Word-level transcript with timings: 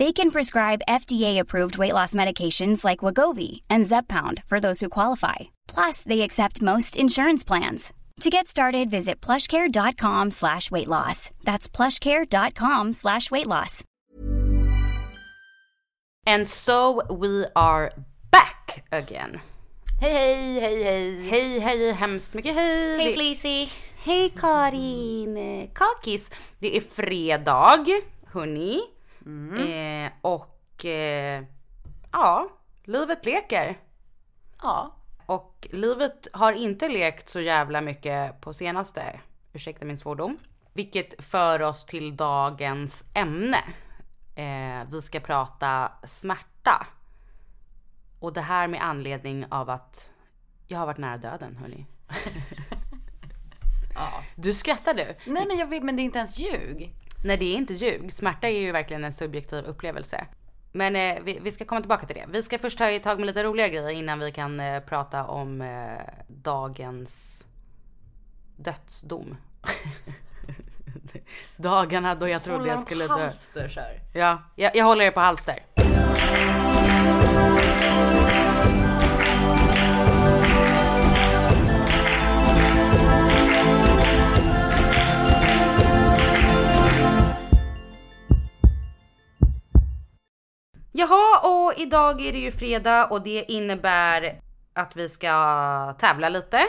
They 0.00 0.12
can 0.14 0.30
prescribe 0.30 0.80
FDA-approved 0.88 1.76
weight 1.76 1.92
loss 1.92 2.14
medications 2.14 2.84
like 2.86 3.04
Wagovi 3.04 3.60
and 3.68 3.84
Zepbound 3.86 4.42
for 4.46 4.58
those 4.58 4.80
who 4.80 4.88
qualify. 4.88 5.38
Plus, 5.68 6.02
they 6.04 6.22
accept 6.22 6.62
most 6.62 6.96
insurance 6.96 7.44
plans. 7.44 7.92
To 8.20 8.30
get 8.30 8.48
started, 8.48 8.88
visit 8.90 9.20
plushcare.com 9.20 10.30
slash 10.30 10.70
weight 10.70 10.88
loss. 10.88 11.30
That's 11.44 11.68
plushcare.com 11.68 12.94
slash 12.94 13.30
weight 13.30 13.46
loss. 13.46 13.84
And 16.26 16.48
so 16.48 17.02
we 17.10 17.44
are 17.54 17.92
back 18.30 18.82
again. 18.90 19.40
Hej 20.00 20.12
hej, 20.14 20.60
hej 20.60 20.82
hej, 20.84 21.28
hej 21.30 21.60
hej, 21.60 21.92
hemskt 21.92 22.34
mycket 22.34 22.54
hej. 22.54 22.98
Hej 22.98 23.06
Det- 23.08 23.14
Fleecy. 23.14 23.70
Hej 24.04 24.30
Karin! 24.30 25.68
Kakis! 25.74 26.30
Det 26.58 26.76
är 26.76 26.80
fredag, 26.80 27.84
hörni. 29.24 30.04
Eh, 30.04 30.12
och 30.20 30.84
eh, 30.84 31.44
ja, 32.12 32.48
livet 32.84 33.24
leker. 33.24 33.78
Ja. 34.62 34.96
Och 35.26 35.68
livet 35.70 36.28
har 36.32 36.52
inte 36.52 36.88
lekt 36.88 37.28
så 37.28 37.40
jävla 37.40 37.80
mycket 37.80 38.40
på 38.40 38.52
senaste, 38.52 39.20
ursäkta 39.52 39.84
min 39.84 39.98
svordom. 39.98 40.38
Vilket 40.72 41.24
för 41.24 41.62
oss 41.62 41.86
till 41.86 42.16
dagens 42.16 43.04
ämne. 43.14 43.58
Eh, 44.34 44.88
vi 44.90 45.02
ska 45.02 45.20
prata 45.20 45.92
smärta. 46.04 46.86
Och 48.20 48.32
det 48.32 48.40
här 48.40 48.68
med 48.68 48.82
anledning 48.84 49.46
av 49.48 49.70
att 49.70 50.10
jag 50.66 50.78
har 50.78 50.86
varit 50.86 50.98
nära 50.98 51.16
döden 51.16 51.56
hörni. 51.56 51.86
ja. 53.94 54.22
Du 54.36 54.54
skrattar 54.54 54.94
du? 54.94 55.16
Nej 55.24 55.46
men 55.46 55.58
jag 55.58 55.66
vet, 55.66 55.82
men 55.82 55.96
det 55.96 56.02
är 56.02 56.04
inte 56.04 56.18
ens 56.18 56.38
ljug. 56.38 56.94
Nej 57.24 57.36
det 57.36 57.44
är 57.44 57.56
inte 57.56 57.74
ljug. 57.74 58.12
Smärta 58.12 58.48
är 58.48 58.60
ju 58.60 58.72
verkligen 58.72 59.04
en 59.04 59.12
subjektiv 59.12 59.64
upplevelse. 59.64 60.26
Men 60.72 60.96
eh, 60.96 61.22
vi, 61.22 61.38
vi 61.42 61.50
ska 61.50 61.64
komma 61.64 61.80
tillbaka 61.80 62.06
till 62.06 62.16
det. 62.16 62.24
Vi 62.28 62.42
ska 62.42 62.58
först 62.58 62.78
ta 62.78 62.98
tag 62.98 63.18
med 63.18 63.26
lite 63.26 63.44
roliga 63.44 63.68
grejer 63.68 63.90
innan 63.90 64.18
vi 64.18 64.32
kan 64.32 64.60
eh, 64.60 64.80
prata 64.80 65.24
om 65.24 65.62
eh, 65.62 66.00
dagens 66.28 67.44
dödsdom. 68.56 69.36
Dagarna 71.56 72.14
då 72.14 72.28
jag 72.28 72.42
trodde 72.42 72.68
jag 72.68 72.80
skulle 72.80 73.06
dö. 73.06 73.12
halster 73.12 73.68
så 73.68 73.80
här. 73.80 74.00
Ja, 74.12 74.42
jag, 74.56 74.76
jag 74.76 74.84
håller 74.84 75.04
er 75.04 75.10
på 75.10 75.20
halster. 75.20 75.58
Jaha, 90.92 91.40
och 91.42 91.80
idag 91.80 92.20
är 92.20 92.32
det 92.32 92.38
ju 92.38 92.52
fredag 92.52 93.06
och 93.06 93.22
det 93.22 93.52
innebär 93.52 94.40
att 94.72 94.96
vi 94.96 95.08
ska 95.08 95.94
tävla 95.98 96.28
lite. 96.28 96.66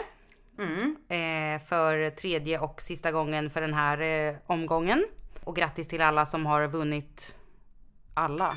Eh, 1.08 1.64
för 1.64 2.10
tredje 2.10 2.58
och 2.58 2.82
sista 2.82 3.12
gången 3.12 3.50
för 3.50 3.60
den 3.60 3.74
här 3.74 4.00
eh, 4.00 4.34
omgången. 4.46 5.06
Och 5.44 5.56
grattis 5.56 5.88
till 5.88 6.00
alla 6.00 6.26
som 6.26 6.46
har 6.46 6.66
vunnit 6.66 7.34
alla. 8.14 8.56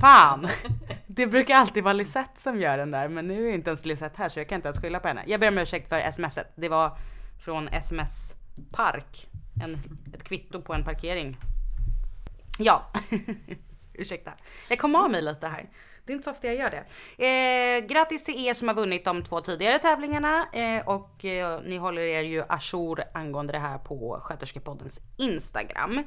Fan! 0.00 0.48
Det 1.06 1.26
brukar 1.26 1.54
alltid 1.54 1.84
vara 1.84 1.92
Lisette 1.92 2.40
som 2.40 2.60
gör 2.60 2.78
den 2.78 2.90
där, 2.90 3.08
men 3.08 3.28
nu 3.28 3.48
är 3.48 3.54
inte 3.54 3.70
ens 3.70 3.84
Lisette 3.84 4.22
här 4.22 4.28
så 4.28 4.40
jag 4.40 4.48
kan 4.48 4.56
inte 4.56 4.68
ens 4.68 4.80
skylla 4.80 5.00
på 5.00 5.08
henne. 5.08 5.24
Jag 5.26 5.40
ber 5.40 5.48
om 5.48 5.58
ursäkt 5.58 5.88
för 5.88 6.10
smset. 6.10 6.52
Det 6.54 6.68
var 6.68 6.96
från 7.44 7.68
SMS 7.68 8.34
Park. 8.72 9.26
En, 9.62 9.78
ett 10.14 10.24
kvitto 10.24 10.62
på 10.62 10.74
en 10.74 10.84
parkering. 10.84 11.36
Ja, 12.58 12.92
ursäkta. 13.94 14.32
Jag 14.68 14.78
kom 14.78 14.94
av 14.94 15.10
mig 15.10 15.22
lite 15.22 15.46
här. 15.46 15.68
Det 16.08 16.12
är 16.12 16.14
inte 16.14 16.24
så 16.24 16.30
ofta 16.30 16.46
jag 16.46 16.56
gör 16.56 16.70
det. 16.70 16.84
Eh, 17.26 17.86
grattis 17.86 18.24
till 18.24 18.46
er 18.46 18.54
som 18.54 18.68
har 18.68 18.74
vunnit 18.74 19.04
de 19.04 19.22
två 19.22 19.40
tidigare 19.40 19.78
tävlingarna 19.78 20.48
eh, 20.52 20.88
och 20.88 21.24
eh, 21.24 21.60
ni 21.60 21.76
håller 21.76 22.02
er 22.02 22.22
ju 22.22 22.42
ajour 22.48 23.04
angående 23.14 23.52
det 23.52 23.58
här 23.58 23.78
på 23.78 24.20
Sköterskepoddens 24.22 25.00
Instagram. 25.16 25.98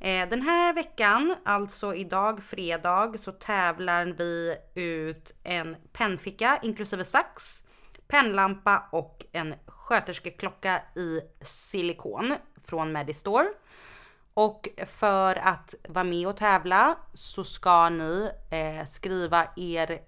Eh, 0.00 0.28
den 0.28 0.42
här 0.42 0.72
veckan, 0.72 1.36
alltså 1.44 1.94
idag 1.94 2.42
fredag, 2.44 3.18
så 3.18 3.32
tävlar 3.32 4.06
vi 4.06 4.56
ut 4.74 5.32
en 5.42 5.76
pennficka 5.92 6.58
inklusive 6.62 7.04
sax, 7.04 7.62
pennlampa 8.08 8.88
och 8.92 9.24
en 9.32 9.54
sköterskeklocka 9.66 10.82
i 10.96 11.20
silikon 11.40 12.36
från 12.64 12.92
Medistore. 12.92 13.48
Och 14.34 14.68
för 14.86 15.34
att 15.34 15.74
vara 15.88 16.04
med 16.04 16.26
och 16.26 16.36
tävla 16.36 16.96
så 17.12 17.44
ska 17.44 17.88
ni 17.88 18.30
eh, 18.50 18.84
skriva 18.86 19.46
er, 19.56 20.00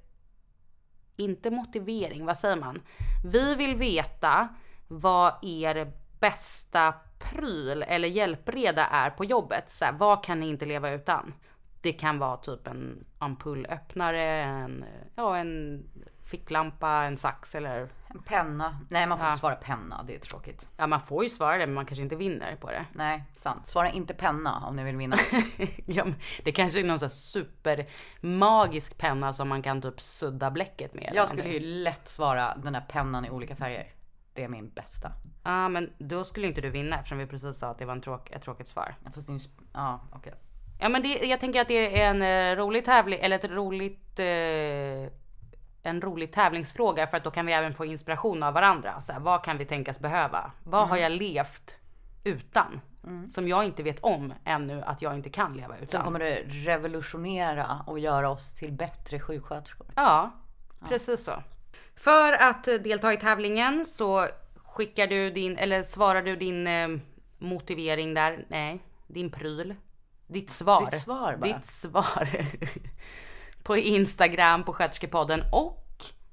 inte 1.16 1.50
motivering, 1.50 2.26
vad 2.26 2.38
säger 2.38 2.56
man? 2.56 2.82
Vi 3.24 3.54
vill 3.54 3.74
veta 3.76 4.48
vad 4.88 5.34
er 5.42 5.92
bästa 6.20 6.94
pryl 7.18 7.82
eller 7.82 8.08
hjälpreda 8.08 8.86
är 8.86 9.10
på 9.10 9.24
jobbet. 9.24 9.72
Så 9.72 9.84
här, 9.84 9.92
vad 9.92 10.24
kan 10.24 10.41
ni 10.41 10.48
inte 10.48 10.66
leva 10.66 10.91
utan? 10.91 11.34
Det 11.80 11.92
kan 11.92 12.18
vara 12.18 12.36
typ 12.36 12.66
en 12.66 13.04
ampullöppnare, 13.18 14.42
en, 14.42 14.84
ja, 15.14 15.36
en 15.36 15.82
ficklampa, 16.24 16.88
en 16.91 17.16
sax 17.16 17.54
eller 17.54 17.88
penna. 18.19 18.78
Nej 18.88 19.06
man 19.06 19.19
får 19.19 19.26
Ja. 19.26 19.30
inte 19.32 19.41
svara 19.41 19.54
penna, 19.56 20.02
det 20.06 20.14
är 20.14 20.19
tråkigt. 20.19 20.69
ja 20.76 20.86
man 20.86 21.00
får 21.00 21.25
ju 21.25 21.30
svara 21.30 21.56
det 21.58 21.66
men 21.66 21.75
man 21.75 21.86
kanske 21.86 22.02
inte 22.02 22.16
vinner 22.16 22.56
på 22.56 22.70
det. 22.70 22.84
Nej, 22.92 23.25
sant. 23.34 23.66
Svara 23.66 23.91
inte 23.91 24.14
penna 24.14 24.66
om 24.66 24.76
ni 24.76 24.84
vill 24.84 24.97
vinna. 24.97 25.16
ja, 25.86 26.04
det 26.44 26.53
kanske 26.53 26.80
är 26.80 26.84
någon 26.84 26.98
sån 26.98 27.06
här 27.06 27.10
supermagisk 27.10 28.98
penna 28.98 29.32
som 29.32 29.48
man 29.48 29.62
kan 29.62 29.82
typ 29.82 30.00
sudda 30.00 30.50
bläcket 30.50 30.94
med. 30.94 31.12
Jag 31.14 31.28
skulle 31.28 31.48
ju 31.48 31.60
lätt 31.60 32.08
svara 32.08 32.56
den 32.56 32.74
här 32.74 32.84
pennan 32.88 33.24
i 33.24 33.30
olika 33.30 33.56
färger. 33.56 33.86
Det 34.34 34.44
är 34.44 34.48
min 34.48 34.70
bästa. 34.70 35.12
Ja 35.44 35.69
men 35.69 35.92
då 35.98 36.24
skulle 36.24 36.47
inte 36.47 36.60
du 36.60 36.70
vinna 36.70 36.97
eftersom 36.97 37.19
vi 37.19 37.26
precis 37.26 37.58
sa 37.58 37.69
att 37.69 37.78
det 37.78 37.84
var 37.84 37.92
en 37.92 38.00
tråk, 38.00 38.30
ett 38.30 38.42
tråkigt 38.42 38.66
svar. 38.66 38.94
Ja, 39.04 39.10
Fast 39.14 39.26
det 39.26 39.32
är 39.32 39.34
ju... 39.38 39.41
Ja, 39.72 40.00
okej. 40.12 40.34
Ja 40.80 40.88
men 40.88 41.03
det, 41.03 41.08
jag 41.08 41.41
tänker 41.41 41.60
att 41.60 41.69
det 41.69 42.00
är 42.03 42.10
en 42.10 42.22
eh, 42.22 42.56
rolig 42.56 42.84
tävling 42.84 43.19
eller 43.22 43.36
ett 43.36 43.50
roligt 43.50 44.19
eh, 44.19 45.12
en 45.84 46.00
rolig 46.00 46.33
tävlingsfråga 46.33 47.06
för 47.06 47.17
att 47.17 47.25
då 47.25 47.31
kan 47.31 47.47
vi 47.47 47.53
även 47.53 47.75
få 47.75 47.84
inspiration 47.84 48.43
av 48.43 48.55
varandra. 48.55 49.00
Så 49.00 49.12
här, 49.12 49.21
vad 49.21 49.45
kan 49.45 49.59
vi 49.59 49.65
tänkas 49.65 50.00
behöva? 50.00 50.53
Vad 50.65 50.89
har 50.89 50.97
jag 50.97 51.12
levt 51.12 51.77
utan? 52.25 52.81
Som 53.31 53.48
jag 53.48 53.65
inte 53.65 53.83
vet 53.83 54.01
om 54.01 54.34
ännu 54.45 54.83
att 54.83 55.03
jag 55.03 55.15
inte 55.15 55.31
kan 55.31 55.57
leva 55.57 55.78
utan. 55.78 56.04
kommer 56.04 56.19
det 56.19 56.42
revolutionera 56.47 57.84
och 57.86 57.98
göra 57.98 58.31
oss 58.31 58.54
till 58.54 58.72
bättre 58.72 59.21
sjuksköterskor. 59.21 59.86
Ja, 59.97 60.31
precis 60.89 61.25
så. 61.25 61.42
För 61.97 62.33
att 62.33 62.69
eh, 62.69 62.75
delta 62.75 63.13
i 63.13 63.16
tävlingen 63.16 63.87
så 63.87 64.27
skickar 64.54 65.07
du 65.07 65.30
din, 65.30 65.59
eller 65.59 65.83
svarar 65.83 66.22
du 66.22 66.37
din 66.37 66.66
eh, 66.66 66.89
motivering 67.39 68.15
där, 68.15 68.45
nej, 68.48 68.84
din 69.07 69.30
pryl. 69.30 69.75
Ditt 70.27 70.51
svar. 70.51 70.91
Ditt 70.91 71.03
svar 71.03 71.37
bara. 71.37 71.53
Ditt 71.53 71.66
svar. 71.66 72.28
på 73.65 73.77
Instagram, 73.77 74.65
på 74.65 74.72
Sköterskepodden 74.72 75.43
och 75.53 75.81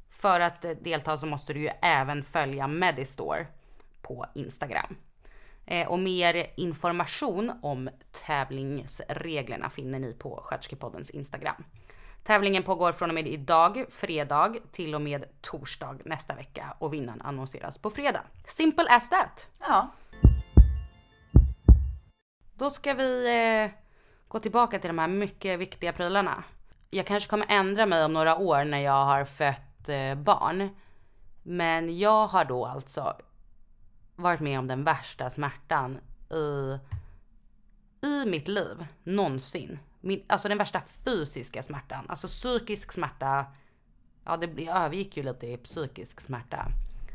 för 0.10 0.40
att 0.40 0.66
delta 0.82 1.18
så 1.18 1.26
måste 1.26 1.54
du 1.54 1.60
ju 1.60 1.70
även 1.82 2.24
följa 2.24 2.68
Medistore 2.68 3.48
på 4.02 4.26
Instagram. 4.36 4.96
Eh, 5.66 5.88
och 5.88 6.00
mer 6.00 6.48
information 6.58 7.52
om 7.62 7.90
tävlingsreglerna 8.26 9.70
finner 9.70 10.00
ni 10.00 10.14
på 10.14 10.42
Sköterskepoddens 10.44 11.10
Instagram. 11.10 11.64
Tävlingen 12.24 12.64
pågår 12.64 12.92
från 12.92 13.10
och 13.10 13.16
med 13.16 13.28
idag, 13.28 13.86
fredag, 13.90 14.56
till 14.72 14.96
och 14.96 15.02
med 15.02 15.26
torsdag 15.42 15.98
nästa 16.06 16.36
vecka 16.36 16.76
och 16.80 16.94
vinnaren 16.94 17.22
annonseras 17.22 17.78
på 17.78 17.90
fredag. 17.90 18.24
Simple 18.48 18.86
as 18.90 19.10
that! 19.10 19.48
Ja. 19.60 19.90
då 22.54 22.70
ska 22.70 22.94
vi 22.94 23.26
eh, 23.26 23.80
gå 24.28 24.40
tillbaka 24.40 24.80
till 24.80 24.88
de 24.88 25.00
här 25.00 25.08
mycket 25.08 25.60
viktiga 25.60 25.94
prylarna. 25.94 26.44
Jag 26.94 27.06
kanske 27.06 27.30
kommer 27.30 27.46
ändra 27.50 27.86
mig 27.86 28.06
om 28.06 28.14
några 28.14 28.38
år 28.38 28.64
när 28.64 28.80
jag 28.80 29.06
har 29.06 29.26
fött 29.26 29.90
eh, 29.90 30.16
barn. 30.16 30.70
Men 31.44 31.98
jag 31.98 32.28
har 32.28 32.46
då 32.46 32.66
alltså 32.66 33.18
varit 34.16 34.40
med 34.40 34.60
om 34.60 34.68
den 34.68 34.84
värsta 34.84 35.30
smärtan 35.30 36.00
i, 36.32 36.78
i 38.08 38.26
mitt 38.26 38.48
liv 38.48 38.86
någonsin. 39.04 39.80
Min, 40.02 40.24
alltså 40.28 40.48
den 40.48 40.58
värsta 40.58 40.82
fysiska 41.06 41.64
smärtan. 41.64 42.06
Alltså 42.10 42.28
psykisk 42.28 42.92
smärta. 42.92 43.46
Ja, 44.26 44.38
det 44.38 44.68
övergick 44.68 45.18
ju 45.18 45.24
lite 45.24 45.48
i 45.48 45.58
psykisk 45.58 46.22
smärta. 46.22 46.66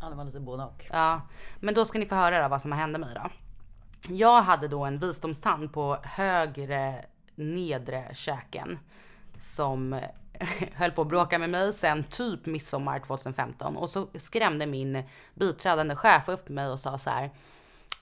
Ja, 0.00 0.08
det 0.08 0.17
var 0.17 0.25
lite 0.25 0.40
både 0.40 0.64
och. 0.64 0.87
Ja, 0.90 1.20
men 1.61 1.75
då 1.75 1.84
ska 1.84 1.99
ni 1.99 2.06
få 2.06 2.14
höra 2.14 2.43
då 2.43 2.49
vad 2.49 2.61
som 2.61 2.72
hände 2.72 2.99
mig 2.99 3.14
då. 3.14 3.31
Jag 4.14 4.43
hade 4.43 4.69
då 4.69 4.84
en 4.84 4.99
visdomstand 4.99 5.72
på 5.72 5.99
högre 6.02 7.05
nedre 7.34 8.11
käken 8.14 8.79
som 9.46 10.00
höll 10.75 10.93
på 10.93 11.02
att 11.02 11.08
bråka 11.08 11.38
med 11.38 11.50
mig 11.50 11.72
sen 11.72 12.04
typ 12.04 12.46
midsommar 12.46 13.00
2015 13.00 13.76
och 13.76 13.90
så 13.90 14.08
skrämde 14.19 14.66
min 14.66 15.02
biträdande 15.34 15.96
chef 15.96 16.28
upp 16.28 16.48
mig 16.48 16.66
och 16.69 16.81
sa 16.81 16.98
så 16.98 17.10
här. 17.10 17.31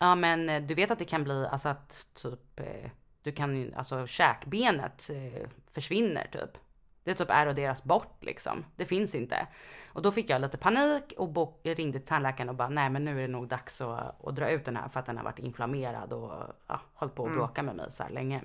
Ja 0.00 0.14
men 0.14 0.66
du 0.66 0.74
vet 0.74 0.90
att 0.90 0.98
det 0.98 1.04
kan 1.04 1.24
bli 1.24 1.46
alltså 1.50 1.68
att 1.68 2.06
typ 2.14 2.60
eh, 2.60 2.90
du 3.22 3.32
kan 3.32 3.74
alltså 3.74 4.06
käkbenet 4.06 5.10
eh, 5.10 5.48
försvinner 5.66 6.26
typ. 6.32 6.58
Det 7.04 7.14
typ 7.14 7.30
eroderas 7.30 7.84
bort 7.84 8.24
liksom. 8.24 8.64
Det 8.76 8.84
finns 8.84 9.14
inte. 9.14 9.46
Och 9.92 10.02
då 10.02 10.12
fick 10.12 10.30
jag 10.30 10.40
lite 10.40 10.58
panik 10.58 11.12
och 11.16 11.60
ringde 11.62 11.98
till 11.98 12.08
tandläkaren 12.08 12.48
och 12.48 12.54
bara 12.54 12.68
nej 12.68 12.90
men 12.90 13.04
nu 13.04 13.18
är 13.18 13.22
det 13.22 13.32
nog 13.32 13.48
dags 13.48 13.80
att, 13.80 14.26
att 14.26 14.36
dra 14.36 14.50
ut 14.50 14.64
den 14.64 14.76
här 14.76 14.88
för 14.88 15.00
att 15.00 15.06
den 15.06 15.16
har 15.16 15.24
varit 15.24 15.38
inflammerad 15.38 16.12
och 16.12 16.32
ja, 16.66 16.80
hållit 16.94 17.14
på 17.14 17.26
att 17.26 17.32
bråka 17.32 17.62
med 17.62 17.76
mig 17.76 17.92
så 17.92 18.02
här 18.02 18.10
länge. 18.10 18.42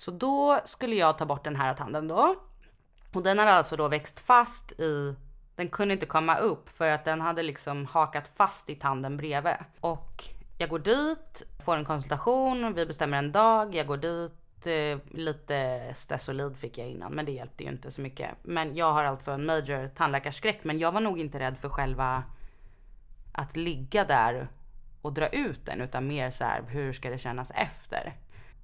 Så 0.00 0.10
då 0.10 0.60
skulle 0.64 0.96
jag 0.96 1.18
ta 1.18 1.26
bort 1.26 1.44
den 1.44 1.56
här 1.56 1.74
tanden 1.74 2.08
då. 2.08 2.34
Och 3.14 3.22
den 3.22 3.38
hade 3.38 3.52
alltså 3.52 3.76
då 3.76 3.88
växt 3.88 4.20
fast 4.20 4.80
i, 4.80 5.14
den 5.56 5.68
kunde 5.68 5.94
inte 5.94 6.06
komma 6.06 6.36
upp 6.36 6.68
för 6.68 6.88
att 6.88 7.04
den 7.04 7.20
hade 7.20 7.42
liksom 7.42 7.86
hakat 7.86 8.30
fast 8.36 8.70
i 8.70 8.74
tanden 8.74 9.16
bredvid. 9.16 9.54
Och 9.80 10.24
jag 10.58 10.68
går 10.68 10.78
dit, 10.78 11.42
får 11.64 11.76
en 11.76 11.84
konsultation, 11.84 12.74
vi 12.74 12.86
bestämmer 12.86 13.18
en 13.18 13.32
dag, 13.32 13.74
jag 13.74 13.86
går 13.86 13.96
dit, 13.96 14.66
eh, 14.66 15.16
lite 15.18 15.80
Stesolid 15.94 16.56
fick 16.56 16.78
jag 16.78 16.88
innan 16.88 17.12
men 17.12 17.24
det 17.24 17.32
hjälpte 17.32 17.64
ju 17.64 17.70
inte 17.70 17.90
så 17.90 18.00
mycket. 18.00 18.30
Men 18.42 18.76
jag 18.76 18.92
har 18.92 19.04
alltså 19.04 19.30
en 19.30 19.46
major 19.46 19.88
tandläkarskräck 19.88 20.64
men 20.64 20.78
jag 20.78 20.92
var 20.92 21.00
nog 21.00 21.18
inte 21.18 21.38
rädd 21.38 21.58
för 21.58 21.68
själva 21.68 22.24
att 23.32 23.56
ligga 23.56 24.04
där 24.04 24.48
och 25.02 25.12
dra 25.12 25.28
ut 25.28 25.66
den 25.66 25.80
utan 25.80 26.06
mer 26.06 26.30
så 26.30 26.44
här 26.44 26.62
hur 26.68 26.92
ska 26.92 27.10
det 27.10 27.18
kännas 27.18 27.50
efter? 27.54 28.14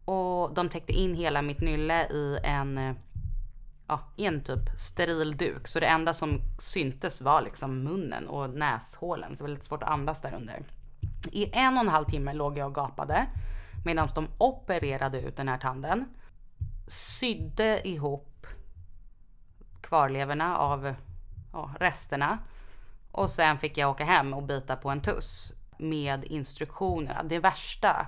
Och 0.06 0.54
de 0.54 0.68
täckte 0.68 0.92
in 0.92 1.14
hela 1.14 1.42
mitt 1.42 1.60
nylle 1.60 2.06
i 2.06 2.38
en, 2.42 2.78
eh, 2.78 2.94
ja, 3.86 4.00
i 4.16 4.26
en 4.26 4.44
typ 4.44 4.70
steril 4.78 5.36
duk. 5.36 5.68
Så 5.68 5.80
det 5.80 5.86
enda 5.86 6.12
som 6.12 6.40
syntes 6.58 7.20
var 7.20 7.42
liksom 7.42 7.82
munnen 7.82 8.28
och 8.28 8.50
näshålen. 8.50 9.36
Så 9.36 9.42
det 9.44 9.48
var 9.48 9.54
lite 9.54 9.66
svårt 9.66 9.82
att 9.82 9.88
andas 9.88 10.22
där 10.22 10.34
under. 10.34 10.62
I 11.32 11.50
en 11.52 11.74
och 11.74 11.80
en 11.80 11.88
halv 11.88 12.04
timme 12.04 12.32
låg 12.32 12.58
jag 12.58 12.66
och 12.66 12.74
gapade 12.74 13.26
medan 13.84 14.08
de 14.14 14.28
opererade 14.38 15.20
ut 15.20 15.36
den 15.36 15.48
här 15.48 15.58
tanden. 15.58 16.04
Sydde 16.88 17.88
ihop 17.88 18.46
kvarlevorna 19.80 20.58
av 20.58 20.94
ja, 21.52 21.70
resterna. 21.80 22.38
Och 23.12 23.30
sen 23.30 23.58
fick 23.58 23.78
jag 23.78 23.90
åka 23.90 24.04
hem 24.04 24.34
och 24.34 24.42
bita 24.42 24.76
på 24.76 24.90
en 24.90 25.00
tuss 25.00 25.52
med 25.78 26.24
instruktionerna. 26.24 27.22
Det 27.22 27.38
värsta 27.38 28.06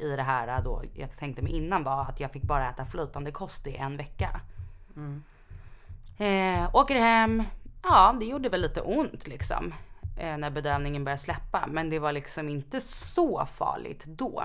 i 0.00 0.16
det 0.16 0.22
här 0.22 0.62
då, 0.62 0.82
jag 0.94 1.16
tänkte 1.16 1.42
mig 1.42 1.52
innan 1.52 1.84
var 1.84 2.02
att 2.02 2.20
jag 2.20 2.32
fick 2.32 2.42
bara 2.42 2.70
äta 2.70 2.86
flytande 2.86 3.30
kost 3.32 3.66
i 3.66 3.76
en 3.76 3.96
vecka. 3.96 4.40
Eh, 6.18 6.74
åker 6.74 6.94
hem, 6.94 7.42
ja 7.82 8.16
det 8.20 8.26
gjorde 8.26 8.48
väl 8.48 8.60
lite 8.60 8.80
ont 8.80 9.26
liksom. 9.26 9.74
Eh, 10.18 10.36
när 10.36 10.50
bedövningen 10.50 11.04
började 11.04 11.22
släppa. 11.22 11.66
Men 11.68 11.90
det 11.90 11.98
var 11.98 12.12
liksom 12.12 12.48
inte 12.48 12.80
så 12.80 13.46
farligt 13.46 14.04
då. 14.04 14.42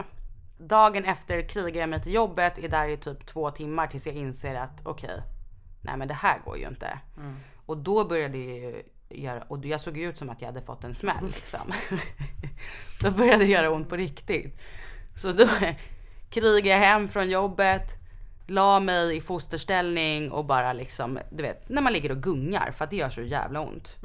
Dagen 0.57 1.05
efter 1.05 1.47
krigar 1.47 1.81
jag 1.81 1.89
mig 1.89 2.01
till 2.01 2.13
jobbet, 2.13 2.57
är 2.57 2.69
där 2.69 2.87
i 2.87 2.97
typ 2.97 3.25
två 3.25 3.51
timmar 3.51 3.87
tills 3.87 4.07
jag 4.07 4.15
inser 4.15 4.55
att 4.55 4.81
okej, 4.83 5.21
nej 5.81 5.97
men 5.97 6.07
det 6.07 6.13
här 6.13 6.39
går 6.45 6.57
ju 6.57 6.67
inte. 6.67 6.99
Och 7.65 7.77
då 7.77 8.05
började 8.05 8.33
det 8.33 8.43
ju 8.43 8.83
göra, 9.09 9.41
och 9.41 9.65
jag 9.65 9.81
såg 9.81 9.97
ut 9.97 10.17
som 10.17 10.29
att 10.29 10.41
jag 10.41 10.47
hade 10.47 10.61
fått 10.61 10.83
en 10.83 10.95
smäll 10.95 11.25
liksom. 11.27 11.73
då 13.01 13.11
började 13.11 13.45
det 13.45 13.51
göra 13.51 13.71
ont 13.71 13.89
på 13.89 13.95
riktigt. 13.95 14.61
Så 15.21 15.31
då 15.31 15.47
krigade 16.29 16.69
jag 16.69 16.77
hem 16.77 17.07
från 17.07 17.29
jobbet, 17.29 17.91
la 18.47 18.79
mig 18.79 19.17
i 19.17 19.21
fosterställning 19.21 20.31
och 20.31 20.45
bara 20.45 20.73
liksom, 20.73 21.19
du 21.29 21.43
vet, 21.43 21.69
när 21.69 21.81
man 21.81 21.93
ligger 21.93 22.11
och 22.11 22.23
gungar 22.23 22.71
för 22.71 22.83
att 22.83 22.89
det 22.89 22.95
gör 22.95 23.09
så 23.09 23.21
jävla 23.21 23.59
ont. 23.61 23.97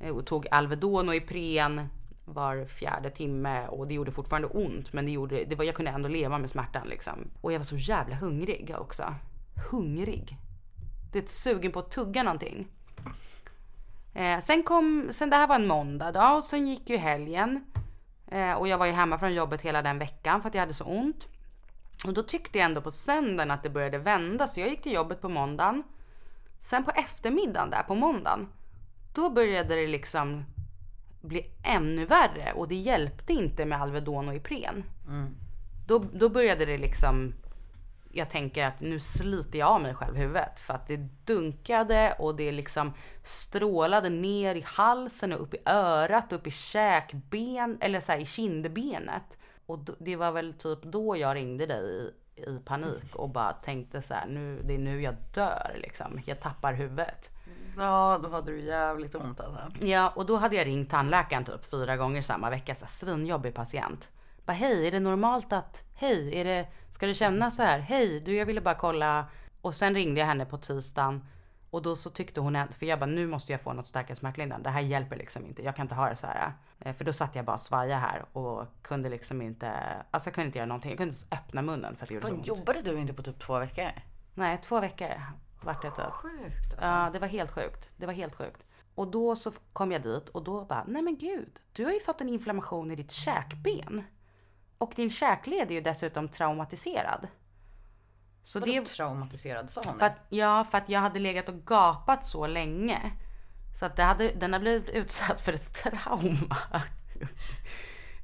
Eh, 0.00 0.16
Och 0.16 0.26
tog 0.26 0.46
Alvedon 0.50 1.08
och 1.08 1.14
Ipren 1.14 1.88
var 2.24 2.64
fjärde 2.64 3.10
timme 3.10 3.66
och 3.66 3.86
det 3.88 3.94
gjorde 3.94 4.12
fortfarande 4.12 4.48
ont 4.48 4.92
men 4.92 5.04
det 5.06 5.10
gjorde, 5.12 5.44
det 5.44 5.54
var, 5.54 5.64
jag 5.64 5.74
kunde 5.74 5.90
ändå 5.90 6.08
leva 6.08 6.38
med 6.38 6.50
smärtan 6.50 6.86
liksom. 6.88 7.30
Och 7.40 7.52
jag 7.52 7.58
var 7.58 7.64
så 7.64 7.76
jävla 7.76 8.16
hungrig 8.16 8.74
också. 8.78 9.14
Hungrig. 9.70 10.36
Det 11.12 11.18
är 11.18 11.22
ett 11.22 11.30
sugen 11.30 11.72
på 11.72 11.78
att 11.78 11.90
tugga 11.90 12.22
någonting. 12.22 12.68
Eh, 14.14 14.38
sen 14.40 14.62
kom, 14.62 15.08
sen 15.10 15.30
det 15.30 15.36
här 15.36 15.46
var 15.46 15.54
en 15.54 15.66
måndag 15.66 16.12
då 16.12 16.20
och 16.36 16.44
sen 16.44 16.66
gick 16.68 16.90
ju 16.90 16.96
helgen. 16.96 17.64
Eh, 18.30 18.52
och 18.52 18.68
jag 18.68 18.78
var 18.78 18.86
ju 18.86 18.92
hemma 18.92 19.18
från 19.18 19.34
jobbet 19.34 19.62
hela 19.62 19.82
den 19.82 19.98
veckan 19.98 20.42
för 20.42 20.48
att 20.48 20.54
jag 20.54 20.60
hade 20.60 20.74
så 20.74 20.84
ont. 20.84 21.28
Och 22.06 22.14
då 22.14 22.22
tyckte 22.22 22.58
jag 22.58 22.64
ändå 22.64 22.80
på 22.80 22.90
söndagen 22.90 23.50
att 23.50 23.62
det 23.62 23.70
började 23.70 23.98
vända 23.98 24.46
så 24.46 24.60
jag 24.60 24.68
gick 24.68 24.82
till 24.82 24.92
jobbet 24.92 25.20
på 25.20 25.28
måndagen. 25.28 25.82
Sen 26.60 26.84
på 26.84 26.90
eftermiddagen 26.90 27.70
där 27.70 27.82
på 27.82 27.94
måndagen. 27.94 28.48
Då 29.14 29.30
började 29.30 29.74
det 29.74 29.86
liksom 29.86 30.44
bli 31.20 31.50
ännu 31.64 32.04
värre 32.06 32.52
och 32.52 32.68
det 32.68 32.74
hjälpte 32.74 33.32
inte 33.32 33.64
med 33.64 33.82
Alvedon 33.82 34.28
och 34.28 34.34
Ipren. 34.34 34.84
Då, 35.86 35.98
då 36.12 36.28
började 36.28 36.64
det 36.64 36.78
liksom 36.78 37.34
jag 38.18 38.30
tänker 38.30 38.64
att 38.64 38.80
nu 38.80 39.00
sliter 39.00 39.58
jag 39.58 39.68
av 39.68 39.80
mig 39.80 39.94
själv 39.94 40.16
huvudet 40.16 40.60
för 40.60 40.74
att 40.74 40.86
det 40.86 40.96
dunkade 41.24 42.14
och 42.18 42.36
det 42.36 42.52
liksom 42.52 42.92
strålade 43.24 44.08
ner 44.08 44.54
i 44.54 44.60
halsen 44.66 45.32
och 45.32 45.42
upp 45.42 45.54
i 45.54 45.58
örat, 45.66 46.32
upp 46.32 46.46
i 46.46 46.50
käkben 46.50 47.78
eller 47.80 48.00
så 48.00 48.12
här 48.12 48.18
i 48.18 48.26
kindbenet. 48.26 49.38
Och 49.66 49.78
det 49.98 50.16
var 50.16 50.32
väl 50.32 50.52
typ 50.52 50.82
då 50.82 51.16
jag 51.16 51.36
ringde 51.36 51.66
dig 51.66 52.12
i, 52.36 52.42
i 52.42 52.58
panik 52.64 53.14
och 53.14 53.28
bara 53.28 53.52
tänkte 53.52 54.02
så 54.02 54.14
här, 54.14 54.26
nu, 54.26 54.62
det 54.64 54.74
är 54.74 54.78
nu 54.78 55.02
jag 55.02 55.14
dör 55.34 55.76
liksom. 55.82 56.20
Jag 56.26 56.40
tappar 56.40 56.72
huvudet. 56.72 57.30
Ja, 57.76 58.20
då 58.22 58.28
hade 58.28 58.52
du 58.52 58.60
jävligt 58.60 59.14
ont 59.14 59.40
alltså. 59.40 59.86
Ja, 59.86 60.12
och 60.16 60.26
då 60.26 60.36
hade 60.36 60.56
jag 60.56 60.66
ringt 60.66 60.90
tandläkaren 60.90 61.44
typ 61.44 61.64
fyra 61.70 61.96
gånger 61.96 62.22
samma 62.22 62.50
vecka. 62.50 62.74
Så 62.74 62.84
här, 62.84 62.92
svinjobbig 62.92 63.54
patient. 63.54 64.10
Bara 64.48 64.52
hej, 64.52 64.86
är 64.86 64.90
det 64.90 65.00
normalt 65.00 65.52
att, 65.52 65.84
hej, 65.94 66.34
är 66.40 66.44
det, 66.44 66.66
ska 66.90 67.06
det 67.06 67.14
kännas 67.14 67.56
så 67.56 67.62
här? 67.62 67.78
Hej, 67.78 68.20
du 68.20 68.36
jag 68.36 68.46
ville 68.46 68.60
bara 68.60 68.74
kolla. 68.74 69.26
Och 69.60 69.74
sen 69.74 69.94
ringde 69.94 70.20
jag 70.20 70.26
henne 70.26 70.46
på 70.46 70.58
tisdagen. 70.58 71.24
Och 71.70 71.82
då 71.82 71.96
så 71.96 72.10
tyckte 72.10 72.40
hon, 72.40 72.58
för 72.78 72.86
jag 72.86 72.98
bara 72.98 73.06
nu 73.06 73.26
måste 73.26 73.52
jag 73.52 73.60
få 73.60 73.72
något 73.72 73.86
starkare 73.86 74.16
smärtlindrande. 74.16 74.68
Det 74.68 74.72
här 74.72 74.80
hjälper 74.80 75.16
liksom 75.16 75.46
inte, 75.46 75.62
jag 75.62 75.76
kan 75.76 75.84
inte 75.84 75.94
ha 75.94 76.08
det 76.08 76.16
så 76.16 76.26
här. 76.26 76.52
Eh, 76.78 76.94
För 76.94 77.04
då 77.04 77.12
satt 77.12 77.34
jag 77.34 77.44
bara 77.44 77.52
och 77.52 77.60
svaja 77.60 77.98
här 77.98 78.24
och 78.32 78.66
kunde 78.82 79.08
liksom 79.08 79.42
inte, 79.42 79.72
alltså 80.10 80.28
jag 80.28 80.34
kunde 80.34 80.46
inte 80.46 80.58
göra 80.58 80.66
någonting. 80.66 80.90
Jag 80.90 80.98
kunde 80.98 81.14
inte 81.14 81.26
ens 81.34 81.42
öppna 81.42 81.62
munnen 81.62 81.96
för 81.96 82.04
att 82.04 82.08
det 82.08 82.14
gjorde 82.14 82.26
så 82.28 82.34
ont. 82.34 82.46
jobbade 82.46 82.82
du 82.82 82.98
inte 82.98 83.12
på 83.12 83.22
typ 83.22 83.38
två 83.38 83.58
veckor? 83.58 83.90
Nej, 84.34 84.58
två 84.64 84.80
veckor 84.80 85.22
vart 85.62 85.82
det 85.82 85.90
typ. 85.90 86.04
Sjukt 86.04 86.72
alltså. 86.72 86.86
Ja, 86.86 87.10
det 87.12 87.18
var 87.18 87.28
helt 87.28 87.50
sjukt. 87.50 87.88
Det 87.96 88.06
var 88.06 88.12
helt 88.12 88.34
sjukt. 88.34 88.64
Och 88.94 89.08
då 89.10 89.36
så 89.36 89.52
kom 89.72 89.92
jag 89.92 90.02
dit 90.02 90.28
och 90.28 90.44
då 90.44 90.64
bara, 90.64 90.84
nej 90.88 91.02
men 91.02 91.18
gud, 91.18 91.60
du 91.72 91.84
har 91.84 91.92
ju 91.92 92.00
fått 92.00 92.20
en 92.20 92.28
inflammation 92.28 92.90
i 92.90 92.96
ditt 92.96 93.12
käkben. 93.12 94.04
Och 94.78 94.92
din 94.96 95.10
käkled 95.10 95.70
är 95.70 95.74
ju 95.74 95.80
dessutom 95.80 96.28
traumatiserad. 96.28 97.28
Så 98.44 98.60
Vadå 98.60 98.72
det, 98.72 98.84
traumatiserad 98.86 99.70
sa 99.70 99.80
hon? 99.86 99.98
för 99.98 100.06
att, 100.06 100.16
ja, 100.28 100.64
för 100.70 100.78
att 100.78 100.88
jag 100.88 101.00
hade 101.00 101.18
legat 101.18 101.48
och 101.48 101.64
gapat 101.64 102.26
så 102.26 102.46
länge. 102.46 103.12
Så 103.78 103.86
att 103.86 103.96
det 103.96 104.02
hade, 104.02 104.28
den 104.28 104.52
har 104.52 104.60
blivit 104.60 104.88
utsatt 104.88 105.40
för 105.40 105.52
ett 105.52 105.74
trauma. 105.74 106.56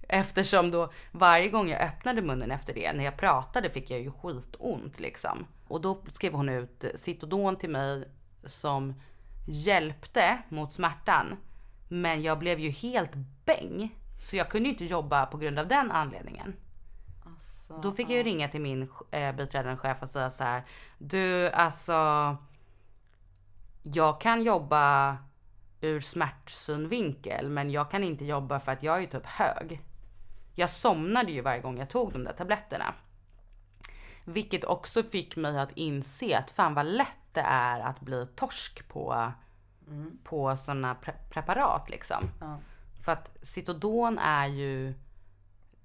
Eftersom 0.08 0.70
då 0.70 0.92
varje 1.12 1.48
gång 1.48 1.68
jag 1.68 1.80
öppnade 1.80 2.22
munnen 2.22 2.50
efter 2.50 2.74
det, 2.74 2.92
när 2.92 3.04
jag 3.04 3.16
pratade 3.16 3.70
fick 3.70 3.90
jag 3.90 4.00
ju 4.00 4.10
skitont 4.10 5.00
liksom. 5.00 5.46
Och 5.68 5.80
då 5.80 6.02
skrev 6.08 6.32
hon 6.32 6.48
ut 6.48 6.84
Citodon 6.94 7.56
till 7.56 7.70
mig 7.70 8.08
som 8.46 8.94
hjälpte 9.46 10.38
mot 10.48 10.72
smärtan. 10.72 11.36
Men 11.88 12.22
jag 12.22 12.38
blev 12.38 12.60
ju 12.60 12.70
helt 12.70 13.14
bäng. 13.44 13.98
Så 14.24 14.36
jag 14.36 14.48
kunde 14.48 14.68
ju 14.68 14.72
inte 14.72 14.84
jobba 14.84 15.26
på 15.26 15.36
grund 15.36 15.58
av 15.58 15.68
den 15.68 15.90
anledningen. 15.90 16.56
Alltså, 17.26 17.78
Då 17.78 17.92
fick 17.92 18.10
jag 18.10 18.16
ju 18.16 18.22
ringa 18.22 18.48
till 18.48 18.60
min 18.60 18.90
eh, 19.10 19.34
biträdande 19.34 19.76
chef 19.76 20.02
och 20.02 20.08
säga 20.08 20.30
så 20.30 20.44
här. 20.44 20.64
Du 20.98 21.50
alltså. 21.50 22.36
Jag 23.82 24.20
kan 24.20 24.42
jobba 24.42 25.16
ur 25.80 26.00
smärtsynvinkel 26.00 27.48
men 27.48 27.70
jag 27.70 27.90
kan 27.90 28.04
inte 28.04 28.24
jobba 28.24 28.60
för 28.60 28.72
att 28.72 28.82
jag 28.82 29.02
är 29.02 29.06
typ 29.06 29.26
hög. 29.26 29.80
Jag 30.54 30.70
somnade 30.70 31.32
ju 31.32 31.40
varje 31.40 31.60
gång 31.60 31.78
jag 31.78 31.90
tog 31.90 32.12
de 32.12 32.24
där 32.24 32.32
tabletterna. 32.32 32.94
Vilket 34.24 34.64
också 34.64 35.02
fick 35.02 35.36
mig 35.36 35.58
att 35.58 35.72
inse 35.72 36.38
att 36.38 36.50
fan 36.50 36.74
vad 36.74 36.86
lätt 36.86 37.08
det 37.32 37.40
är 37.40 37.80
att 37.80 38.00
bli 38.00 38.26
torsk 38.36 38.88
på, 38.88 39.32
på 40.24 40.56
sådana 40.56 40.94
pre 40.94 41.12
preparat 41.30 41.90
liksom. 41.90 42.30
Ja. 42.40 42.58
För 43.04 43.12
att 43.12 43.36
Citodon 43.42 44.18
är 44.18 44.46
ju 44.46 44.94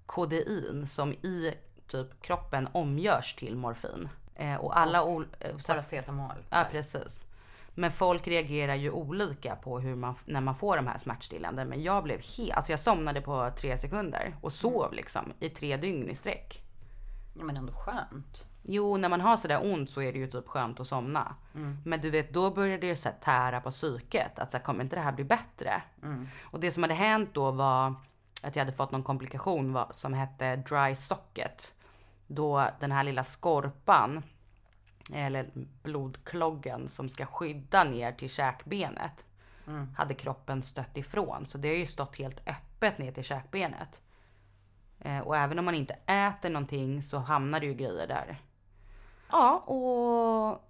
kodein 0.05 0.87
som 0.87 1.13
i 1.13 1.53
typ 1.87 2.21
kroppen 2.21 2.67
omgörs 2.71 3.35
till 3.35 3.55
morfin. 3.55 4.09
Eh, 4.35 4.55
och 4.55 4.79
alla 4.79 5.03
ol- 5.03 5.35
eh, 5.39 5.57
Paracetamol. 5.67 6.35
Ja 6.49 6.65
precis. 6.71 7.23
Men 7.75 7.91
folk 7.91 8.27
reagerar 8.27 8.75
ju 8.75 8.91
olika 8.91 9.55
på 9.55 9.79
hur 9.79 9.95
man, 9.95 10.15
när 10.25 10.41
man 10.41 10.55
får 10.55 10.75
de 10.75 10.87
här 10.87 10.97
smärtstillande. 10.97 11.65
Men 11.65 11.83
jag 11.83 12.03
blev 12.03 12.21
helt, 12.37 12.51
alltså 12.53 12.71
jag 12.71 12.79
somnade 12.79 13.21
på 13.21 13.51
tre 13.57 13.77
sekunder 13.77 14.35
och 14.41 14.53
sov 14.53 14.93
liksom 14.93 15.33
i 15.39 15.49
tre 15.49 15.77
dygn 15.77 16.09
i 16.09 16.15
sträck. 16.15 16.63
Ja, 17.37 17.43
men 17.43 17.57
ändå 17.57 17.73
skönt. 17.73 18.45
Jo, 18.61 18.97
när 18.97 19.09
man 19.09 19.21
har 19.21 19.37
sådär 19.37 19.71
ont 19.73 19.89
så 19.89 20.01
är 20.01 20.13
det 20.13 20.19
ju 20.19 20.27
typ 20.27 20.47
skönt 20.47 20.79
att 20.79 20.87
somna. 20.87 21.35
Men 21.85 22.01
du 22.01 22.09
vet, 22.09 22.33
då 22.33 22.51
började 22.51 22.87
det 22.87 22.95
så 22.95 23.09
här 23.09 23.15
tära 23.21 23.61
på 23.61 23.71
psyket. 23.71 24.39
Att 24.39 24.51
så 24.51 24.57
här, 24.57 24.63
kommer 24.63 24.83
inte 24.83 24.95
det 24.95 25.01
här 25.01 25.11
bli 25.11 25.23
bättre? 25.23 25.81
Och 26.41 26.59
det 26.59 26.71
som 26.71 26.83
hade 26.83 26.93
hänt 26.95 27.29
då 27.33 27.51
var 27.51 27.95
att 28.43 28.55
jag 28.55 28.65
hade 28.65 28.77
fått 28.77 28.91
någon 28.91 29.03
komplikation 29.03 29.79
som 29.91 30.13
hette 30.13 30.55
dry 30.55 30.95
socket. 30.95 31.73
Då 32.27 32.69
den 32.79 32.91
här 32.91 33.03
lilla 33.03 33.23
skorpan, 33.23 34.23
eller 35.13 35.49
blodkloggen 35.83 36.87
som 36.87 37.09
ska 37.09 37.25
skydda 37.25 37.83
ner 37.83 38.11
till 38.11 38.29
käkbenet, 38.29 39.25
hade 39.97 40.13
kroppen 40.13 40.61
stött 40.61 40.97
ifrån. 40.97 41.45
Så 41.45 41.57
det 41.57 41.67
har 41.67 41.75
ju 41.75 41.85
stått 41.85 42.15
helt 42.15 42.41
öppet 42.47 42.97
ner 42.97 43.11
till 43.11 43.23
käkbenet. 43.23 44.01
Eh, 44.99 45.19
och 45.19 45.37
även 45.37 45.59
om 45.59 45.65
man 45.65 45.75
inte 45.75 45.93
äter 46.05 46.49
någonting 46.49 47.03
så 47.03 47.17
hamnar 47.17 47.59
det 47.59 47.65
ju 47.65 47.73
grejer 47.73 48.07
där. 48.07 48.37
Ja, 49.31 49.59
och 49.59 50.69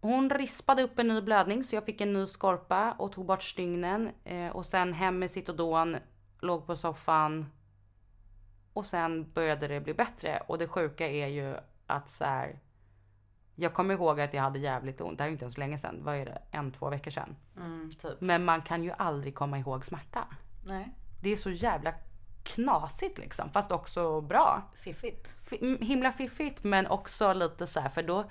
hon 0.00 0.30
rispade 0.30 0.82
upp 0.82 0.98
en 0.98 1.08
ny 1.08 1.20
blödning 1.20 1.64
så 1.64 1.76
jag 1.76 1.84
fick 1.84 2.00
en 2.00 2.12
ny 2.12 2.26
skorpa 2.26 2.92
och 2.92 3.12
tog 3.12 3.26
bort 3.26 3.42
stygnen. 3.42 4.10
Eh, 4.24 4.48
och 4.48 4.66
sen 4.66 4.92
hem 4.92 5.18
med 5.18 5.30
Citodon, 5.30 5.96
låg 6.40 6.66
på 6.66 6.76
soffan. 6.76 7.46
Och 8.72 8.86
sen 8.86 9.32
började 9.32 9.68
det 9.68 9.80
bli 9.80 9.94
bättre. 9.94 10.42
Och 10.48 10.58
det 10.58 10.68
sjuka 10.68 11.08
är 11.08 11.26
ju 11.26 11.56
att 11.86 12.08
så 12.08 12.24
här. 12.24 12.60
Jag 13.54 13.74
kommer 13.74 13.94
ihåg 13.94 14.20
att 14.20 14.34
jag 14.34 14.42
hade 14.42 14.58
jävligt 14.58 15.00
ont. 15.00 15.18
Det 15.18 15.24
här 15.24 15.28
är 15.28 15.32
inte 15.32 15.44
ens 15.44 15.58
länge 15.58 15.78
sedan. 15.78 16.00
Vad 16.02 16.16
är 16.16 16.24
det? 16.24 16.42
En, 16.50 16.72
två 16.72 16.90
veckor 16.90 17.10
sedan. 17.10 17.36
Mm, 17.56 17.90
typ. 17.90 18.20
Men 18.20 18.44
man 18.44 18.62
kan 18.62 18.84
ju 18.84 18.92
aldrig 18.98 19.34
komma 19.34 19.58
ihåg 19.58 19.84
smärta. 19.84 20.28
Nej. 20.66 20.88
Det 21.22 21.30
är 21.30 21.36
så 21.36 21.50
jävla 21.50 21.94
knasigt 22.46 23.18
liksom. 23.18 23.50
Fast 23.50 23.72
också 23.72 24.20
bra. 24.20 24.62
Fiffigt. 24.74 25.36
Fi- 25.42 25.58
mm, 25.60 25.78
himla 25.80 26.12
fiffigt 26.12 26.64
men 26.64 26.86
också 26.86 27.32
lite 27.32 27.66
så 27.66 27.80
här 27.80 27.88
för 27.88 28.02
då 28.02 28.24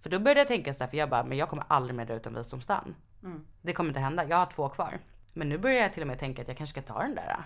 för 0.00 0.10
då 0.10 0.18
började 0.18 0.40
jag 0.40 0.48
tänka 0.48 0.74
så 0.74 0.84
här 0.84 0.90
för 0.90 0.96
jag 0.96 1.10
bara 1.10 1.24
men 1.24 1.38
jag 1.38 1.48
kommer 1.48 1.64
aldrig 1.68 1.96
mer 1.96 2.04
dra 2.04 2.14
ut 2.14 2.26
en 2.26 2.34
visdomstand. 2.34 2.94
Det 3.62 3.72
kommer 3.72 3.90
inte 3.90 4.00
hända. 4.00 4.24
Jag 4.24 4.36
har 4.36 4.46
två 4.46 4.68
kvar. 4.68 4.98
Men 5.32 5.48
nu 5.48 5.58
börjar 5.58 5.82
jag 5.82 5.92
till 5.92 6.02
och 6.02 6.08
med 6.08 6.18
tänka 6.18 6.42
att 6.42 6.48
jag 6.48 6.56
kanske 6.56 6.82
ska 6.82 6.92
ta 6.94 7.02
den 7.02 7.14
där. 7.14 7.44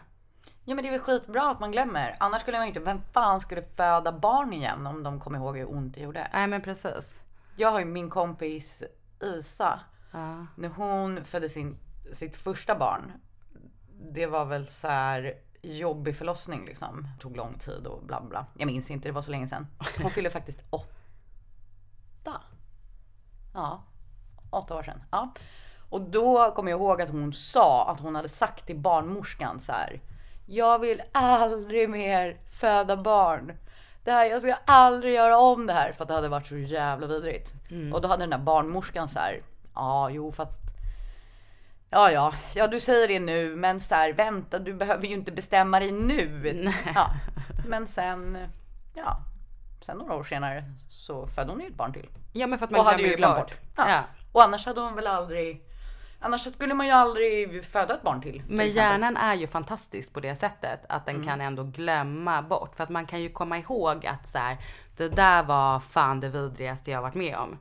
Ja 0.64 0.74
men 0.74 0.84
det 0.84 0.88
är 0.88 0.90
väl 0.90 1.00
skitbra 1.00 1.50
att 1.50 1.60
man 1.60 1.72
glömmer. 1.72 2.16
Annars 2.20 2.40
skulle 2.40 2.58
man 2.58 2.66
inte, 2.66 2.80
vem 2.80 3.00
fan 3.12 3.40
skulle 3.40 3.62
föda 3.62 4.12
barn 4.12 4.52
igen 4.52 4.86
om 4.86 5.02
de 5.02 5.20
kommer 5.20 5.38
ihåg 5.38 5.56
hur 5.58 5.70
ont 5.70 5.94
det 5.94 6.00
gjorde? 6.00 6.28
Nej 6.32 6.46
men 6.46 6.62
precis. 6.62 7.20
Jag 7.56 7.70
har 7.70 7.78
ju 7.78 7.84
min 7.84 8.10
kompis 8.10 8.82
Isa. 9.22 9.80
Ja. 10.12 10.46
När 10.56 10.68
hon 10.68 11.24
födde 11.24 11.48
sin, 11.48 11.78
sitt 12.12 12.36
första 12.36 12.74
barn. 12.74 13.12
Det 14.12 14.26
var 14.26 14.44
väl 14.44 14.68
så 14.68 14.88
här 14.88 15.34
jobbig 15.62 16.16
förlossning 16.16 16.64
liksom. 16.64 17.08
Tog 17.20 17.36
lång 17.36 17.54
tid 17.58 17.86
och 17.86 18.02
bla 18.02 18.20
bla. 18.20 18.46
Jag 18.54 18.66
minns 18.66 18.90
inte, 18.90 19.08
det 19.08 19.12
var 19.12 19.22
så 19.22 19.30
länge 19.30 19.48
sedan. 19.48 19.66
Hon 20.02 20.10
fyllde 20.10 20.30
faktiskt 20.30 20.62
åtta. 20.70 22.40
Ja, 23.54 23.82
åtta 24.50 24.74
år 24.74 24.82
sedan. 24.82 25.02
Ja. 25.10 25.34
Och 25.90 26.00
då 26.00 26.50
kommer 26.50 26.70
jag 26.70 26.80
ihåg 26.80 27.02
att 27.02 27.10
hon 27.10 27.32
sa 27.32 27.90
att 27.90 28.00
hon 28.00 28.14
hade 28.14 28.28
sagt 28.28 28.66
till 28.66 28.78
barnmorskan 28.78 29.60
så 29.60 29.72
här. 29.72 30.00
Jag 30.46 30.78
vill 30.78 31.02
aldrig 31.12 31.90
mer 31.90 32.38
föda 32.60 32.96
barn. 32.96 33.52
Det 34.04 34.12
här, 34.12 34.24
jag 34.24 34.42
ska 34.42 34.54
aldrig 34.64 35.14
göra 35.14 35.38
om 35.38 35.66
det 35.66 35.72
här 35.72 35.92
för 35.92 36.04
att 36.04 36.08
det 36.08 36.14
hade 36.14 36.28
varit 36.28 36.46
så 36.46 36.56
jävla 36.56 37.06
vidrigt. 37.06 37.54
Och 37.92 38.00
då 38.00 38.08
hade 38.08 38.22
den 38.22 38.30
där 38.30 38.38
barnmorskan 38.38 39.08
så 39.08 39.18
här. 39.18 39.42
Ja, 39.74 40.10
jo 40.10 40.32
fast. 40.32 40.60
Ja, 41.90 42.10
ja, 42.10 42.34
ja, 42.54 42.66
du 42.66 42.80
säger 42.80 43.08
det 43.08 43.20
nu, 43.20 43.56
men 43.56 43.80
så 43.80 43.94
här, 43.94 44.12
vänta, 44.12 44.58
du 44.58 44.74
behöver 44.74 45.06
ju 45.06 45.14
inte 45.14 45.32
bestämma 45.32 45.80
dig 45.80 45.92
nu. 45.92 46.72
Ja. 46.94 47.10
Men 47.68 47.86
sen, 47.86 48.38
ja, 48.94 49.16
sen 49.80 49.98
några 49.98 50.14
år 50.14 50.24
senare 50.24 50.64
så 50.88 51.26
födde 51.26 51.50
hon 51.50 51.60
ju 51.60 51.66
ett 51.66 51.74
barn 51.74 51.92
till. 51.92 52.08
Ja 52.32 52.46
men 52.46 52.58
för 52.58 52.64
att 52.66 52.70
man 52.70 52.80
Och 52.80 52.86
hade 52.86 52.96
glömmer 52.96 53.10
ju 53.10 53.16
glömt 53.16 53.36
bort. 53.36 53.54
Ja. 53.76 53.90
Ja. 53.90 54.02
Och 54.32 54.42
annars 54.42 54.66
hade 54.66 54.80
hon 54.80 54.94
väl 54.94 55.06
aldrig, 55.06 55.62
annars 56.20 56.40
skulle 56.54 56.74
man 56.74 56.86
ju 56.86 56.92
aldrig 56.92 57.64
föda 57.64 57.94
ett 57.94 58.02
barn 58.02 58.20
till. 58.22 58.32
till 58.32 58.42
Men 58.50 58.60
exempel. 58.66 58.76
hjärnan 58.76 59.16
är 59.16 59.34
ju 59.34 59.46
fantastisk 59.46 60.14
på 60.14 60.20
det 60.20 60.34
sättet 60.36 60.80
att 60.88 61.06
den 61.06 61.24
kan 61.26 61.40
ändå 61.40 61.64
glömma 61.64 62.42
bort. 62.42 62.76
För 62.76 62.84
att 62.84 62.90
man 62.90 63.06
kan 63.06 63.20
ju 63.20 63.28
komma 63.28 63.58
ihåg 63.58 64.06
att 64.06 64.28
så 64.28 64.38
här, 64.38 64.56
det 64.96 65.08
där 65.08 65.42
var 65.42 65.80
fan 65.80 66.20
det 66.20 66.28
vidrigaste 66.28 66.90
jag 66.90 67.02
varit 67.02 67.14
med 67.14 67.36
om. 67.36 67.58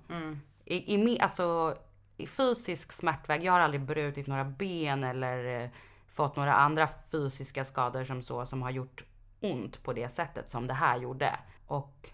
I, 0.66 0.94
i, 0.94 0.98
me- 0.98 1.22
alltså, 1.22 1.76
I 1.76 1.89
fysisk 2.28 2.92
smärtväg, 2.92 3.44
jag 3.44 3.54
har 3.54 3.60
aldrig 3.60 3.82
brutit 3.82 4.28
några 4.28 4.44
ben 4.44 5.04
eller 5.04 5.64
eh, 5.64 5.70
fått 6.08 6.36
några 6.36 6.54
andra 6.54 6.90
fysiska 7.12 7.66
skador 7.66 8.04
som 8.04 8.22
så 8.22 8.46
som 8.46 8.62
har 8.62 8.72
gjort 8.72 9.04
ont 9.40 9.84
på 9.84 9.94
det 9.94 10.10
sättet 10.10 10.50
som 10.50 10.68
det 10.68 10.74
här 10.74 10.98
gjorde. 10.98 11.40
Och 11.68 12.10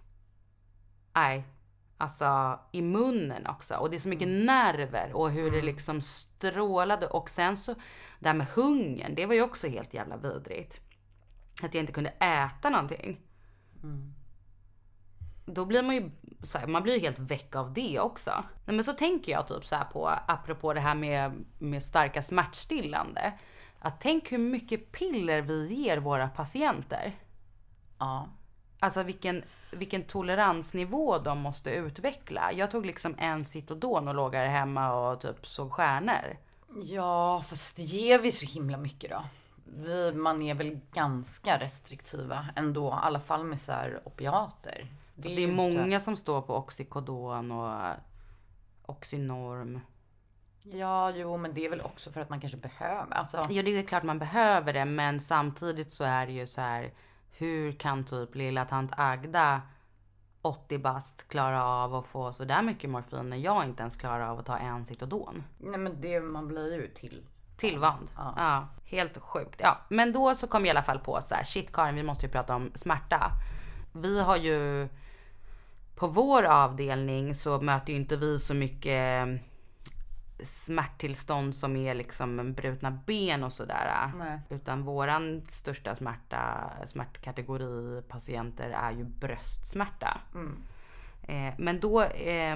nej, 1.14 1.44
alltså 1.98 2.60
i 2.72 2.82
munnen 2.82 3.48
också. 3.48 3.76
Och 3.76 3.90
det 3.90 3.98
är 3.98 4.00
så 4.00 4.10
mycket 4.10 4.28
nerver 4.28 5.14
och 5.14 5.32
hur 5.32 5.52
det 5.52 5.62
liksom 5.62 6.02
strålade. 6.02 7.08
Och 7.08 7.30
sen 7.30 7.58
så, 7.58 7.76
det 8.20 8.28
här 8.28 8.36
med 8.36 8.48
hungern, 8.48 9.16
det 9.16 9.26
var 9.26 9.34
ju 9.34 9.42
också 9.42 9.68
helt 9.68 9.94
jävla 9.94 10.18
vidrigt. 10.18 10.80
Att 11.64 11.74
jag 11.74 11.82
inte 11.82 11.94
kunde 11.94 12.10
äta 12.10 12.70
någonting. 12.70 13.22
Då 15.46 15.66
blir 15.66 15.84
man 15.84 15.96
ju, 15.96 16.12
så 16.44 16.58
här, 16.58 16.68
man 16.68 16.84
blir 16.84 16.94
ju 16.94 17.00
helt 17.00 17.20
väck 17.20 17.56
av 17.56 17.74
det 17.74 18.00
också. 18.00 18.32
Nej, 18.66 18.76
men 18.76 18.84
så 18.84 18.94
tänker 18.94 19.32
jag 19.32 19.48
typ 19.48 19.66
så 19.66 19.76
här 19.76 19.86
på, 19.86 20.08
apropå 20.28 20.74
det 20.74 20.80
här 20.80 20.96
med, 20.96 21.46
med 21.60 21.84
starka 21.84 22.22
smärtstillande. 22.22 23.34
Att 23.80 24.02
tänk 24.02 24.32
hur 24.32 24.38
mycket 24.38 24.92
piller 24.92 25.42
vi 25.42 25.74
ger 25.74 25.98
våra 25.98 26.28
patienter. 26.28 27.16
Ja. 28.00 28.28
Alltså 28.80 29.04
vilken, 29.04 29.44
vilken 29.72 30.04
toleransnivå 30.04 31.18
de 31.18 31.40
måste 31.40 31.70
utveckla. 31.70 32.52
Jag 32.54 32.72
tog 32.72 32.86
liksom 32.86 33.16
en 33.18 33.46
Citodon 33.46 34.08
och 34.08 34.16
låg 34.16 34.36
här 34.36 34.48
hemma 34.48 34.94
och 34.94 35.22
typ 35.22 35.48
såg 35.48 35.72
stjärnor. 35.72 36.38
Ja, 36.84 37.44
fast 37.48 37.80
ger 37.80 38.20
vi 38.20 38.32
så 38.32 38.46
himla 38.46 38.78
mycket 38.78 39.10
då? 39.10 39.24
Vi, 39.66 40.14
man 40.14 40.42
är 40.42 40.54
väl 40.54 40.80
ganska 40.94 41.60
restriktiva 41.60 42.48
ändå, 42.56 42.90
i 42.90 43.06
alla 43.06 43.20
fall 43.20 43.44
med 43.44 43.60
så 43.60 43.74
opiater. 44.04 44.88
Det 45.16 45.32
är, 45.32 45.36
det 45.36 45.44
är 45.44 45.52
många 45.52 46.00
som 46.00 46.16
står 46.16 46.42
på 46.42 46.56
Oxycodon 46.56 47.52
och 47.52 47.94
Oxynorm. 48.86 49.80
Ja, 50.62 51.12
jo, 51.12 51.38
men 51.38 51.54
det 51.54 51.66
är 51.66 51.70
väl 51.70 51.82
också 51.82 52.12
för 52.12 52.22
att 52.22 52.30
man 52.30 52.40
kanske 52.40 52.58
behöver. 52.58 53.14
Alltså, 53.14 53.42
Ja, 53.50 53.64
det 53.64 53.78
är 53.78 53.84
klart 53.84 54.04
man 54.04 54.20
behöver 54.20 54.74
det, 54.74 54.86
men 54.86 55.20
samtidigt 55.20 55.92
så 55.92 56.04
är 56.04 56.26
det 56.26 56.32
ju 56.32 56.48
så 56.48 56.62
här. 56.62 56.94
Hur 57.38 57.72
kan 57.72 58.06
typ 58.06 58.36
lilla 58.36 58.66
tant 58.66 58.92
Agda 58.98 59.62
80 60.42 60.78
bast 60.78 61.28
klara 61.28 61.66
av 61.66 61.96
att 61.96 62.08
få 62.08 62.34
så 62.34 62.46
där 62.46 62.62
mycket 62.62 62.90
morfin 62.90 63.30
när 63.30 63.38
jag 63.38 63.66
inte 63.66 63.82
ens 63.82 63.98
klarar 63.98 64.28
av 64.28 64.40
att 64.40 64.46
ta 64.46 64.58
en 64.58 64.86
Citodon? 64.86 65.44
nej, 65.58 65.80
men 65.80 66.02
det 66.02 66.22
man 66.22 66.48
blir 66.48 66.76
ju 66.76 66.88
till. 66.88 67.26
Tillvand. 67.58 68.10
Ja. 68.16 68.68
helt 68.86 69.18
sjukt. 69.18 69.60
Ja, 69.64 69.78
men 69.90 70.12
då 70.14 70.36
så 70.36 70.48
kom 70.48 70.62
jag 70.62 70.68
i 70.68 70.70
alla 70.70 70.84
fall 70.84 71.00
på 71.00 71.22
så 71.22 71.36
här, 71.36 71.44
shit 71.44 71.72
Karin, 71.74 71.96
vi 71.96 72.04
måste 72.04 72.26
ju 72.26 72.32
prata 72.32 72.56
om 72.56 72.72
smärta. 72.76 73.32
Vi 73.94 74.22
har 74.22 74.38
ju 74.38 74.90
på 75.96 76.08
vår 76.08 76.44
avdelning 76.44 77.36
så 77.36 77.62
möter 77.62 77.94
ju 77.94 78.00
inte 78.00 78.18
vi 78.18 78.40
så 78.40 78.54
mycket 78.54 79.28
smärttillstånd 80.44 81.56
som 81.56 81.76
är 81.76 81.94
liksom 81.94 82.54
brutna 82.54 82.92
ben 82.92 83.44
och 83.44 83.54
sådär. 83.54 84.12
Nej. 84.18 84.40
Utan 84.50 84.84
våran 84.84 85.42
största 85.48 85.96
smärta, 85.96 86.72
smärtkategori 86.86 88.02
patienter 88.02 88.70
är 88.70 88.92
ju 88.92 89.04
bröstsmärta. 89.04 90.22
Eh, 91.28 91.54
men 91.58 91.80
då, 91.80 92.02
eh, 92.02 92.56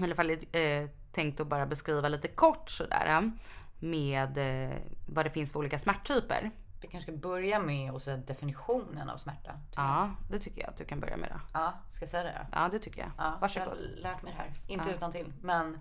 i 0.00 0.02
alla 0.02 0.14
fall 0.14 0.30
eh, 0.30 0.88
tänkte 1.12 1.42
att 1.42 1.48
bara 1.48 1.66
beskriva 1.66 2.08
lite 2.08 2.28
kort 2.28 2.70
sådär 2.70 3.06
eh, 3.06 3.30
med 3.78 4.38
eh, 4.38 4.76
vad 5.06 5.26
det 5.26 5.30
finns 5.30 5.52
för 5.52 5.58
olika 5.58 5.78
smärttyper. 5.78 6.50
Vi 6.80 6.88
kanske 6.88 7.12
ska 7.12 7.20
börja 7.20 7.58
med 7.58 7.92
att 7.92 8.02
säga 8.02 8.16
definitionen 8.16 9.10
av 9.10 9.18
smärta. 9.18 9.50
jag. 9.74 9.84
Ja, 9.84 10.10
det 10.30 10.38
tycker 10.38 10.60
jag 10.60 10.70
att 10.70 10.76
du 10.76 10.84
kan 10.84 11.00
börja 11.00 11.16
med 11.16 11.28
då. 11.32 11.40
ja 11.52 11.72
ska 11.92 12.02
jag 12.02 12.10
säga 12.10 12.22
det 12.22 12.34
då? 12.50 12.58
Ja, 12.58 12.68
det 12.72 12.78
tycker 12.78 13.00
jag. 13.00 13.10
Ja, 13.18 13.24
Jag 13.32 13.40
Varsågod. 13.40 13.68
har 13.68 13.76
lärt 13.76 14.22
mig 14.22 14.32
det 14.32 14.38
här. 14.42 14.52
Inte 14.66 14.90
utan 14.90 15.12
till, 15.12 15.32
men 15.42 15.78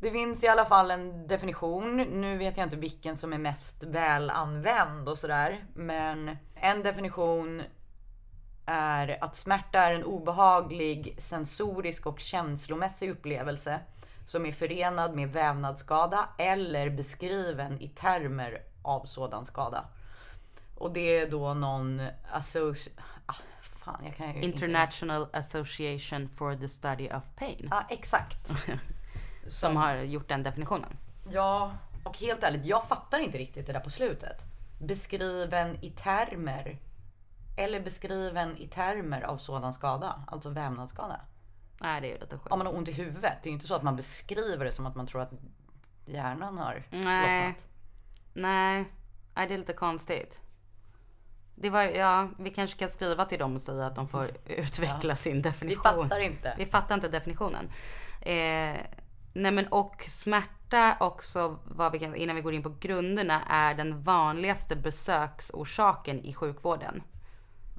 det 0.00 0.10
finns 0.10 0.44
i 0.44 0.48
alla 0.48 0.64
fall 0.64 0.90
en 0.90 1.26
definition. 1.26 1.96
Nu 1.96 2.38
vet 2.38 2.56
jag 2.56 2.66
inte 2.66 2.76
vilken 2.76 3.16
som 3.16 3.32
är 3.32 3.38
mest 3.38 3.82
väl 3.82 4.30
använd 4.30 5.08
och 5.08 5.18
sådär. 5.18 5.64
Men 5.74 6.36
en 6.54 6.82
definition 6.82 7.62
är 8.66 9.24
att 9.24 9.36
smärta 9.36 9.78
är 9.78 9.94
en 9.94 10.04
obehaglig 10.04 11.16
sensorisk 11.18 12.06
och 12.06 12.20
känslomässig 12.20 13.10
upplevelse 13.10 13.80
som 14.26 14.46
är 14.46 14.52
förenad 14.52 15.14
med 15.14 15.32
vävnadsskada 15.32 16.28
eller 16.38 16.90
beskriven 16.90 17.80
i 17.80 17.88
termer 17.88 18.62
av 18.82 19.04
sådan 19.04 19.46
skada. 19.46 19.84
Och 20.74 20.92
det 20.92 21.18
är 21.18 21.30
då 21.30 21.54
någon 21.54 22.02
associ... 22.32 22.90
Ah, 23.26 23.34
fan, 23.62 24.04
jag 24.04 24.16
kan 24.16 24.26
ju 24.26 24.34
inte- 24.34 24.46
International 24.46 25.26
Association 25.32 26.28
for 26.28 26.56
the 26.56 26.68
Study 26.68 27.08
of 27.10 27.24
Pain. 27.36 27.68
Ja, 27.70 27.84
exakt. 27.88 28.52
Som 29.48 29.76
har 29.76 29.94
gjort 29.96 30.28
den 30.28 30.42
definitionen. 30.42 30.96
Ja, 31.30 31.72
och 32.04 32.18
helt 32.18 32.42
ärligt, 32.42 32.64
jag 32.64 32.88
fattar 32.88 33.18
inte 33.18 33.38
riktigt 33.38 33.66
det 33.66 33.72
där 33.72 33.80
på 33.80 33.90
slutet. 33.90 34.42
Beskriven 34.80 35.84
i 35.84 35.90
termer. 35.90 36.78
Eller 37.56 37.80
beskriven 37.80 38.56
i 38.56 38.68
termer 38.68 39.22
av 39.22 39.36
sådan 39.38 39.72
skada, 39.74 40.24
alltså 40.26 40.50
vävnadsskada. 40.50 41.20
Nej, 41.80 42.00
det 42.00 42.06
är 42.06 42.12
ju 42.14 42.18
lite 42.20 42.38
sjukt. 42.38 42.52
Om 42.52 42.58
man 42.58 42.66
har 42.66 42.76
ont 42.76 42.88
i 42.88 42.92
huvudet, 42.92 43.32
det 43.42 43.48
är 43.48 43.50
ju 43.50 43.54
inte 43.54 43.66
så 43.66 43.74
att 43.74 43.82
man 43.82 43.96
beskriver 43.96 44.64
det 44.64 44.72
som 44.72 44.86
att 44.86 44.94
man 44.94 45.06
tror 45.06 45.22
att 45.22 45.32
hjärnan 46.06 46.58
har 46.58 46.82
Nej. 46.90 47.48
lossnat. 47.48 47.66
Nej, 48.32 48.84
det 49.34 49.40
är 49.40 49.58
lite 49.58 49.72
konstigt. 49.72 50.38
Det 51.54 51.70
var, 51.70 51.82
ja, 51.82 52.28
vi 52.38 52.50
kanske 52.50 52.78
kan 52.78 52.88
skriva 52.88 53.24
till 53.24 53.38
dem 53.38 53.54
och 53.54 53.62
säga 53.62 53.86
att 53.86 53.94
de 53.94 54.08
får 54.08 54.30
utveckla 54.46 55.16
sin 55.16 55.36
Vi 55.36 55.40
definition. 55.42 55.82
fattar 55.82 56.20
inte. 56.20 56.54
Vi 56.58 56.66
fattar 56.66 56.94
inte 56.94 57.08
definitionen. 57.08 57.70
Eh, 58.20 58.76
nej 59.32 59.52
men 59.52 59.66
och 59.68 60.02
smärta 60.08 60.96
också, 61.00 61.58
vad 61.64 61.92
vi 61.92 61.98
kan, 61.98 62.14
innan 62.14 62.36
vi 62.36 62.42
går 62.42 62.54
in 62.54 62.62
på 62.62 62.74
grunderna, 62.80 63.42
är 63.48 63.74
den 63.74 64.02
vanligaste 64.02 64.76
besöksorsaken 64.76 66.24
i 66.24 66.34
sjukvården. 66.34 67.02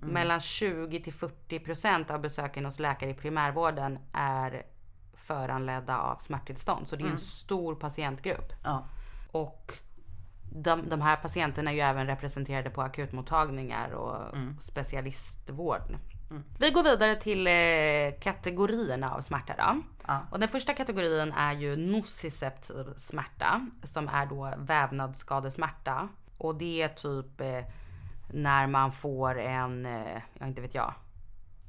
Mellan 0.02 0.40
20 0.40 1.00
till 1.02 1.14
40 1.14 1.60
procent 1.60 2.12
av 2.12 2.22
besöken 2.22 2.66
hos 2.66 2.80
läkare 2.80 3.10
i 3.10 3.14
primärvården 3.14 4.00
är 4.14 4.66
föranledda 5.14 5.98
av 5.98 6.18
smärttillstånd. 6.18 6.88
Så 6.88 6.96
det 6.96 7.04
är 7.04 7.08
en 7.08 7.18
stor 7.18 7.76
patientgrupp. 7.76 8.54
Ja. 8.64 8.88
Och 9.32 9.74
de, 10.56 10.90
de 10.90 11.02
här 11.02 11.16
patienterna 11.16 11.72
är 11.72 11.76
ju 11.76 11.82
även 11.82 12.08
representerade 12.08 12.70
på 12.70 12.82
akutmottagningar 12.82 13.92
och 13.92 14.38
specialistvård. 14.62 15.98
Vi 16.60 16.72
går 16.72 16.84
vidare 16.84 17.16
till 17.16 17.48
eh, 17.48 18.20
kategorierna 18.22 19.14
av 19.14 19.22
smärta 19.22 19.54
då. 19.58 19.82
Ja. 20.08 20.20
Och 20.32 20.40
den 20.40 20.50
första 20.50 20.74
kategorin 20.74 21.32
är 21.32 21.54
ju 21.54 21.76
nociceptiv 21.76 22.86
smärta 22.98 23.68
som 23.84 24.08
är 24.08 24.26
då 24.26 24.54
vävnadsskadesmärta. 24.58 26.10
Och 26.38 26.56
det 26.56 26.82
är 26.82 26.88
typ 26.90 27.42
eh, 27.42 27.64
när 28.34 28.68
man 28.68 28.92
får 28.92 29.40
en, 29.40 29.86
eh, 29.86 30.22
ja 30.40 30.46
inte 30.48 30.62
vet 30.62 30.76
jag, 30.76 30.94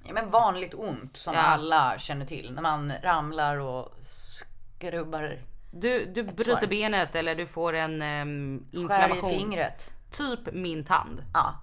ja 0.05 0.12
men 0.14 0.31
vanligt 0.31 0.75
ont 0.75 1.17
som 1.17 1.35
Ja. 1.35 1.41
alla 1.41 1.99
känner 1.99 2.26
till. 2.26 2.53
När 2.55 2.62
man 2.62 2.93
ramlar 3.03 3.57
och 3.57 3.95
skrubbar, 4.03 5.38
du, 5.81 6.07
du 6.07 6.23
bryter 6.23 6.59
svar. 6.59 6.66
benet 6.66 7.14
eller 7.14 7.35
du 7.35 7.47
får 7.47 7.73
en 7.73 7.93
um, 7.93 8.66
skär 8.71 8.78
i 8.78 8.81
inflammation. 8.81 9.31
fingret. 9.31 9.93
Typ 10.11 10.52
min 10.52 10.85
tand. 10.85 11.23
Ja. 11.35 11.54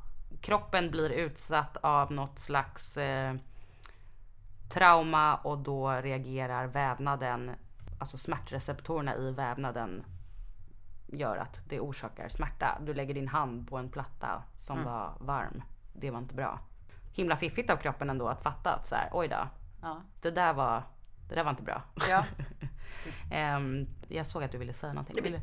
kroppen 0.42 0.92
blir 0.92 1.10
utsatt 1.10 1.78
av 1.78 2.12
något 2.12 2.40
slags 2.40 2.98
eh, 2.98 3.36
trauma 4.70 5.36
och 5.36 5.58
då 5.58 5.92
reagerar 5.92 6.68
vävnaden, 6.68 7.52
alltså 8.00 8.18
smärtreceptorerna 8.18 9.16
i 9.16 9.32
vävnaden 9.32 10.04
gör 11.08 11.38
att 11.38 11.62
det 11.70 11.80
orsakar 11.80 12.30
smärta. 12.30 12.78
Du 12.82 12.94
lägger 12.94 13.14
din 13.14 13.28
hand 13.28 13.70
på 13.70 13.78
en 13.78 13.90
platta 13.90 14.44
som 14.58 14.84
var 14.84 15.14
varm. 15.20 15.64
Det 15.94 16.12
var 16.12 16.20
inte 16.20 16.36
bra. 16.36 16.60
Himla 17.14 17.38
fiffigt 17.38 17.70
av 17.70 17.78
kroppen 17.78 18.10
ändå 18.10 18.28
att 18.28 18.44
fatta 18.44 18.74
att 18.74 18.88
så 18.88 18.96
här, 18.96 19.10
oj 19.12 19.28
då, 19.28 19.48
ja. 19.82 20.02
det 20.22 20.32
där 20.32 20.54
var, 20.54 20.84
det 21.32 21.36
där 21.36 21.44
var 21.44 21.52
inte 21.52 21.64
bra. 21.64 21.82
ja. 22.10 22.26
Ehm, 23.32 23.88
jag 24.08 24.28
såg 24.28 24.44
att 24.44 24.52
du 24.52 24.58
ville 24.58 24.74
säga 24.74 24.94
någonting. 24.94 25.24
Vill, 25.24 25.40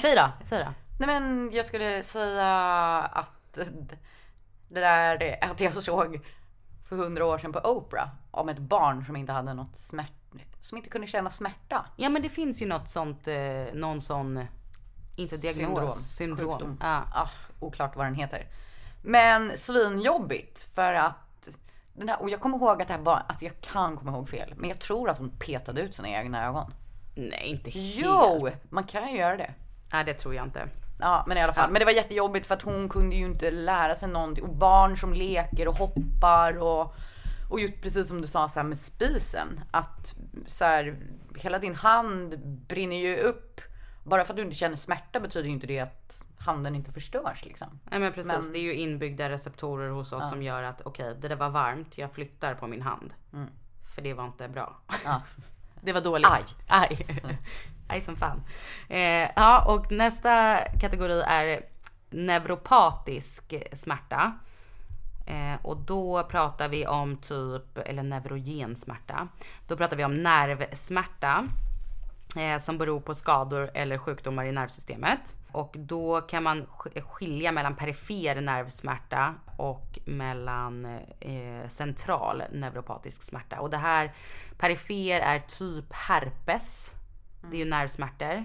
säg 0.00 0.16
då, 0.16 0.30
säg 0.44 0.58
då. 0.64 0.72
Nej 0.98 1.06
men 1.06 1.50
jag 1.52 1.66
skulle 1.66 2.02
säga 2.02 2.46
att 3.12 3.58
det 4.68 4.80
där 4.80 5.38
att 5.40 5.60
jag 5.60 5.82
såg 5.82 6.20
för 6.88 6.96
hundra 6.96 7.26
år 7.26 7.38
sedan 7.38 7.52
på 7.52 7.58
Oprah 7.58 8.08
om 8.30 8.48
ett 8.48 8.58
barn 8.58 9.04
som 9.06 9.16
inte 9.16 9.32
hade 9.32 9.54
något 9.54 9.76
smärt, 9.76 10.12
som 10.60 10.78
inte 10.78 10.90
kunde 10.90 11.06
känna 11.06 11.30
smärta. 11.30 11.86
Ja 11.96 12.08
men 12.08 12.22
det 12.22 12.28
finns 12.28 12.62
ju 12.62 12.66
något 12.66 12.88
sånt, 12.88 13.28
eh, 13.28 13.64
någon 13.74 14.00
sån, 14.00 14.46
inte 15.16 15.36
diagnos, 15.36 16.16
syndrom. 16.16 16.50
Sjukdom. 16.50 16.78
Ja. 16.80 17.04
Ah, 17.12 17.28
oklart 17.60 17.96
vad 17.96 18.06
den 18.06 18.14
heter. 18.14 18.46
Men 19.02 19.56
svinjobbigt 19.56 20.62
för 20.74 20.94
att 20.94 21.29
den 22.00 22.08
här, 22.08 22.22
och 22.22 22.30
jag 22.30 22.40
kommer 22.40 22.56
ihåg 22.56 22.82
att 22.82 22.88
det 22.88 22.94
här 22.94 23.00
barn, 23.00 23.22
alltså 23.26 23.44
jag 23.44 23.60
kan 23.60 23.96
komma 23.96 24.12
ihåg 24.12 24.28
fel, 24.28 24.54
men 24.56 24.68
jag 24.68 24.78
tror 24.78 25.10
att 25.10 25.18
hon 25.18 25.30
petade 25.30 25.80
ut 25.80 25.94
sina 25.94 26.08
egna 26.08 26.46
ögon. 26.46 26.74
Nej 27.14 27.46
inte 27.46 27.70
helt. 27.70 27.96
Jo, 27.96 28.48
man 28.68 28.84
kan 28.84 29.12
ju 29.12 29.18
göra 29.18 29.36
det. 29.36 29.54
Nej 29.92 30.04
det 30.04 30.14
tror 30.14 30.34
jag 30.34 30.46
inte. 30.46 30.68
Ja 31.00 31.24
men 31.28 31.36
i 31.36 31.40
alla 31.40 31.52
fall. 31.52 31.70
Men 31.70 31.80
det 31.80 31.84
var 31.84 31.92
jättejobbigt 31.92 32.46
för 32.46 32.54
att 32.54 32.62
hon 32.62 32.88
kunde 32.88 33.16
ju 33.16 33.24
inte 33.24 33.50
lära 33.50 33.94
sig 33.94 34.08
någonting. 34.08 34.44
Och 34.44 34.54
barn 34.54 34.96
som 34.96 35.12
leker 35.12 35.68
och 35.68 35.76
hoppar 35.76 36.58
och, 36.58 36.94
och 37.50 37.60
just 37.60 37.82
precis 37.82 38.08
som 38.08 38.20
du 38.20 38.26
sa 38.26 38.48
så 38.48 38.54
här 38.60 38.66
med 38.66 38.80
spisen. 38.80 39.60
Att 39.70 40.14
så 40.46 40.64
här, 40.64 40.96
hela 41.36 41.58
din 41.58 41.74
hand 41.74 42.38
brinner 42.68 42.96
ju 42.96 43.16
upp. 43.16 43.60
Bara 44.04 44.24
för 44.24 44.32
att 44.32 44.36
du 44.36 44.42
inte 44.42 44.56
känner 44.56 44.76
smärta 44.76 45.20
betyder 45.20 45.46
ju 45.46 45.52
inte 45.52 45.66
det 45.66 45.80
att 45.80 46.24
handen 46.40 46.74
inte 46.74 46.92
förstörs 46.92 47.44
liksom. 47.44 47.80
Nej 47.90 48.00
men 48.00 48.12
precis, 48.12 48.32
Men- 48.32 48.52
det 48.52 48.58
är 48.58 48.62
ju 48.62 48.74
inbyggda 48.74 49.28
receptorer 49.28 49.90
hos 49.90 50.12
oss 50.12 50.28
som 50.30 50.42
gör 50.42 50.62
att 50.62 50.80
okej, 50.84 51.16
det 51.20 51.28
där 51.28 51.36
var 51.36 51.48
varmt, 51.48 51.98
jag 51.98 52.12
flyttar 52.12 52.54
på 52.54 52.66
min 52.66 52.82
hand. 52.82 53.14
För 53.94 54.02
det 54.02 54.14
var 54.14 54.26
inte 54.26 54.48
bra. 54.48 54.76
Ja. 55.04 55.22
Det 55.82 55.92
var 55.92 56.00
dåligt. 56.00 56.28
Aj. 56.30 56.44
Aj. 56.68 57.06
Aj 57.88 58.00
som 58.00 58.16
fan. 58.16 58.42
Eh, 58.88 59.30
ja, 59.36 59.64
och 59.74 59.92
nästa 59.92 60.58
kategori 60.80 61.22
är 61.26 61.62
neuropatisk 62.10 63.54
smärta. 63.72 64.38
Eh, 65.26 65.64
och 65.66 65.76
då 65.76 66.24
pratar 66.24 66.68
vi 66.68 66.86
om 66.86 67.16
typ, 67.16 67.78
eller 67.78 68.02
neurogen 68.02 68.76
smärta. 68.76 69.28
Då 69.66 69.76
pratar 69.76 69.96
vi 69.96 70.04
om 70.04 70.22
nervsmärta 70.22 71.46
eh, 72.36 72.58
som 72.58 72.78
beror 72.78 73.00
på 73.00 73.14
skador 73.14 73.70
eller 73.74 73.98
sjukdomar 73.98 74.44
i 74.44 74.52
nervsystemet. 74.52 75.36
Och 75.52 75.74
då 75.78 76.20
kan 76.20 76.42
man 76.42 76.66
sk- 76.66 77.00
skilja 77.00 77.52
mellan 77.52 77.76
perifer 77.76 78.40
nervsmärta 78.40 79.34
och 79.56 79.98
mellan 80.04 80.84
eh, 81.20 81.68
central 81.68 82.42
neuropatisk 82.52 83.22
smärta. 83.22 83.60
Och 83.60 83.70
det 83.70 83.76
här 83.76 84.12
perifer 84.58 85.20
är 85.20 85.38
typ 85.38 85.92
herpes. 85.92 86.90
Det 87.50 87.56
är 87.56 87.58
ju 87.58 87.70
nervsmärtor. 87.70 88.44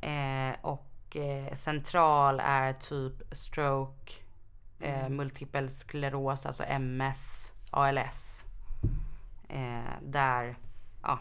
Eh, 0.00 0.56
och 0.60 1.16
eh, 1.16 1.54
central 1.54 2.40
är 2.40 2.72
typ 2.72 3.12
stroke, 3.32 4.12
eh, 4.80 5.08
multipel 5.08 5.70
skleros, 5.70 6.46
alltså 6.46 6.64
MS, 6.64 7.52
ALS. 7.70 8.44
Eh, 9.48 9.92
där 10.02 10.56
ja, 11.02 11.18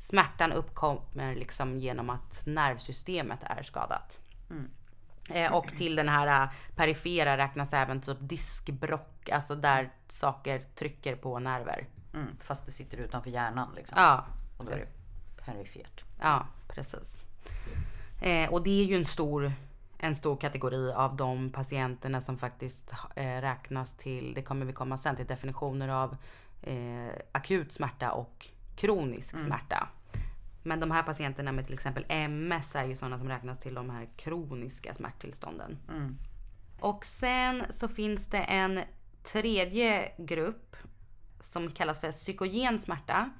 smärtan 0.00 0.52
uppkommer 0.52 1.34
liksom 1.34 1.78
genom 1.78 2.10
att 2.10 2.46
nervsystemet 2.46 3.40
är 3.42 3.62
skadat. 3.62 4.18
Eh, 5.30 5.52
och 5.52 5.68
till 5.76 5.96
den 5.96 6.08
här 6.08 6.42
eh, 6.42 6.50
perifera 6.76 7.36
räknas 7.36 7.72
även 7.72 8.00
typ 8.00 8.18
diskbrock, 8.20 9.28
alltså 9.28 9.54
där 9.54 9.90
saker 10.08 10.58
trycker 10.58 11.16
på 11.16 11.38
nerver. 11.38 11.86
Mm, 12.14 12.36
fast 12.40 12.66
det 12.66 12.72
sitter 12.72 12.98
utanför 12.98 13.30
hjärnan 13.30 13.72
liksom. 13.76 13.98
Ja, 13.98 14.26
Och 14.58 14.64
då 14.64 14.70
är 14.70 14.76
det 14.76 14.88
perifert. 15.44 16.04
Ja, 16.20 16.46
precis. 16.68 17.22
Eh, 18.20 18.52
och 18.52 18.62
det 18.62 18.80
är 18.80 18.84
ju 18.84 18.96
en 18.96 19.04
stor, 19.04 19.52
en 19.98 20.14
stor 20.14 20.36
kategori 20.36 20.92
av 20.92 21.16
de 21.16 21.50
patienterna 21.52 22.20
som 22.20 22.38
faktiskt 22.38 22.92
eh, 23.14 23.40
räknas 23.40 23.94
till, 23.94 24.34
det 24.34 24.42
kommer 24.42 24.66
vi 24.66 24.72
komma 24.72 24.96
sen 24.96 25.16
till 25.16 25.26
definitioner 25.26 25.88
av 25.88 26.16
akut 27.32 27.72
smärta 27.72 28.12
och 28.12 28.46
kronisk 28.80 29.34
smärta. 29.46 29.88
Men 30.62 30.80
de 30.80 30.90
här 30.90 31.02
patienterna 31.02 31.52
med 31.52 31.64
till 31.66 31.74
exempel 31.74 32.04
MS 32.08 32.76
är 32.76 32.84
ju 32.84 32.96
sådana 32.96 33.18
som 33.18 33.28
räknas 33.28 33.58
till 33.58 33.74
de 33.74 33.90
här 33.90 34.08
kroniska 34.16 34.94
smärttillstånden. 34.94 35.78
Och 36.80 37.04
sen 37.04 37.64
så 37.70 37.88
finns 37.88 38.26
det 38.26 38.38
en 38.38 38.80
tredje 39.22 40.12
grupp 40.18 40.76
som 41.40 41.70
kallas 41.70 42.00
för 42.00 42.12
psykogen 42.12 42.78
smärta. 42.78 43.30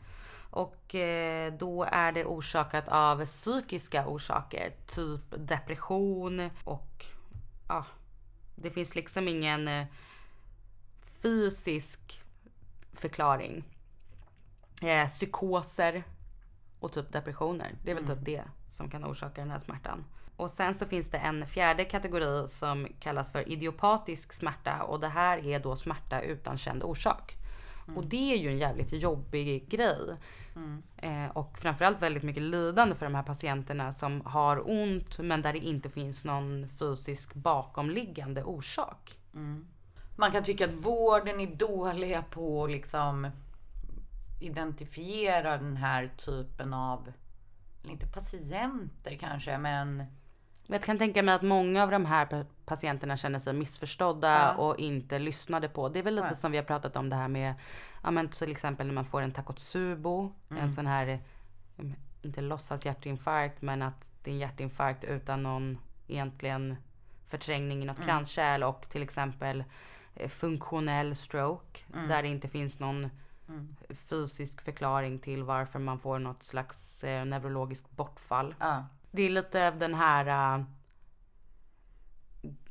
Och 0.50 0.94
eh, 0.94 1.52
då 1.52 1.84
är 1.84 2.12
det 2.12 2.24
orsakat 2.24 2.88
av 2.88 3.26
psykiska 3.26 4.06
orsaker, 4.06 4.72
typ 4.86 5.34
depression 5.36 6.50
och 6.64 7.04
ja, 7.68 7.86
det 8.56 8.70
finns 8.70 8.94
liksom 8.94 9.28
ingen 9.28 9.68
eh, 9.68 9.86
fysisk 11.22 12.22
förklaring. 12.92 13.64
Eh, 14.80 15.06
psykoser 15.06 16.02
och 16.80 16.92
typ 16.92 17.12
depressioner. 17.12 17.74
Det 17.84 17.90
är 17.90 17.94
väl 17.94 18.06
typ 18.06 18.18
det 18.20 18.42
som 18.70 18.90
kan 18.90 19.04
orsaka 19.04 19.40
den 19.40 19.50
här 19.50 19.58
smärtan. 19.58 20.04
Och 20.36 20.50
sen 20.50 20.74
så 20.74 20.86
finns 20.86 21.10
det 21.10 21.18
en 21.18 21.46
fjärde 21.46 21.84
kategori 21.84 22.48
som 22.48 22.88
kallas 23.00 23.32
för 23.32 23.48
idiopatisk 23.48 24.32
smärta 24.32 24.82
och 24.82 25.00
det 25.00 25.08
här 25.08 25.46
är 25.46 25.60
då 25.60 25.76
smärta 25.76 26.20
utan 26.20 26.58
känd 26.58 26.82
orsak. 26.82 27.36
Och 27.96 28.04
det 28.06 28.32
är 28.32 28.36
ju 28.36 28.48
en 28.48 28.58
jävligt 28.58 28.92
jobbig 28.92 29.68
grej. 29.68 30.16
Eh, 30.96 31.30
och 31.32 31.58
framförallt 31.58 32.02
väldigt 32.02 32.22
mycket 32.22 32.42
lidande 32.42 32.94
för 32.94 33.06
de 33.06 33.14
här 33.14 33.22
patienterna 33.22 33.92
som 33.92 34.20
har 34.24 34.70
ont 34.70 35.18
men 35.18 35.42
där 35.42 35.52
det 35.52 35.58
inte 35.58 35.90
finns 35.90 36.24
någon 36.24 36.68
fysisk 36.78 37.34
bakomliggande 37.34 38.42
orsak. 38.42 39.18
Man 40.16 40.32
kan 40.32 40.44
tycka 40.44 40.64
att 40.64 40.74
vården 40.74 41.40
är 41.40 41.56
dåliga 41.56 42.22
på 42.22 42.66
liksom 42.66 43.30
identifiera 44.40 45.56
den 45.58 45.76
här 45.76 46.10
typen 46.16 46.74
av, 46.74 47.12
eller 47.82 47.92
inte 47.92 48.06
patienter 48.06 49.16
kanske, 49.20 49.58
men 49.58 50.04
Jag 50.66 50.82
kan 50.82 50.98
tänka 50.98 51.22
mig 51.22 51.34
att 51.34 51.42
många 51.42 51.82
av 51.82 51.90
de 51.90 52.04
här 52.06 52.26
pa- 52.26 52.44
patienterna 52.64 53.16
känner 53.16 53.38
sig 53.38 53.52
missförstådda 53.52 54.28
Ja. 54.38 54.54
och 54.54 54.78
inte 54.78 55.18
lyssnade 55.18 55.68
på. 55.68 55.88
Det 55.88 55.98
är 55.98 56.02
väl 56.02 56.14
lite 56.14 56.26
Nej. 56.26 56.36
som 56.36 56.52
vi 56.52 56.58
har 56.58 56.64
pratat 56.64 56.96
om 56.96 57.10
det 57.10 57.16
här 57.16 57.28
med, 57.28 57.54
ja 58.02 58.10
men 58.10 58.28
till 58.28 58.50
exempel 58.50 58.86
när 58.86 58.94
man 58.94 59.04
får 59.04 59.22
en 59.22 59.32
takotsubo, 59.32 60.32
Mm. 60.50 60.62
en 60.62 60.70
sån 60.70 60.86
här, 60.86 61.06
eh, 61.76 61.84
inte 62.22 62.40
låtsas 62.40 62.84
hjärtinfarkt 62.84 63.62
men 63.62 63.82
att 63.82 64.12
det 64.24 64.30
är 64.30 64.34
en 64.34 64.38
hjärtinfarkt 64.40 65.04
utan 65.04 65.42
någon 65.42 65.78
egentligen 66.08 66.76
förträngning 67.28 67.82
i 67.82 67.86
något 67.86 67.96
Mm. 67.96 68.06
kranskärl 68.06 68.62
och 68.62 68.88
till 68.88 69.02
exempel 69.02 69.64
eh, 70.14 70.28
funktionell 70.28 71.14
stroke 71.16 71.80
Mm. 71.94 72.08
där 72.08 72.22
det 72.22 72.28
inte 72.28 72.48
finns 72.48 72.80
någon 72.80 73.10
fysisk 74.08 74.60
förklaring 74.60 75.18
till 75.18 75.42
varför 75.44 75.78
man 75.78 75.98
får 75.98 76.18
något 76.18 76.44
slags 76.44 77.04
eh, 77.04 77.24
neurologiskt 77.24 77.90
bortfall. 77.90 78.54
ja. 78.60 78.86
Det 79.12 79.22
är 79.22 79.30
lite 79.30 79.68
av 79.68 79.78
den 79.78 79.94
här 79.94 80.54
äh, 80.58 80.64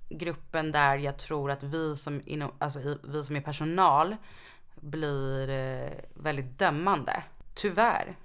gruppen 0.09 0.71
där 0.71 0.97
jag 0.97 1.17
tror 1.17 1.51
att 1.51 1.63
vi 1.63 1.95
som, 1.95 2.21
inom, 2.25 2.51
alltså, 2.57 2.97
vi 3.03 3.23
som 3.23 3.35
är 3.35 3.41
personal 3.41 4.15
blir 4.75 5.49
eh, 5.49 5.91
väldigt 6.13 6.59
dömande. 6.59 7.23
Tyvärr. 7.55 8.15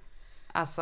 Alltså, 0.51 0.81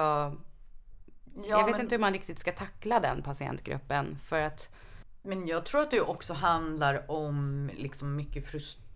Ja, 1.36 1.44
jag 1.46 1.66
vet 1.66 1.72
men- 1.72 1.82
inte 1.82 1.96
hur 1.96 2.00
man 2.00 2.14
riktigt 2.14 2.40
ska 2.40 2.52
tackla 2.52 3.00
den 3.00 3.22
patientgruppen 3.24 4.18
för 4.24 4.42
att 4.42 4.76
Men 5.22 5.48
jag 5.48 5.66
tror 5.66 5.82
att 5.82 5.92
det 5.92 6.02
också 6.02 6.34
handlar 6.34 7.12
om 7.12 7.70
liksom 7.74 8.16
mycket 8.16 8.48
frustration 8.48 8.93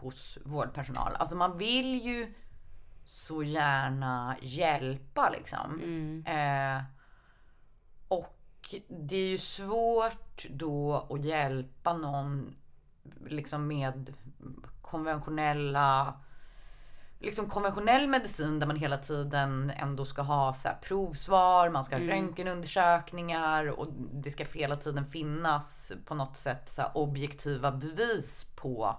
hos 0.00 0.38
vårdpersonal. 0.44 1.16
Alltså 1.16 1.36
man 1.36 1.58
vill 1.58 2.04
ju 2.06 2.34
så 3.04 3.42
gärna 3.42 4.36
hjälpa 4.40 5.30
liksom. 5.30 5.80
Eh, 6.26 6.82
och 8.08 8.74
det 8.88 9.16
är 9.16 9.28
ju 9.28 9.38
svårt 9.38 10.46
då 10.50 11.06
att 11.10 11.24
hjälpa 11.24 11.92
någon 11.92 12.54
liksom 13.26 13.66
med 13.66 14.14
konventionella 14.82 16.14
liksom 17.20 17.50
konventionell 17.50 18.08
medicin 18.08 18.58
där 18.58 18.66
man 18.66 18.76
hela 18.76 18.98
tiden 18.98 19.72
ändå 19.76 20.04
ska 20.04 20.22
ha 20.22 20.54
så 20.54 20.68
provsvar, 20.82 21.70
man 21.70 21.84
ska 21.84 21.96
ha 21.96 22.08
röntgenundersökningar 22.08 23.66
och 23.66 23.88
det 24.12 24.30
ska 24.30 24.44
hela 24.44 24.76
tiden 24.76 25.06
finnas 25.06 25.92
på 26.04 26.14
något 26.14 26.36
sätt 26.36 26.70
så 26.70 26.82
objektiva 26.94 27.72
bevis 27.72 28.44
på 28.56 28.96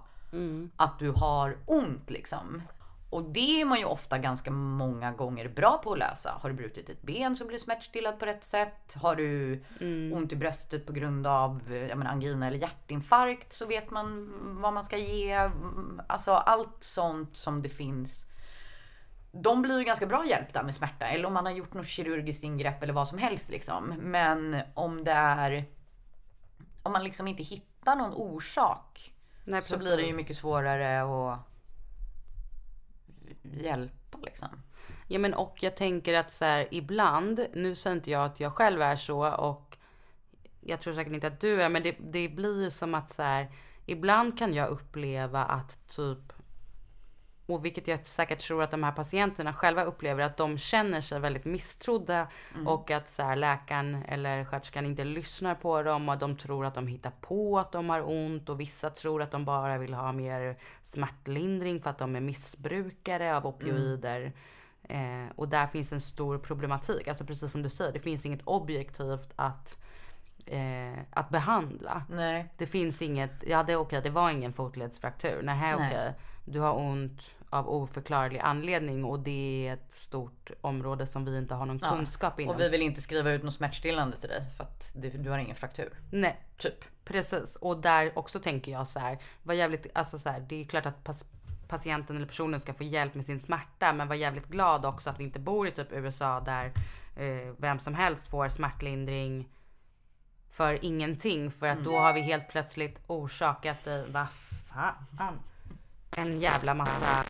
att 0.76 0.98
du 0.98 1.10
har 1.10 1.56
ont 1.66 2.10
liksom. 2.10 2.62
Och 3.10 3.22
det 3.22 3.60
är 3.60 3.64
man 3.64 3.78
ju 3.78 3.84
ofta 3.84 4.18
ganska 4.18 4.50
många 4.50 5.12
gånger 5.12 5.48
bra 5.48 5.80
på 5.84 5.92
att 5.92 5.98
lösa. 5.98 6.38
Har 6.42 6.50
du 6.50 6.54
brutit 6.56 6.88
ett 6.88 7.02
ben 7.02 7.36
så 7.36 7.44
blir 7.44 7.58
du 7.58 7.64
smärtstillad 7.64 8.18
på 8.18 8.26
rätt 8.26 8.44
sätt. 8.44 8.94
Har 8.94 9.16
du 9.16 9.62
ont 10.12 10.32
i 10.32 10.36
bröstet 10.36 10.86
på 10.86 10.92
grund 10.92 11.26
av 11.26 11.62
eh, 11.70 11.76
jag 11.86 11.98
menar, 11.98 12.10
angina 12.10 12.46
eller 12.46 12.58
hjärtinfarkt 12.58 13.52
så 13.52 13.66
vet 13.66 13.90
man 13.90 14.34
vad 14.60 14.72
man 14.72 14.84
ska 14.84 14.96
ge. 14.96 15.32
Mm, 15.32 16.00
Alltså 16.06 16.32
allt 16.32 16.84
sånt 16.84 17.36
som 17.36 17.62
det 17.62 17.68
finns. 17.68 18.24
De 19.32 19.62
blir 19.62 19.78
ju 19.78 19.84
ganska 19.84 20.06
bra 20.06 20.26
hjälpta 20.26 20.62
med 20.62 20.74
smärta. 20.74 21.06
Eller 21.06 21.26
om 21.26 21.34
man 21.34 21.46
har 21.46 21.52
gjort 21.52 21.74
något 21.74 21.86
kirurgiskt 21.88 22.44
ingrepp 22.44 22.82
eller 22.82 22.92
vad 22.92 23.08
som 23.08 23.18
helst 23.18 23.48
liksom. 23.48 23.94
Men 23.98 24.60
om 24.74 25.04
det 25.04 25.12
är... 25.12 25.64
Om 26.82 26.92
man 26.92 27.04
liksom 27.04 27.28
inte 27.28 27.42
hittar 27.42 27.96
någon 27.96 28.12
orsak 28.12 29.14
nej, 29.48 29.62
så 29.62 29.78
blir 29.78 29.96
det 29.96 30.02
ju 30.02 30.12
mycket 30.12 30.36
svårare 30.36 31.02
att 31.02 31.38
hjälpa 33.42 34.18
liksom. 34.22 34.48
Ja 35.06 35.18
men 35.18 35.34
och 35.34 35.62
jag 35.62 35.76
tänker 35.76 36.14
att 36.14 36.30
så 36.30 36.44
här, 36.44 36.68
ibland, 36.70 37.46
nu 37.54 37.74
säger 37.74 37.96
inte 37.96 38.10
jag 38.10 38.24
att 38.24 38.40
jag 38.40 38.52
själv 38.52 38.82
är 38.82 38.96
så 38.96 39.28
och 39.36 39.76
jag 40.60 40.80
tror 40.80 40.94
säkert 40.94 41.12
inte 41.12 41.26
att 41.26 41.40
du 41.40 41.62
är, 41.62 41.68
men 41.68 41.82
det, 41.82 41.96
det 42.00 42.28
blir 42.28 42.62
ju 42.62 42.70
som 42.70 42.94
att 42.94 43.10
så 43.10 43.22
här, 43.22 43.52
ibland 43.86 44.38
kan 44.38 44.54
jag 44.54 44.68
uppleva 44.68 45.44
att 45.44 45.88
typ, 45.88 46.32
och 47.48 47.64
vilket 47.64 47.88
jag 47.88 48.06
säkert 48.06 48.38
tror 48.38 48.62
att 48.62 48.70
de 48.70 48.82
här 48.82 48.92
patienterna 48.92 49.52
själva 49.52 49.84
upplever, 49.84 50.22
att 50.22 50.36
de 50.36 50.58
känner 50.58 51.00
sig 51.00 51.20
väldigt 51.20 51.44
misstrodda 51.44 52.28
och 52.66 52.90
att 52.90 53.08
så 53.08 53.22
här, 53.22 53.36
läkaren 53.36 54.04
eller 54.08 54.44
sköterskan 54.44 54.86
inte 54.86 55.04
lyssnar 55.04 55.54
på 55.54 55.82
dem 55.82 56.08
och 56.08 56.18
de 56.18 56.36
tror 56.36 56.66
att 56.66 56.74
de 56.74 56.86
hittar 56.86 57.12
på 57.20 57.58
att 57.58 57.72
de 57.72 57.90
har 57.90 58.08
ont 58.08 58.48
och 58.48 58.60
vissa 58.60 58.90
tror 58.90 59.22
att 59.22 59.30
de 59.30 59.44
bara 59.44 59.78
vill 59.78 59.94
ha 59.94 60.12
mer 60.12 60.56
smärtlindring 60.82 61.80
för 61.80 61.90
att 61.90 61.98
de 61.98 62.16
är 62.16 62.20
missbrukare 62.20 63.36
av 63.36 63.46
opioider. 63.46 64.32
Eh, 64.82 65.26
och 65.36 65.48
där 65.48 65.66
finns 65.66 65.92
en 65.92 66.00
stor 66.00 66.38
problematik. 66.38 67.08
Alltså 67.08 67.24
precis 67.24 67.52
som 67.52 67.62
du 67.62 67.70
säger, 67.70 67.92
det 67.92 68.00
finns 68.00 68.26
inget 68.26 68.42
objektivt 68.44 69.32
att, 69.36 69.78
eh, 70.46 70.98
att 71.10 71.28
behandla. 71.30 72.02
Nej. 72.10 72.46
Det 72.56 72.66
finns 72.66 73.02
inget, 73.02 73.44
ja 73.46 73.62
det 73.62 73.72
är 73.72 73.76
okej, 73.76 74.00
det 74.02 74.10
var 74.10 74.30
ingen 74.30 74.52
fotledsfraktur. 74.52 75.42
Nej. 75.42 75.74
okej. 75.74 76.14
Du 76.44 76.60
har 76.60 76.78
ont 76.78 77.37
av 77.50 77.68
oförklarlig 77.68 78.38
anledning 78.38 79.04
och 79.04 79.20
det 79.20 79.68
är 79.68 79.74
ett 79.74 79.92
stort 79.92 80.50
område 80.60 81.06
som 81.06 81.24
vi 81.24 81.38
inte 81.38 81.54
har 81.54 81.66
någon 81.66 81.78
Ja. 81.82 81.90
kunskap 81.96 82.40
inom. 82.40 82.54
Och 82.54 82.60
vi 82.60 82.68
vill 82.68 82.82
inte 82.82 83.00
skriva 83.00 83.30
ut 83.30 83.42
något 83.42 83.54
smärtstillande 83.54 84.16
till 84.16 84.28
dig 84.28 84.42
för 84.56 84.64
att 84.64 84.92
du 84.94 85.30
har 85.30 85.38
ingen 85.38 85.56
fraktur. 85.56 85.92
Nej, 86.10 86.36
Typ. 86.56 86.84
Precis, 87.04 87.56
och 87.56 87.80
där 87.80 88.18
också 88.18 88.40
tänker 88.40 88.72
jag 88.72 88.88
så 88.88 89.00
här, 89.00 89.18
var 89.42 89.54
jävligt, 89.54 89.86
alltså 89.94 90.18
så 90.18 90.30
här, 90.30 90.40
det 90.40 90.60
är 90.60 90.64
klart 90.64 90.86
att 90.86 91.04
pas, 91.04 91.24
patienten 91.68 92.16
eller 92.16 92.26
personen 92.26 92.60
ska 92.60 92.74
få 92.74 92.84
hjälp 92.84 93.14
med 93.14 93.24
sin 93.24 93.40
smärta, 93.40 93.92
men 93.92 94.08
var 94.08 94.14
jävligt 94.14 94.46
glad 94.46 94.84
också 94.84 95.10
att 95.10 95.20
vi 95.20 95.24
inte 95.24 95.38
bor 95.38 95.68
i 95.68 95.70
typ 95.70 95.92
USA 95.92 96.40
där 96.40 96.72
eh, 97.16 97.54
vem 97.56 97.78
som 97.78 97.94
helst 97.94 98.28
får 98.30 98.48
smärtlindring 98.48 99.48
för 100.50 100.84
ingenting, 100.84 101.50
för 101.50 101.66
att 101.66 101.84
då 101.84 101.98
har 101.98 102.12
vi 102.12 102.20
helt 102.20 102.48
plötsligt 102.48 102.98
orsakat 103.06 103.84
dig, 103.84 104.10
vad 104.10 104.26
fan, 104.68 105.38
en 106.16 106.40
jävla 106.40 106.74
massa 106.74 107.24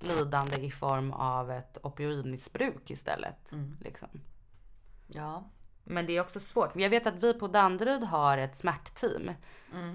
lidande 0.00 0.56
i 0.56 0.70
form 0.70 1.12
av 1.12 1.50
ett 1.50 1.78
opioidmissbruk 1.82 2.90
istället. 2.90 3.52
Liksom. 3.80 4.08
Ja. 5.06 5.44
Men 5.84 6.06
det 6.06 6.16
är 6.16 6.20
också 6.20 6.40
svårt. 6.40 6.76
Jag 6.76 6.90
vet 6.90 7.06
att 7.06 7.22
vi 7.22 7.34
på 7.34 7.48
Danderyd 7.48 8.02
har 8.02 8.38
ett 8.38 8.56
smärtteam. 8.56 9.30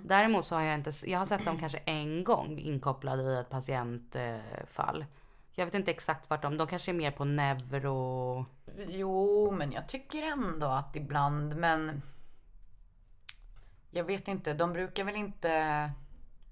Däremot 0.04 0.46
så 0.46 0.56
har 0.56 0.62
jag 0.62 0.76
inte, 0.76 0.92
jag 1.06 1.20
har 1.20 1.26
sett 1.26 1.46
dem 1.46 1.58
kanske 1.60 1.78
en 1.78 2.24
gång 2.24 2.58
inkopplade 2.60 3.24
i 3.24 3.40
ett 3.40 3.50
patientfall. 3.50 5.06
Jag 5.52 5.66
vet 5.66 5.74
inte 5.74 5.92
exakt 5.92 6.30
vart 6.30 6.42
de, 6.42 6.58
de 6.58 6.68
kanske 6.68 6.92
är 6.92 6.94
mer 6.94 7.12
på 7.12 7.26
neuro. 7.26 8.46
Jo, 8.88 9.52
men 9.52 9.72
jag 9.72 9.90
tycker 9.90 10.24
ändå 10.24 10.68
att 10.68 10.96
ibland, 10.96 11.56
men 11.56 12.02
jag 13.92 14.04
vet 14.04 14.28
inte, 14.28 14.54
de 14.54 14.74
brukar 14.74 15.04
väl 15.04 15.16
inte 15.16 15.92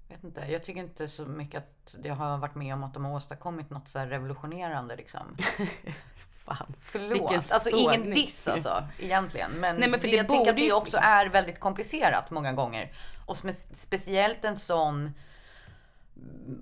vet 0.08 0.24
inte, 0.24 0.40
jag 0.52 0.62
tycker 0.62 0.80
inte 0.80 1.08
så 1.08 1.26
mycket 1.26 1.58
att 1.58 1.96
jag 2.04 2.14
har 2.14 2.38
varit 2.38 2.54
med 2.54 2.74
om 2.74 2.84
att 2.84 2.94
de 2.94 3.04
har 3.04 3.12
åstadkommit 3.12 3.70
något 3.70 3.88
så 3.88 3.98
revolutionerande 3.98 4.96
liksom. 4.96 5.36
Fan, 6.44 6.74
Förlåt. 6.80 7.12
vilken 7.12 7.42
Alltså 7.50 7.76
ingen 7.76 8.10
diss 8.10 8.48
alltså 8.48 8.84
egentligen. 8.98 9.50
Men, 9.50 9.76
Nej, 9.76 9.88
men 9.90 10.00
för 10.00 10.08
det, 10.08 10.16
jag 10.16 10.28
tänker 10.28 10.38
borde 10.38 10.50
att 10.50 10.56
det 10.56 10.72
också 10.72 10.96
är 10.96 11.26
väldigt 11.26 11.60
komplicerat 11.60 12.30
många 12.30 12.52
gånger. 12.52 12.92
Och 13.26 13.36
spe- 13.36 13.74
speciellt 13.74 14.44
en 14.44 14.56
sån 14.56 15.14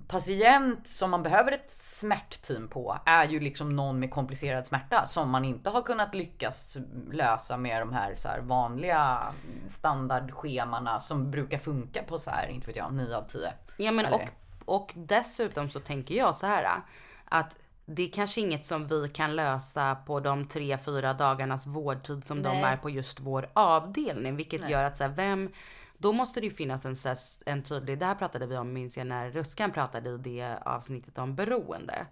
patient 0.07 0.87
som 0.87 1.11
man 1.11 1.23
behöver 1.23 1.51
ett 1.51 1.71
smärtteam 1.71 2.67
på 2.67 2.97
är 3.05 3.27
ju 3.27 3.39
liksom 3.39 3.75
någon 3.75 3.99
med 3.99 4.11
komplicerad 4.11 4.65
smärta 4.65 5.05
som 5.05 5.29
man 5.29 5.45
inte 5.45 5.69
har 5.69 5.81
kunnat 5.81 6.15
lyckas 6.15 6.77
lösa 7.11 7.57
med 7.57 7.81
de 7.81 7.93
här, 7.93 8.15
så 8.15 8.27
här 8.27 8.39
vanliga 8.39 9.33
standardschemana 9.69 10.99
som 10.99 11.31
brukar 11.31 11.57
funka 11.57 12.03
på 12.03 12.19
så 12.19 12.31
här, 12.31 12.47
inte 12.47 12.67
vet 12.67 12.75
jag, 12.75 12.93
9 12.93 13.15
av 13.15 13.27
10. 13.27 13.53
Ja 13.77 13.91
men 13.91 14.05
Eller? 14.05 14.29
och, 14.65 14.75
och 14.75 14.91
dessutom 14.95 15.69
så 15.69 15.79
tänker 15.79 16.15
jag 16.15 16.35
så 16.35 16.47
här 16.47 16.81
att 17.25 17.55
det 17.85 18.03
är 18.03 18.11
kanske 18.11 18.41
inget 18.41 18.65
som 18.65 18.87
vi 18.87 19.09
kan 19.09 19.35
lösa 19.35 19.95
på 19.95 20.19
de 20.19 20.47
tre, 20.47 20.77
fyra 20.77 21.13
dagarnas 21.13 21.65
vårdtid 21.65 22.25
som 22.25 22.43
de 22.43 22.49
Nej. 22.49 22.63
är 22.63 22.77
på 22.77 22.89
just 22.89 23.19
vår 23.19 23.49
avdelning. 23.53 24.35
Vilket 24.35 24.69
gör 24.69 24.83
att 24.83 24.97
så 24.97 25.03
här, 25.03 25.11
vem, 25.11 25.49
då 25.97 26.11
måste 26.11 26.39
det 26.39 26.45
ju 26.47 26.53
finnas 26.53 26.85
en, 26.85 26.95
en 27.45 27.63
tydlig, 27.63 27.99
det 27.99 28.05
här 28.05 28.15
pratade 28.15 28.45
vi 28.47 28.57
om 28.57 28.73
minns 28.73 28.97
jag 28.97 29.07
när 29.07 29.31
Ruskan 29.31 29.71
pratade 29.71 30.09
i 30.09 30.17
det 30.17 30.57
avsnittet 30.65 31.17
om 31.17 31.35
beroende. 31.35 32.05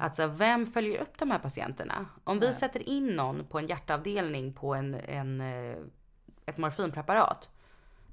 Att 0.00 0.14
så 0.16 0.22
här, 0.22 0.28
vem 0.28 0.66
följer 0.66 1.00
upp 1.00 1.18
de 1.18 1.30
här 1.30 1.38
patienterna? 1.38 2.06
Om 2.24 2.40
vi 2.40 2.52
sätter 2.52 2.88
in 2.88 3.06
någon 3.06 3.44
på 3.44 3.58
en 3.58 3.66
hjärtavdelning 3.66 4.52
på 4.52 4.74
en, 4.74 4.94
en 4.94 5.40
eh, 5.40 5.76
ett 6.48 6.58
morfinpreparat. 6.58 7.48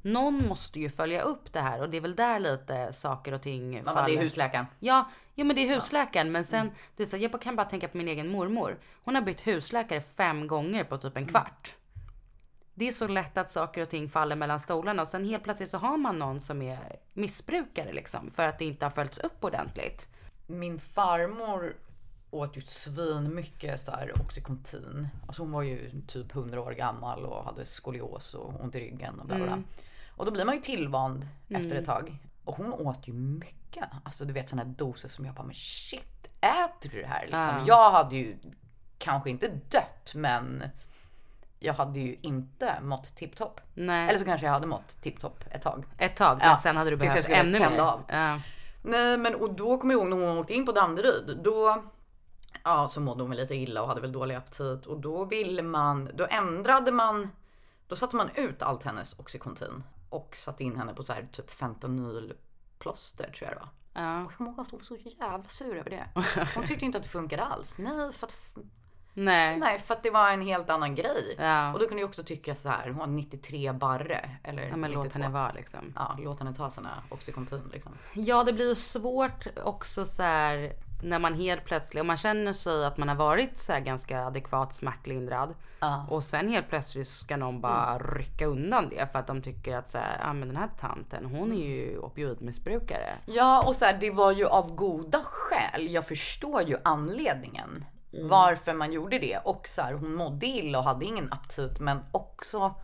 Någon 0.02 0.48
måste 0.48 0.80
ju 0.80 0.90
följa 0.90 1.22
upp 1.22 1.54
det 1.54 1.60
här 1.60 1.82
och 1.82 1.90
det 1.90 1.98
är 1.98 2.02
väl 2.02 2.16
där 2.16 2.40
lite 2.40 2.94
saker 2.94 3.34
och 3.34 3.42
ting 3.42 3.84
Mamma, 3.84 4.06
det 4.06 4.16
är 4.18 4.22
husläkaren. 4.22 4.66
Ja, 4.80 5.10
jo 5.36 5.46
men 5.46 5.56
det 5.56 5.62
är 5.62 5.76
husläkaren. 5.76 6.32
Men 6.32 6.46
sen, 6.46 6.72
du 6.96 7.06
vet, 7.06 7.22
jag 7.22 7.42
kan 7.42 7.56
bara 7.56 7.66
tänka 7.66 7.88
på 7.88 7.98
min 7.98 8.08
egen 8.08 8.32
mormor. 8.32 8.78
Hon 9.04 9.16
har 9.16 9.22
bytt 9.22 9.48
husläkare 9.48 10.02
fem 10.02 10.48
gånger 10.48 10.84
på 10.84 10.98
typ 10.98 11.18
en 11.18 11.26
kvart. 11.26 11.76
Det 12.78 12.88
är 12.88 12.92
så 12.92 13.08
lätt 13.08 13.38
att 13.38 13.50
saker 13.50 13.82
och 13.82 13.90
ting 13.90 14.10
faller 14.10 14.36
mellan 14.36 14.60
stolarna 14.60 15.02
och 15.02 15.08
sen 15.08 15.26
helt 15.26 15.44
plötsligt 15.44 15.70
så 15.70 15.78
har 15.78 15.98
man 15.98 16.20
någon 16.20 16.40
som 16.40 16.62
är 16.62 16.96
missbrukare 17.14 17.94
liksom 17.94 18.32
för 18.32 18.48
att 18.48 18.60
det 18.60 18.66
inte 18.66 18.86
har 18.86 18.90
följts 18.90 19.18
upp 19.18 19.44
ordentligt. 19.44 20.08
Min 20.48 20.80
farmor 20.80 21.76
åt 22.32 22.58
ju 22.58 22.62
svin 22.62 23.36
mycket 23.36 23.86
så 23.86 23.92
här 23.92 24.22
Oxycontin. 24.22 25.08
Alltså 25.28 25.42
hon 25.42 25.52
var 25.52 25.62
ju 25.62 26.02
typ 26.08 26.36
100 26.36 26.62
år 26.62 26.72
gammal 26.72 27.26
och 27.26 27.44
hade 27.44 27.66
skolios 27.66 28.34
och 28.34 28.62
ont 28.62 28.76
i 28.76 28.80
ryggen 28.80 29.20
och 29.20 29.26
bla 29.26 29.36
bla. 29.36 29.46
bla. 29.46 29.64
Och 30.08 30.26
då 30.26 30.32
blir 30.32 30.46
man 30.46 30.56
ju 30.56 30.62
tillvand 30.62 31.28
efter 31.50 31.76
ett 31.76 31.86
tag. 31.86 32.18
Och 32.44 32.56
hon 32.56 32.74
åt 32.74 33.08
ju 33.08 33.14
mycket. 33.14 33.86
Alltså 34.04 34.26
du 34.26 34.34
vet 34.34 34.50
sådana 34.50 34.70
doser 34.70 35.10
som 35.10 35.26
jag 35.26 35.36
bara 35.36 35.46
men 35.46 35.56
shit 35.56 36.28
äter 36.42 36.90
du 36.90 37.02
det 37.02 37.08
här 37.08 37.22
liksom? 37.22 37.64
Jag 37.68 37.92
hade 37.92 38.16
ju 38.16 38.38
kanske 38.98 39.30
inte 39.30 39.48
dött 39.48 40.12
men 40.16 40.64
jag 41.66 41.74
hade 41.74 42.00
ju 42.00 42.18
inte 42.22 42.80
mått 42.82 43.16
tipptopp. 43.16 43.62
Eller 43.76 44.18
så 44.18 44.26
kanske 44.26 44.46
jag 44.46 44.54
hade 44.54 44.68
mått 44.68 45.02
tipptopp 45.02 45.44
ett 45.52 45.62
tag. 45.62 45.86
Ett 45.98 46.16
tag, 46.16 46.38
men 46.38 46.48
Ja, 46.48 46.56
sen 46.56 46.78
hade 46.78 46.90
du 46.90 46.96
behövt 46.98 47.30
ännu 47.30 47.60
mer. 47.60 47.80
av. 47.80 48.04
Ja. 48.08 48.40
Nej 48.82 49.18
men 49.18 49.36
och 49.36 49.54
då 49.54 49.78
kommer 49.78 49.94
jag 49.94 50.02
ihåg 50.02 50.10
när 50.20 50.28
hon 50.28 50.38
åkte 50.38 50.54
in 50.54 50.66
på 50.66 50.72
Danderyd. 50.72 51.40
Då 51.44 51.84
ja, 52.64 52.88
så 52.88 53.02
mådde 53.02 53.24
hon 53.24 53.30
väl 53.30 53.40
lite 53.40 53.56
illa 53.56 53.82
och 53.82 53.88
hade 53.88 54.02
väl 54.02 54.12
dålig 54.12 54.36
aptit. 54.36 54.86
Och 54.86 55.00
då 55.00 55.26
ville 55.26 55.62
man, 55.62 56.12
då 56.14 56.28
ändrade 56.30 56.92
man, 56.92 57.30
då 57.88 57.96
satte 57.96 58.16
man 58.16 58.30
ut 58.36 58.62
allt 58.62 58.84
hennes 58.84 59.20
Oxycontin. 59.20 59.84
Och 60.10 60.36
satte 60.36 60.64
in 60.64 60.76
henne 60.78 60.94
på 60.94 61.04
så 61.04 61.14
här 61.14 61.28
typ 61.32 61.52
fentanylplåster 61.52 63.32
tror 63.32 63.50
jag 63.50 63.58
det 63.58 63.60
var. 63.60 63.70
Ja. 64.04 64.16
Och 64.26 64.32
jag 64.32 64.38
kommer 64.38 64.50
ihåg 64.52 64.60
att 64.60 64.72
hon 64.72 64.80
var 64.80 64.84
så 64.84 64.96
jävla 64.96 65.50
sur 65.50 65.78
över 65.78 65.90
det. 65.90 66.08
Hon 66.56 66.64
tyckte 66.66 66.86
inte 66.86 66.98
att 66.98 67.04
det 67.04 67.10
funkade 67.10 67.44
alls. 67.44 67.78
Nej 67.78 68.12
för 68.12 68.28
att, 68.28 68.56
Nej. 69.18 69.58
nej, 69.58 69.80
för 69.80 69.94
att 69.94 70.04
det 70.04 70.10
var 70.10 70.30
en 70.32 70.42
helt 70.42 70.70
annan 70.70 70.96
grej. 70.96 71.36
Ja. 71.38 71.74
Och 71.74 71.80
då 71.80 71.88
kunde 71.88 72.02
jag 72.02 72.08
också 72.08 72.24
tycka 72.24 72.56
så 72.56 72.70
här, 72.70 72.88
hon 72.88 72.96
har 73.00 73.08
93 73.08 73.72
barre. 73.72 74.30
Eller 74.44 74.64
Ja, 74.64 74.76
men 74.76 74.82
92. 74.92 75.04
låt 75.04 75.14
henne 75.14 75.30
vara 75.30 75.52
liksom. 75.52 75.94
Ja, 75.96 76.18
låt 76.20 76.40
henne 76.40 76.54
ta 76.54 76.72
sina 76.72 76.90
Oxycontin 77.10 77.70
liksom. 77.74 77.92
Ja, 78.14 78.44
det 78.44 78.54
blir 78.54 78.70
ju 78.70 78.76
svårt 78.76 79.48
också 79.64 80.06
så 80.06 80.24
här 80.24 80.74
när 81.04 81.20
man 81.20 81.34
helt 81.34 81.66
plötsligt, 81.66 82.02
om 82.02 82.08
man 82.08 82.18
känner 82.18 82.54
sig 82.54 82.86
att 82.86 82.98
man 82.98 83.08
har 83.10 83.16
varit 83.16 83.58
så 83.58 83.74
här 83.74 83.80
ganska 83.80 84.26
adekvat 84.26 84.74
smärtlindrad 84.74 85.54
Ja. 85.80 86.06
och 86.10 86.24
sen 86.24 86.48
helt 86.50 86.70
plötsligt 86.70 87.08
så 87.08 87.16
ska 87.16 87.38
någon 87.38 87.62
bara 87.62 87.98
rycka 88.00 88.46
undan 88.46 88.90
det 88.90 89.12
för 89.12 89.20
att 89.20 89.28
de 89.28 89.42
tycker 89.42 89.78
att 89.78 89.88
så 89.88 89.98
här, 89.98 90.18
ja 90.20 90.34
men 90.34 90.48
den 90.48 90.58
här 90.58 90.70
tanten 90.80 91.26
hon 91.26 91.52
är 91.52 91.66
ju 91.66 91.98
opioidmissbrukare. 92.00 93.10
Ja 93.26 93.64
och 93.68 93.76
så 93.76 93.86
här, 93.86 93.98
det 94.00 94.12
var 94.12 94.32
ju 94.32 94.46
av 94.48 94.76
goda 94.76 95.24
skäl. 95.24 95.92
Jag 95.92 96.08
förstår 96.08 96.62
ju 96.62 96.78
anledningen 96.84 97.86
varför 98.24 98.74
man 98.74 98.92
gjorde 98.92 99.20
det. 99.20 99.38
Och 99.38 99.68
så 99.68 99.82
här, 99.82 99.94
hon 99.94 100.16
mådde 100.16 100.46
illa 100.46 100.80
och 100.80 100.86
hade 100.86 101.06
ingen 101.06 101.34
aptit 101.34 101.80
men 101.80 102.00
också 102.12 102.76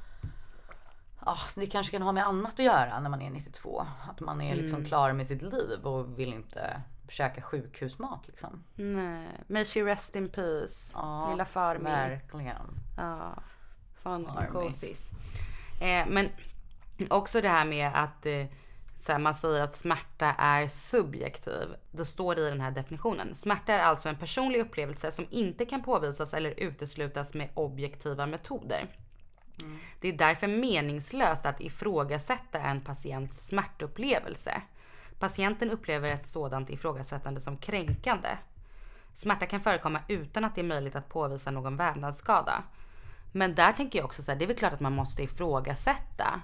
Ja, 1.25 1.37
det 1.55 1.65
kanske 1.65 1.91
kan 1.91 2.01
ha 2.01 2.11
med 2.11 2.27
annat 2.27 2.53
att 2.53 2.65
göra 2.65 2.99
när 2.99 3.09
man 3.09 3.21
är 3.21 3.29
92. 3.29 3.85
Att 4.09 4.19
man 4.19 4.41
är 4.41 4.55
liksom 4.55 4.85
klar 4.85 5.13
med 5.13 5.27
sitt 5.27 5.41
liv 5.41 5.79
och 5.83 6.19
vill 6.19 6.33
inte 6.33 6.81
käka 7.09 7.41
sjukhusmat 7.41 8.27
liksom. 8.27 8.63
Nej, 8.75 9.27
may 9.47 9.65
she 9.65 9.79
rest 9.79 10.15
in 10.15 10.29
peace. 10.29 10.91
Ja, 10.95 11.29
Lilla 11.31 11.45
farmor. 11.45 11.89
Verkligen. 11.89 12.79
Ja, 12.97 13.33
sån 13.97 14.29
gosis. 14.51 15.11
Eh, 15.81 16.07
men 16.07 16.29
också 17.09 17.41
det 17.41 17.49
här 17.49 17.65
med 17.65 17.91
att 17.93 18.25
eh, 18.25 18.45
så 19.01 19.11
här, 19.11 19.19
man 19.19 19.33
säger 19.33 19.61
att 19.61 19.75
smärta 19.75 20.25
är 20.37 20.67
subjektiv. 20.67 21.75
Det 21.91 22.05
står 22.05 22.39
i 22.39 22.49
den 22.49 22.61
här 22.61 22.71
definitionen. 22.71 23.35
Smärta 23.35 23.73
är 23.73 23.79
alltså 23.79 24.09
en 24.09 24.15
personlig 24.15 24.59
upplevelse 24.59 25.11
som 25.11 25.27
inte 25.29 25.65
kan 25.65 25.83
påvisas 25.83 26.33
eller 26.33 26.59
uteslutas 26.59 27.33
med 27.33 27.49
objektiva 27.53 28.25
metoder. 28.25 28.87
Det 29.99 30.07
är 30.07 30.13
därför 30.13 30.47
meningslöst 30.47 31.45
att 31.45 31.61
ifrågasätta 31.61 32.59
en 32.59 32.81
patients 32.81 33.47
smärtupplevelse. 33.47 34.61
Patienten 35.19 35.71
upplever 35.71 36.11
ett 36.11 36.27
sådant 36.27 36.69
ifrågasättande 36.69 37.39
som 37.39 37.57
kränkande. 37.57 38.37
Smärta 39.13 39.45
kan 39.45 39.61
förekomma 39.61 39.99
utan 40.07 40.43
att 40.43 40.55
det 40.55 40.61
är 40.61 40.65
möjligt 40.65 40.95
att 40.95 41.09
påvisa 41.09 41.51
någon 41.51 41.77
vävnadsskada. 41.77 42.63
Men 43.31 43.55
där 43.55 43.71
tänker 43.73 43.99
jag 43.99 44.05
också 44.05 44.23
så 44.23 44.31
här, 44.31 44.39
det 44.39 44.45
är 44.45 44.47
väl 44.47 44.57
klart 44.57 44.73
att 44.73 44.79
man 44.79 44.95
måste 44.95 45.23
ifrågasätta. 45.23 46.41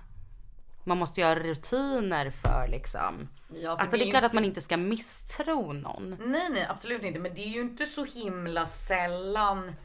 Man 0.88 0.98
måste 0.98 1.22
göra 1.22 1.40
rutiner 1.40 2.30
för 2.30 2.68
liksom. 2.68 3.30
Ja, 3.50 3.76
för 3.76 3.82
alltså 3.82 3.98
det 3.98 4.04
är 4.04 4.06
ju 4.06 4.12
klart 4.12 4.24
att 4.24 4.34
man 4.34 4.46
inte 4.46 4.62
ska 4.62 4.78
misstro 4.78 5.74
någon. 5.74 6.10
Nej, 6.10 6.50
nej, 6.50 6.68
absolut 6.70 7.04
inte. 7.04 7.20
Men 7.20 7.34
det 7.34 7.42
är 7.42 7.50
ju 7.50 7.62
inte 7.62 7.86
så 7.86 8.06
himla 8.06 8.66
sällan 8.66 9.76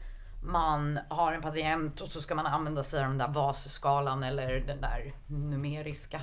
man 0.45 0.99
har 1.09 1.33
en 1.33 1.41
patient 1.41 2.01
och 2.01 2.07
så 2.07 2.21
ska 2.21 2.35
man 2.35 2.45
använda 2.45 2.83
sig 2.83 3.03
av 3.03 3.09
den 3.09 3.17
där 3.17 3.27
VAS-skalan 3.27 4.23
eller 4.23 4.59
den 4.59 4.81
där 4.81 5.13
numeriska. 5.27 6.21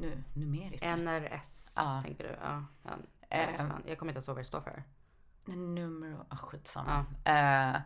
Nu, 0.00 0.22
numeriska? 0.34 0.96
NRS 0.96 1.72
Ja. 1.76 2.00
tänker 2.04 2.24
du? 2.24 2.36
Ja. 2.42 2.64
ja. 2.82 2.90
Jag, 3.30 3.40
Ehm. 3.48 3.56
fan. 3.70 3.82
jag 3.86 3.98
kommer 3.98 4.10
inte 4.12 4.16
ens 4.16 4.28
ihåg 4.28 4.34
vad 4.36 4.44
det 4.44 4.48
står 4.48 4.60
för. 4.60 4.82
Nummer, 5.46 6.16
ah, 6.28 6.36
skitsamma. 6.36 7.04
Eh, 7.24 7.80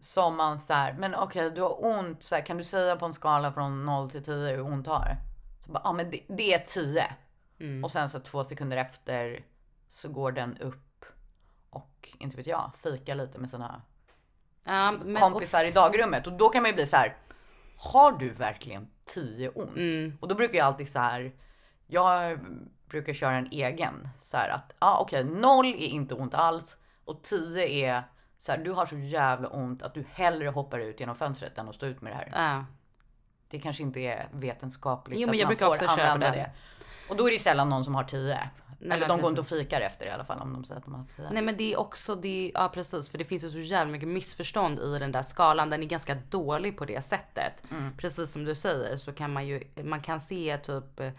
som 0.00 0.36
man 0.36 0.60
så 0.60 0.72
här, 0.72 0.92
men 0.92 1.14
okej 1.14 1.50
du 1.50 1.62
har 1.62 1.84
ont, 1.84 2.22
så 2.22 2.34
här, 2.34 2.42
kan 2.42 2.56
du 2.56 2.64
säga 2.64 2.96
på 2.96 3.06
en 3.06 3.14
skala 3.14 3.52
från 3.52 3.84
0 3.84 4.10
till 4.10 4.24
10 4.24 4.34
hur 4.34 4.60
ont 4.60 4.84
du 4.84 4.90
har? 4.90 5.16
Så 5.66 5.72
bara, 5.72 5.82
ja 5.84 5.92
men 5.92 6.10
det, 6.10 6.22
det 6.28 6.54
är 6.54 6.58
10. 6.58 7.04
Mm. 7.60 7.84
Och 7.84 7.90
sen 7.90 8.10
så 8.10 8.20
två 8.20 8.44
sekunder 8.44 8.76
efter 8.76 9.44
så 9.88 10.08
går 10.08 10.32
den 10.32 10.58
upp 10.58 11.04
och 11.70 12.08
inte 12.18 12.36
vet 12.36 12.46
jag, 12.46 12.72
fika 12.82 13.14
lite 13.14 13.38
med 13.38 13.50
sina 13.50 13.82
Ja, 14.64 14.92
men, 14.92 15.16
och, 15.16 15.22
kompisar 15.22 15.64
i 15.64 15.70
dagrummet. 15.70 16.26
Och 16.26 16.32
då 16.32 16.48
kan 16.48 16.62
man 16.62 16.70
ju 16.70 16.74
bli 16.74 16.86
så 16.86 16.96
här. 16.96 17.16
Har 17.76 18.12
du 18.12 18.30
verkligen 18.30 18.88
10 19.04 19.48
ont? 19.48 19.76
Mm. 19.76 20.18
Och 20.20 20.28
då 20.28 20.34
brukar 20.34 20.58
jag 20.58 20.66
alltid 20.66 20.88
så 20.88 20.98
här. 20.98 21.32
Jag 21.86 22.38
brukar 22.88 23.12
köra 23.12 23.36
en 23.36 23.48
egen 23.50 24.08
så 24.18 24.36
här 24.36 24.48
att 24.48 24.72
ja 24.80 24.86
ah, 24.86 24.98
okej, 25.00 25.24
noll 25.24 25.66
är 25.66 25.86
inte 25.86 26.14
ont 26.14 26.34
alls 26.34 26.76
och 27.04 27.22
10 27.22 27.66
är 27.66 28.02
så 28.48 28.52
här. 28.52 28.64
Du 28.64 28.70
har 28.70 28.86
så 28.86 28.98
jävla 28.98 29.48
ont 29.48 29.82
att 29.82 29.94
du 29.94 30.04
hellre 30.12 30.48
hoppar 30.48 30.78
ut 30.78 31.00
genom 31.00 31.14
fönstret 31.14 31.58
än 31.58 31.68
att 31.68 31.74
stå 31.74 31.86
ut 31.86 32.02
med 32.02 32.12
det 32.12 32.16
här. 32.16 32.30
ja. 32.34 32.64
Det 33.50 33.58
kanske 33.58 33.82
inte 33.82 34.00
är 34.00 34.28
vetenskapligt 34.32 35.20
Jo, 35.20 35.26
men 35.26 35.34
att 35.34 35.38
jag 35.38 35.46
man 35.46 35.50
brukar 35.50 35.66
får 35.66 35.72
också 35.72 35.86
använda 35.86 36.30
det. 36.30 36.50
Och 37.08 37.16
då 37.16 37.24
är 37.24 37.28
det 37.28 37.32
ju 37.32 37.38
sällan 37.38 37.68
någon 37.68 37.84
som 37.84 37.94
har 37.94 38.04
10. 38.04 38.50
Nej, 38.80 38.96
Eller 38.96 39.08
de 39.08 39.20
går 39.20 39.30
inte 39.30 39.42
precis. 39.42 39.52
och 39.52 39.58
fikar 39.58 39.80
efter 39.80 40.06
i 40.06 40.10
alla 40.10 40.24
fall 40.24 40.38
om 40.40 40.52
de 40.52 40.64
säger 40.64 40.78
att 40.78 40.84
de 40.84 40.94
har 40.94 41.04
10. 41.16 41.30
Nej 41.30 41.42
men 41.42 41.56
det 41.56 41.72
är 41.72 41.80
också 41.80 42.14
det, 42.14 42.52
ja 42.54 42.70
precis 42.74 43.08
för 43.08 43.18
det 43.18 43.24
finns 43.24 43.44
ju 43.44 43.50
så 43.50 43.58
jävla 43.58 43.92
mycket 43.92 44.08
missförstånd 44.08 44.78
i 44.78 44.98
den 44.98 45.12
där 45.12 45.22
skalan. 45.22 45.70
Den 45.70 45.82
är 45.82 45.86
ganska 45.86 46.14
dålig 46.14 46.76
på 46.76 46.84
det 46.84 47.04
sättet. 47.04 47.62
Precis 47.96 48.32
som 48.32 48.44
du 48.44 48.54
säger 48.54 48.96
så 48.96 49.12
kan 49.12 49.32
man 49.32 49.46
ju, 49.46 49.62
man 49.84 50.00
kan 50.00 50.20
se 50.20 50.58
typ 50.58 51.00
eh, 51.00 51.10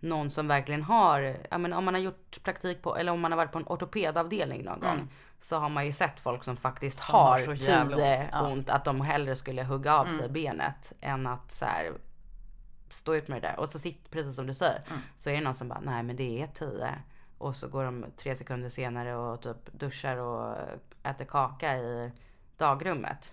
någon 0.00 0.30
som 0.30 0.48
verkligen 0.48 0.82
har, 0.82 1.36
ja 1.50 1.58
men 1.58 1.72
om 1.72 1.84
man 1.84 1.94
har 1.94 2.00
gjort 2.00 2.42
praktik 2.42 2.82
på, 2.82 2.96
eller 2.96 3.12
om 3.12 3.20
man 3.20 3.32
har 3.32 3.36
varit 3.36 3.52
på 3.52 3.58
en 3.58 3.66
ortopedavdelning 3.66 4.64
någon 4.64 4.80
gång. 4.80 5.08
Så 5.40 5.56
har 5.56 5.68
man 5.68 5.86
ju 5.86 5.92
sett 5.92 6.20
folk 6.20 6.44
som 6.44 6.56
faktiskt 6.56 7.00
Som 7.00 7.14
har 7.14 7.46
har 7.46 7.56
10 7.56 7.82
ont, 7.82 8.28
ja. 8.32 8.46
ont. 8.46 8.70
Att 8.70 8.84
de 8.84 9.00
hellre 9.00 9.36
skulle 9.36 9.64
hugga 9.64 9.94
av 9.94 10.06
sig 10.06 10.28
benet 10.28 10.92
än 11.00 11.26
att 11.26 11.50
så 11.50 11.64
här 11.64 11.92
stå 12.90 13.14
ut 13.14 13.28
med 13.28 13.42
det 13.42 13.48
där. 13.48 13.60
Och 13.60 13.68
så 13.68 13.78
sitter, 13.78 14.10
precis 14.10 14.36
som 14.36 14.46
du 14.46 14.54
säger, 14.54 14.82
så 15.18 15.30
är 15.30 15.34
det 15.34 15.40
någon 15.40 15.54
som 15.54 15.68
bara, 15.68 15.80
nej 15.80 16.02
men 16.02 16.16
det 16.16 16.42
är 16.42 16.46
10. 16.46 16.94
Och 17.38 17.56
så 17.56 17.68
går 17.68 17.84
de 17.84 18.06
tre 18.16 18.36
sekunder 18.36 18.68
senare 18.68 19.16
och 19.16 19.42
typ 19.42 19.72
duschar 19.72 20.16
och 20.16 20.56
äter 21.02 21.24
kaka 21.24 21.76
i 21.76 22.12
dagrummet. 22.56 23.32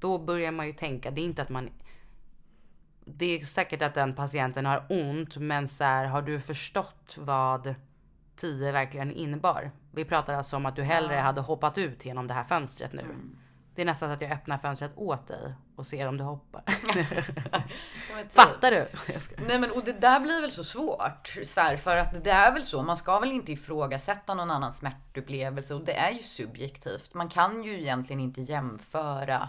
Då 0.00 0.18
börjar 0.18 0.52
man 0.52 0.66
ju 0.66 0.72
tänka, 0.72 1.10
det 1.10 1.20
är 1.20 1.24
inte 1.24 1.42
att 1.42 1.48
man 1.48 1.70
det 3.04 3.40
är 3.40 3.44
säkert 3.44 3.82
att 3.82 3.94
den 3.94 4.12
patienten 4.12 4.66
har 4.66 4.86
ont, 4.88 5.36
men 5.36 5.68
så 5.68 5.84
här, 5.84 6.04
har 6.06 6.22
du 6.22 6.40
förstått 6.40 7.16
vad 7.18 7.74
10 8.36 8.72
verkligen 8.72 9.12
innebar? 9.12 9.70
Vi 9.90 10.04
pratar 10.04 10.34
alltså 10.34 10.56
om 10.56 10.66
att 10.66 10.76
du 10.76 10.82
hellre 10.82 11.14
hade 11.14 11.40
hoppat 11.40 11.78
ut 11.78 12.04
genom 12.04 12.26
det 12.26 12.34
här 12.34 12.44
fönstret 12.44 12.92
nu. 12.92 13.04
Det 13.74 13.82
är 13.82 13.86
nästan 13.86 14.08
så 14.08 14.12
att 14.12 14.22
jag 14.22 14.32
öppnar 14.32 14.58
fönstret 14.58 14.92
åt 14.96 15.28
dig 15.28 15.54
och 15.76 15.86
ser 15.86 16.08
om 16.08 16.16
du 16.16 16.24
hoppar. 16.24 16.62
Fattar 18.28 18.70
du? 18.70 18.88
Nej 19.46 19.58
men 19.58 19.70
och 19.70 19.84
det 19.84 19.92
där 19.92 20.20
blir 20.20 20.40
väl 20.40 20.50
så 20.50 20.64
svårt. 20.64 21.38
Så 21.46 21.60
här, 21.60 21.76
för 21.76 21.96
att 21.96 22.24
det 22.24 22.30
är 22.30 22.52
väl 22.52 22.64
så, 22.64 22.82
man 22.82 22.96
ska 22.96 23.18
väl 23.18 23.32
inte 23.32 23.52
ifrågasätta 23.52 24.34
någon 24.34 24.50
annans 24.50 24.78
smärtupplevelse 24.78 25.74
och 25.74 25.84
det 25.84 25.98
är 25.98 26.10
ju 26.10 26.22
subjektivt. 26.22 27.14
Man 27.14 27.28
kan 27.28 27.64
ju 27.64 27.80
egentligen 27.80 28.20
inte 28.20 28.40
jämföra. 28.42 29.48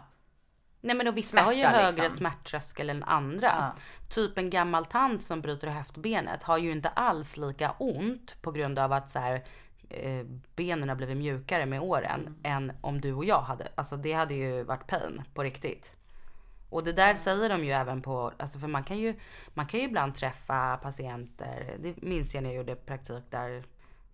Nej 0.86 0.96
men 0.96 1.08
och 1.08 1.18
vissa 1.18 1.42
har 1.42 1.52
ju 1.52 1.62
Smärta, 1.62 1.78
högre 1.78 2.02
liksom. 2.02 2.18
smärttröskel 2.18 2.90
än 2.90 3.04
andra. 3.04 3.72
Typ 4.10 4.38
en 4.38 4.50
gammal 4.50 4.86
tant 4.86 5.24
som 5.24 5.42
bryter 5.42 5.68
höftbenet 5.68 6.44
har 6.44 6.58
ju 6.58 6.72
inte 6.72 6.90
alls 6.90 7.38
lika 7.38 7.72
ont 7.72 8.42
på 8.42 8.52
grund 8.52 8.80
av 8.80 8.94
att 8.94 9.10
så 9.10 9.20
här, 9.20 9.44
eh, 9.90 10.26
benen 10.56 10.90
har 10.90 10.96
blivit 10.96 11.18
mjukare 11.18 11.66
med 11.66 11.82
åren 11.82 12.40
än 12.44 12.72
om 12.82 13.02
du 13.02 13.14
och 13.14 13.26
jag 13.26 13.42
hade. 13.42 13.68
Alltså 13.76 13.98
det 13.98 14.14
hade 14.14 14.34
ju 14.34 14.64
varit 14.64 14.88
pain 14.88 15.22
på 15.34 15.44
riktigt. 15.44 15.96
Och 16.70 16.84
det 16.84 16.94
där 16.94 17.16
säger 17.16 17.50
de 17.50 17.66
ju 17.66 17.72
även 17.72 18.02
på, 18.02 18.32
alltså 18.40 18.60
för 18.60 18.68
man 18.68 18.84
kan 18.84 18.98
ju, 18.98 19.16
man 19.54 19.66
kan 19.66 19.80
ju 19.80 19.86
ibland 19.86 20.16
träffa 20.16 20.78
patienter, 20.78 21.78
det 21.80 22.02
minns 22.02 22.36
jag 22.36 22.44
när 22.44 22.50
jag 22.50 22.58
gjorde 22.58 22.76
praktik 22.76 23.24
där 23.30 23.64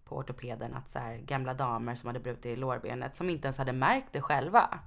på 0.05 0.17
ortopeden, 0.17 0.73
att 0.73 0.89
så 0.89 0.99
här, 0.99 1.17
gamla 1.17 1.53
damer 1.53 1.95
som 1.95 2.07
hade 2.07 2.19
brutit 2.19 2.45
i 2.45 2.55
lårbenet 2.55 3.15
som 3.15 3.29
inte 3.29 3.45
ens 3.47 3.57
hade 3.57 3.73
märkt 3.73 4.07
det 4.11 4.21
själva. 4.21 4.79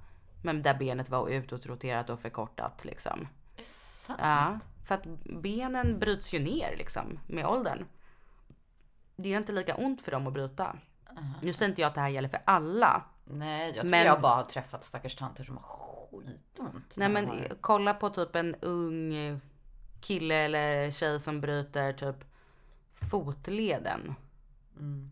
Men 0.43 0.61
där 0.61 0.73
benet 0.73 1.09
var 1.09 1.29
utåtroterat 1.29 2.09
och 2.09 2.19
förkortat 2.19 2.85
liksom. 2.85 3.27
Är 3.57 3.63
sant? 3.63 4.19
Ja, 4.23 4.59
för 4.85 4.95
att 4.95 5.03
benen 5.41 5.99
bryts 5.99 6.33
ju 6.33 6.39
ner 6.39 6.75
liksom 6.77 7.19
med 7.27 7.45
åldern. 7.45 7.85
Det 9.15 9.29
gör 9.29 9.37
inte 9.37 9.51
lika 9.51 9.75
ont 9.75 10.01
för 10.01 10.11
dem 10.11 10.27
att 10.27 10.33
bryta. 10.33 10.75
Nu 11.41 11.53
säger 11.53 11.69
inte 11.69 11.81
jag 11.81 11.87
att 11.89 11.95
det 11.95 12.01
här 12.01 12.09
gäller 12.09 12.29
för 12.29 12.39
alla. 12.45 13.03
Nej, 13.25 13.65
jag 13.67 13.75
tror 13.81 13.89
Men- 13.91 14.05
jag 14.05 14.21
bara 14.21 14.35
har 14.35 14.43
träffat 14.43 14.83
stackars 14.83 15.15
tanter 15.15 15.43
som 15.43 15.57
har 15.57 15.63
skitont. 15.63 16.93
Nej 16.97 17.09
men 17.09 17.27
har- 17.27 17.47
kolla 17.61 17.93
på 17.93 18.09
typ 18.09 18.35
en 18.35 18.55
ung 18.55 19.39
kille 20.01 20.35
eller 20.35 20.91
tjej 20.91 21.19
som 21.19 21.41
bryter 21.41 21.93
typ 21.93 22.15
fotleden. 23.09 24.15
Mm. 24.79 25.11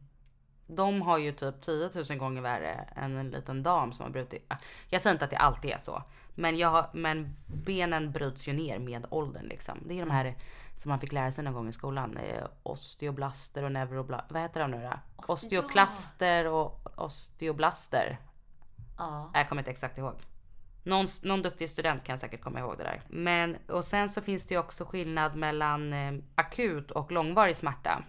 De 0.76 1.02
har 1.02 1.18
ju 1.18 1.32
typ 1.32 1.62
10 1.62 1.90
000 2.10 2.18
gånger 2.18 2.42
värre 2.42 2.74
än 2.96 3.18
en 3.18 3.30
liten 3.30 3.64
dam 3.64 3.94
som 3.94 4.04
har 4.04 4.10
brutit. 4.12 4.46
ah, 4.48 4.56
Jag 4.90 5.02
säger 5.02 5.14
inte 5.14 5.26
att 5.26 5.32
det 5.32 5.38
alltid 5.38 5.72
är 5.72 5.78
så. 5.78 6.04
Men, 6.36 6.58
jag 6.58 6.70
har, 6.70 6.90
men 6.94 7.36
benen 7.48 8.12
bryts 8.12 8.48
ju 8.48 8.54
ner 8.54 8.80
med 8.80 9.06
åldern 9.10 9.46
liksom. 9.46 9.78
Det 9.86 9.94
är 9.94 10.00
de 10.00 10.12
här 10.12 10.36
som 10.78 10.90
man 10.90 11.00
fick 11.00 11.12
lära 11.12 11.32
sig 11.32 11.44
någon 11.44 11.54
gång 11.54 11.68
i 11.70 11.74
skolan. 11.74 12.18
eh, 12.18 12.44
Osteoblaster 12.64 13.64
och 13.64 13.72
neuroblaster. 13.72 14.34
Vad 14.34 14.42
heter 14.42 14.60
de 14.60 14.72
nu 14.72 14.82
då? 14.84 15.00
Osteoklaster 15.34 16.48
och 16.48 16.92
osteoblaster. 16.96 18.18
Ja. 18.98 19.32
Jag 19.34 19.50
kommer 19.50 19.62
inte 19.62 19.72
exakt 19.72 19.98
ihåg. 19.98 20.14
Någon, 20.84 21.06
någon 21.24 21.42
duktig 21.42 21.70
student 21.70 22.04
kan 22.04 22.18
säkert 22.18 22.42
komma 22.42 22.60
ihåg 22.60 22.78
det 22.78 22.84
där. 22.84 23.02
Men 23.08 23.58
och 23.68 23.86
sen 23.86 24.10
så 24.10 24.22
finns 24.22 24.48
det 24.48 24.54
ju 24.54 24.60
också 24.60 24.86
skillnad 24.86 25.36
mellan 25.36 25.94
eh, 25.94 26.14
akut 26.36 26.92
och 26.92 27.12
långvarig 27.12 27.56
smärta. 27.56 28.04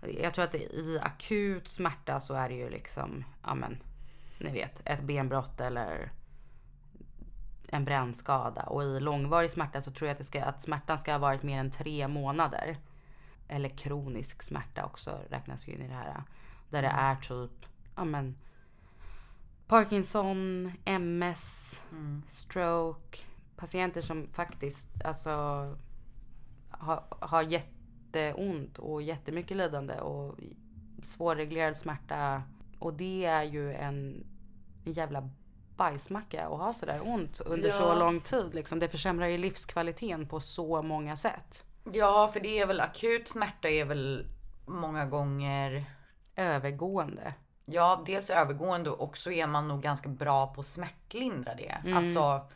Jag 0.00 0.34
tror 0.34 0.44
att 0.44 0.54
i 0.54 0.98
akut 1.02 1.68
smärta 1.68 2.20
så 2.20 2.34
är 2.34 2.48
det 2.48 2.54
ju 2.54 2.70
liksom, 2.70 3.24
ja 3.42 3.54
men, 3.54 3.82
ni 4.38 4.50
vet, 4.50 4.82
ett 4.84 5.02
benbrott 5.02 5.60
eller 5.60 6.12
en 7.68 7.84
brännskada. 7.84 8.62
Och 8.62 8.84
i 8.84 9.00
långvarig 9.00 9.50
smärta 9.50 9.80
så 9.80 9.90
tror 9.90 10.08
jag 10.08 10.20
att, 10.20 10.26
ska, 10.26 10.44
att 10.44 10.62
smärtan 10.62 10.98
ska 10.98 11.12
ha 11.12 11.18
varit 11.18 11.42
mer 11.42 11.60
än 11.60 11.70
tre 11.70 12.08
månader. 12.08 12.78
Eller 13.48 13.68
kronisk 13.68 14.42
smärta 14.42 14.84
också 14.84 15.20
räknas 15.30 15.68
ju 15.68 15.72
in 15.72 15.82
i 15.82 15.88
det 15.88 15.94
här. 15.94 16.22
Där 16.70 16.82
det 16.82 16.88
är 16.88 17.16
typ, 17.16 17.66
ja 17.96 18.04
men, 18.04 18.36
Parkinson, 19.68 20.72
MS, 20.84 21.80
stroke. 22.28 23.18
Patienter 23.56 24.02
som 24.02 24.28
faktiskt 24.28 24.88
alltså 25.04 25.30
har, 26.70 27.02
har 27.20 27.42
jätteont 28.12 28.78
och 28.78 29.02
jättemycket 29.02 29.56
lidande 29.56 29.94
och 30.00 30.34
svårreglerad 31.02 31.76
smärta. 31.76 32.42
Och 32.78 32.94
det 32.94 33.24
är 33.24 33.42
ju 33.42 33.74
en, 33.74 34.26
en 34.84 34.92
jävla 34.92 35.28
bajsmacka 35.76 36.46
att 36.46 36.58
ha 36.58 36.72
sådär 36.74 37.00
ont 37.04 37.40
under 37.40 37.70
så 37.70 37.82
Ja. 37.82 37.94
lång 37.94 38.20
tid. 38.20 38.54
Liksom. 38.54 38.78
Det 38.78 38.88
försämrar 38.88 39.26
ju 39.26 39.38
livskvaliteten 39.38 40.26
på 40.28 40.40
så 40.40 40.82
många 40.82 41.16
sätt. 41.16 41.64
ja, 41.92 42.30
för 42.32 42.40
det 42.40 42.58
är 42.58 42.66
väl 42.66 42.80
akut 42.80 43.28
smärta 43.28 43.68
är 43.68 43.84
väl 43.84 44.26
många 44.66 45.06
gånger 45.06 45.84
Övergående. 46.36 47.34
Ja, 47.64 48.02
dels 48.06 48.30
övergående 48.30 48.90
och 48.90 49.16
så 49.18 49.30
är 49.30 49.46
man 49.46 49.68
nog 49.68 49.82
ganska 49.82 50.08
bra 50.08 50.46
på 50.54 50.60
att 50.60 50.66
smärtlindra 50.66 51.54
det. 51.54 51.76
Mm. 51.84 51.96
Alltså, 51.96 52.48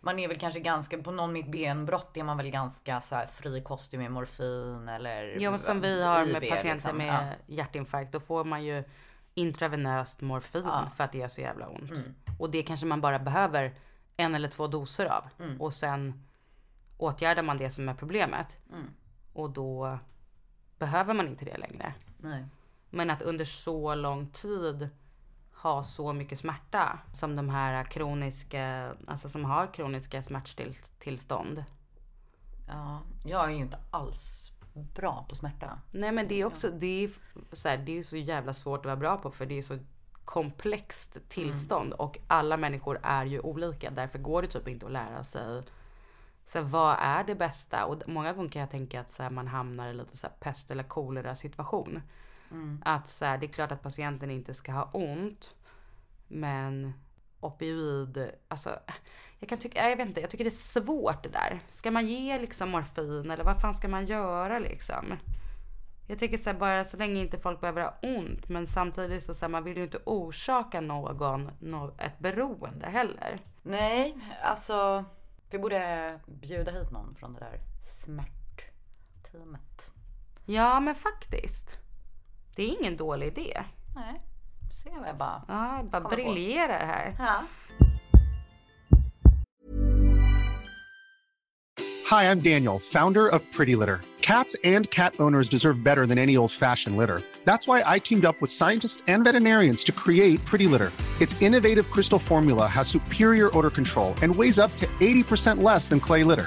man 0.00 0.18
är 0.18 0.28
väl 0.28 0.38
kanske 0.38 0.60
ganska, 0.60 0.98
på 0.98 1.10
någon 1.10 1.32
med 1.32 1.44
ett 1.44 1.50
benbrott 1.52 2.16
är 2.16 2.24
man 2.24 2.36
väl 2.36 2.50
ganska 2.50 3.00
så 3.00 3.14
här 3.14 3.26
frikostig 3.26 3.98
med 3.98 4.10
morfin 4.12 4.88
eller 4.88 5.36
Ja, 5.40 5.50
men 5.50 5.60
som 5.60 5.80
vi 5.80 6.02
har 6.02 6.26
med 6.26 6.44
IV, 6.44 6.50
patienter 6.50 6.74
liksom. 6.74 6.96
med 6.96 7.34
hjärtinfarkt, 7.46 8.12
då 8.12 8.20
får 8.20 8.44
man 8.44 8.64
ju 8.64 8.84
intravenöst 9.34 10.20
morfin 10.20 10.62
Ja. 10.64 10.78
Mm. 10.78 10.90
för 10.90 11.04
att 11.04 11.12
det 11.12 11.22
är 11.22 11.28
så 11.28 11.40
jävla 11.40 11.68
ont. 11.68 11.92
Och 12.38 12.50
det 12.50 12.62
kanske 12.62 12.86
man 12.86 13.00
bara 13.00 13.18
behöver 13.18 13.74
en 14.16 14.34
eller 14.34 14.48
två 14.48 14.66
doser 14.66 15.06
av. 15.06 15.24
Mm. 15.38 15.60
Och 15.60 15.72
sen 15.74 16.24
åtgärdar 16.96 17.42
man 17.42 17.58
det 17.58 17.70
som 17.70 17.88
är 17.88 17.94
problemet. 17.94 18.56
Mm. 18.72 18.86
Och 19.32 19.50
då 19.50 19.98
behöver 20.78 21.14
man 21.14 21.28
inte 21.28 21.44
det 21.44 21.56
längre. 21.58 21.94
Ja. 22.22 22.28
Nej. 22.28 22.44
Men 22.90 23.10
att 23.10 23.22
under 23.22 23.44
så 23.44 23.94
lång 23.94 24.26
tid 24.26 24.88
ha 25.62 25.82
så 25.82 26.12
mycket 26.12 26.38
smärta 26.38 26.98
som 27.12 27.36
de 27.36 27.48
här 27.48 27.84
kroniska, 27.84 28.94
alltså 29.06 29.28
som 29.28 29.44
har 29.44 29.74
kroniska 29.74 30.22
smärttillstånd. 30.22 31.64
Ja, 32.68 33.00
jag 33.24 33.44
är 33.44 33.50
ju 33.50 33.56
inte 33.56 33.78
alls 33.90 34.52
bra 34.94 35.26
på 35.28 35.34
smärta. 35.34 35.78
Nej 35.90 36.12
men 36.12 36.28
det 36.28 36.40
är 36.40 36.44
också, 36.44 36.70
det 36.70 37.04
är 37.04 37.10
så, 37.52 37.68
här, 37.68 37.76
det 37.76 37.98
är 37.98 38.02
så 38.02 38.16
jävla 38.16 38.52
svårt 38.52 38.80
att 38.80 38.84
vara 38.84 38.96
bra 38.96 39.16
på 39.16 39.30
för 39.30 39.46
det 39.46 39.58
är 39.58 39.62
så 39.62 39.78
komplext 40.24 41.18
tillstånd 41.28 41.92
och 41.92 42.18
alla 42.26 42.56
människor 42.56 43.00
är 43.02 43.24
ju 43.24 43.40
olika. 43.40 43.90
Därför 43.90 44.18
går 44.18 44.42
det 44.42 44.48
typ 44.48 44.68
inte 44.68 44.86
att 44.86 44.92
lära 44.92 45.24
sig 45.24 45.62
så 46.46 46.58
här, 46.58 46.64
vad 46.64 46.96
är 47.00 47.24
det 47.24 47.34
bästa? 47.34 47.84
Och 47.84 48.02
många 48.06 48.32
gånger 48.32 48.48
kan 48.48 48.60
jag 48.60 48.70
tänka 48.70 49.00
att 49.00 49.08
så 49.08 49.22
här, 49.22 49.30
man 49.30 49.48
hamnar 49.48 49.88
i 49.88 49.94
lite 49.94 50.16
så 50.16 50.26
här, 50.26 50.34
pest 50.40 50.70
eller 50.70 50.82
kolera 50.82 51.34
situation. 51.34 52.02
Att 52.84 53.08
så 53.08 53.24
här, 53.24 53.38
det 53.38 53.46
är 53.46 53.52
klart 53.52 53.72
att 53.72 53.82
patienten 53.82 54.30
inte 54.30 54.54
ska 54.54 54.72
ha 54.72 54.90
ont. 54.92 55.54
Men 56.28 56.92
opioid, 57.40 58.30
alltså 58.48 58.78
jag 59.38 59.48
kan 59.48 59.58
tycka, 59.58 59.88
jag 59.90 59.96
vet 59.96 60.08
inte, 60.08 60.20
jag 60.20 60.30
tycker 60.30 60.44
det 60.44 60.48
är 60.48 60.80
svårt 60.80 61.22
det 61.22 61.28
där. 61.28 61.60
Ska 61.70 61.90
man 61.90 62.06
ge 62.06 62.38
liksom 62.38 62.70
morfin 62.70 63.30
eller 63.30 63.44
vad 63.44 63.60
fan 63.60 63.74
ska 63.74 63.88
man 63.88 64.06
göra 64.06 64.58
liksom? 64.58 65.16
Jag 66.06 66.18
tycker 66.18 66.38
så 66.38 66.50
här, 66.50 66.58
bara 66.58 66.84
så 66.84 66.96
länge 66.96 67.20
inte 67.20 67.38
folk 67.38 67.60
behöver 67.60 67.82
ha 67.82 67.94
ont 68.02 68.48
men 68.48 68.66
samtidigt 68.66 69.24
så, 69.24 69.34
så 69.34 69.44
här, 69.44 69.50
man 69.50 69.64
vill 69.64 69.76
ju 69.76 69.82
inte 69.82 69.98
orsaka 70.06 70.80
någon 70.80 71.50
nå- 71.60 71.94
ett 71.98 72.18
beroende 72.18 72.86
heller. 72.86 73.40
Nej, 73.62 74.16
alltså 74.42 75.04
vi 75.50 75.58
borde 75.58 76.20
bjuda 76.26 76.72
hit 76.72 76.90
någon 76.92 77.14
från 77.14 77.32
det 77.34 77.40
där 77.40 77.60
smärtteamet. 78.04 79.90
Ja 80.44 80.80
men 80.80 80.94
faktiskt. 80.94 81.78
Det 82.58 82.64
är 82.64 82.80
ingen 82.80 82.96
dålig 82.96 83.26
idé. 83.26 83.64
Nej, 83.94 84.22
se 84.84 84.90
vad 84.98 85.08
jag 85.08 85.16
bara... 85.16 85.42
Ja, 85.48 85.76
jag 85.76 85.86
bara 85.86 86.02
Kommer 86.02 86.16
på. 86.16 86.32
briljerar 86.32 86.86
här. 86.86 87.14
Ja. 87.18 87.44
Hi, 92.10 92.24
I'm 92.24 92.40
Daniel, 92.40 92.78
founder 92.78 93.28
of 93.34 93.42
Pretty 93.56 93.76
Litter. 93.76 94.00
Cats 94.20 94.56
and 94.64 94.90
cat 94.90 95.12
owners 95.20 95.48
deserve 95.48 95.82
better 95.84 96.06
than 96.06 96.18
any 96.18 96.36
old 96.36 96.50
fashioned 96.50 96.96
litter. 96.96 97.22
That's 97.44 97.68
why 97.68 97.96
I 97.96 98.00
teamed 98.00 98.24
up 98.24 98.36
with 98.40 98.50
scientists 98.50 99.02
and 99.06 99.24
veterinarians 99.24 99.84
to 99.84 99.92
create 99.92 100.44
Pretty 100.44 100.66
Litter. 100.66 100.90
Its 101.20 101.40
innovative 101.42 101.90
crystal 101.90 102.18
formula 102.18 102.66
has 102.66 102.88
superior 102.88 103.56
odor 103.56 103.70
control 103.70 104.14
and 104.22 104.34
weighs 104.34 104.58
up 104.58 104.74
to 104.76 104.86
80% 105.00 105.62
less 105.62 105.88
than 105.88 106.00
clay 106.00 106.24
litter. 106.24 106.46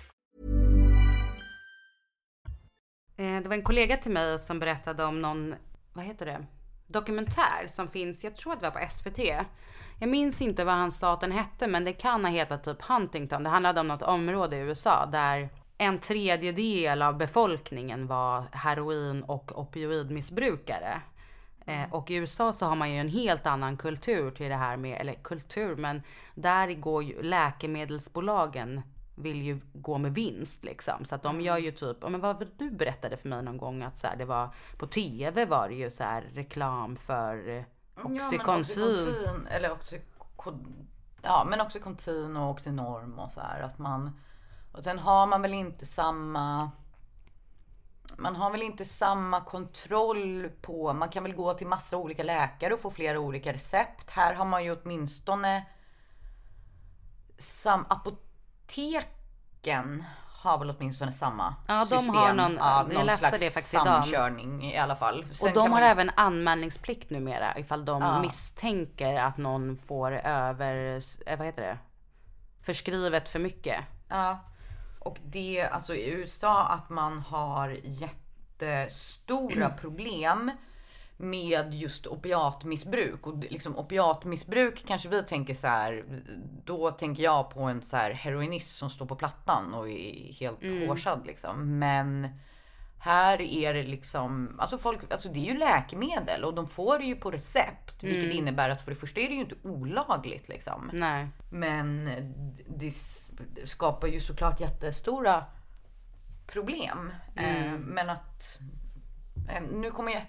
Eh, 3.21 3.41
det 3.41 3.49
var 3.49 3.55
en 3.55 3.63
kollega 3.63 3.97
till 3.97 4.11
mig 4.11 4.39
som 4.39 4.59
berättade 4.59 5.03
om 5.03 5.21
någon, 5.21 5.55
vad 5.93 6.05
heter 6.05 6.25
det, 6.25 6.45
dokumentär 6.87 7.67
som 7.67 7.87
finns, 7.87 8.23
jag 8.23 8.35
tror 8.35 8.53
att 8.53 8.59
det 8.59 8.69
var 8.69 8.81
på 8.81 8.89
SVT. 8.89 9.19
Jag 9.99 10.09
minns 10.09 10.41
inte 10.41 10.63
vad 10.63 10.73
han 10.73 10.91
sa 10.91 11.13
att 11.13 11.21
den 11.21 11.31
hette, 11.31 11.67
men 11.67 11.85
det 11.85 11.93
kan 11.93 12.25
ha 12.25 12.31
hetat 12.31 12.63
typ 12.63 12.81
Huntington. 12.81 13.43
Det 13.43 13.49
handlade 13.49 13.79
om 13.79 13.87
något 13.87 14.01
område 14.01 14.55
i 14.55 14.59
USA 14.59 15.05
där 15.05 15.49
en 15.77 15.99
tredjedel 15.99 17.01
av 17.01 17.17
befolkningen 17.17 18.07
var 18.07 18.45
heroin 18.51 19.23
och 19.23 19.59
opioidmissbrukare. 19.59 21.01
Eh, 21.65 21.93
och 21.93 22.11
i 22.11 22.15
USA 22.15 22.53
så 22.53 22.65
har 22.65 22.75
man 22.75 22.91
ju 22.91 22.97
en 22.99 23.09
helt 23.09 23.45
annan 23.45 23.77
kultur 23.77 24.31
till 24.31 24.49
det 24.49 24.55
här 24.55 24.77
med, 24.77 25.01
eller 25.01 25.13
kultur, 25.13 25.75
men 25.75 26.03
där 26.35 26.73
går 26.73 27.03
ju 27.03 27.21
läkemedelsbolagen 27.21 28.81
vill 29.21 29.41
ju 29.41 29.59
gå 29.73 29.97
med 29.97 30.13
vinst 30.13 30.63
liksom. 30.63 31.05
Så 31.05 31.15
att 31.15 31.23
de 31.23 31.41
gör 31.41 31.57
ju 31.57 31.71
typ, 31.71 31.97
ja, 32.01 32.09
men 32.09 32.21
vad 32.21 32.47
du 32.57 32.71
berättade 32.71 33.17
för 33.17 33.29
mig 33.29 33.43
någon 33.43 33.57
gång 33.57 33.83
att 33.83 33.97
så 33.97 34.07
här, 34.07 34.15
det 34.15 34.25
var 34.25 34.49
på 34.77 34.87
tv 34.87 35.45
var 35.45 35.69
det 35.69 35.75
ju 35.75 35.89
så 35.89 36.03
här 36.03 36.21
reklam 36.21 36.95
för 36.95 37.49
eh, 37.49 37.63
Oxycontin. 37.95 38.83
Oxycontin, 38.83 39.47
eller 39.47 39.71
oxycon, 39.71 40.87
ja 41.21 41.47
men 41.49 41.61
Oxycontin 41.61 42.37
och 42.37 42.51
Oxynorm 42.51 43.19
och 43.19 43.31
så 43.31 43.41
här 43.41 43.61
att 43.61 43.77
man 43.77 44.19
och 44.71 44.83
sen 44.83 44.99
har 44.99 45.27
man 45.27 45.41
väl 45.41 45.53
inte 45.53 45.85
samma 45.85 46.71
man 48.17 48.35
har 48.35 48.51
väl 48.51 48.61
inte 48.61 48.85
samma 48.85 49.41
kontroll 49.41 50.49
på, 50.61 50.93
man 50.93 51.09
kan 51.09 51.23
väl 51.23 51.35
gå 51.35 51.53
till 51.53 51.67
massa 51.67 51.97
olika 51.97 52.23
läkare 52.23 52.73
och 52.73 52.79
få 52.79 52.91
flera 52.91 53.19
olika 53.19 53.53
recept. 53.53 54.09
Här 54.09 54.33
har 54.33 54.45
man 54.45 54.63
ju 54.63 54.77
åtminstone 54.81 55.65
sam, 57.37 57.85
apoteken 58.77 60.03
har 60.43 60.57
väl 60.57 60.69
åtminstone 60.69 61.11
samma 61.11 61.55
Ja, 61.67 61.79
de 61.79 61.85
system 61.85 62.15
har 62.15 62.33
någon- 62.33 62.55
jag 62.55 62.93
någon 62.93 63.05
läste 63.05 63.27
slags 63.29 63.43
det 63.43 63.49
faktiskt 63.53 63.73
idag. 63.73 63.85
samkörning 64.03 64.71
i 64.71 64.77
alla 64.77 64.95
fall. 64.95 65.25
Sen 65.33 65.47
Och 65.47 65.53
de 65.53 65.59
har 65.59 65.69
man- 65.69 65.83
även 65.83 66.11
anmälningsplikt 66.15 67.09
numera 67.09 67.57
ifall 67.59 67.85
de 67.85 68.01
Ja. 68.01 68.21
misstänker 68.21 69.15
att 69.15 69.37
någon 69.37 69.77
får 69.77 70.11
över, 70.11 71.01
eh, 71.25 71.37
vad 71.37 71.45
heter 71.45 71.61
det? 71.61 71.77
Förskrivet 72.63 73.29
för 73.29 73.39
mycket. 73.39 73.79
Ja. 74.07 74.39
Och 74.99 75.17
det, 75.23 75.61
alltså 75.71 75.95
i 75.95 76.11
USA 76.11 76.63
att 76.67 76.89
man 76.89 77.19
har 77.21 77.77
jättestora 77.83 79.69
problem 79.69 80.51
med 81.21 81.73
just 81.73 82.07
opiatmissbruk. 82.07 83.27
Och 83.27 83.37
liksom 83.37 83.77
opiatmissbruk 83.77 84.83
kanske 84.87 85.09
vi 85.09 85.23
tänker 85.23 85.53
så 85.53 85.67
här, 85.67 86.03
då 86.65 86.91
tänker 86.91 87.23
jag 87.23 87.49
på 87.49 87.61
en 87.61 87.81
så 87.81 87.97
här 87.97 88.11
heroinist 88.11 88.75
som 88.77 88.89
står 88.89 89.05
på 89.05 89.15
plattan 89.15 89.73
och 89.73 89.89
är 89.89 90.33
helt 90.33 90.61
Mm. 90.63 90.87
hårsad 90.87 91.25
liksom. 91.25 91.79
Men 91.79 92.27
här 92.99 93.41
är 93.41 93.73
det 93.73 93.83
liksom, 93.83 94.55
alltså 94.59 94.77
folk, 94.77 95.11
alltså 95.13 95.29
det 95.29 95.39
är 95.39 95.53
ju 95.53 95.57
läkemedel 95.57 96.43
och 96.43 96.53
de 96.53 96.67
får 96.67 96.99
det 96.99 97.05
ju 97.05 97.15
på 97.15 97.31
recept. 97.31 98.03
Vilket 98.03 98.23
Mm. 98.23 98.37
innebär 98.37 98.69
att 98.69 98.81
för 98.81 98.91
det 98.91 98.97
första 98.97 99.19
är 99.21 99.27
det 99.27 99.33
ju 99.33 99.39
inte 99.41 99.55
olagligt 99.63 100.49
liksom. 100.49 100.89
Nej. 100.93 101.27
Men 101.51 102.09
det 102.67 102.91
skapar 103.67 104.07
ju 104.07 104.19
såklart 104.19 104.59
jättestora 104.59 105.45
problem. 106.47 107.11
Eh, 107.35 107.71
Men 107.79 108.09
att 108.09 108.59
eh, 109.49 109.61
nu 109.73 109.91
kommer 109.91 110.11
jag, 110.11 110.21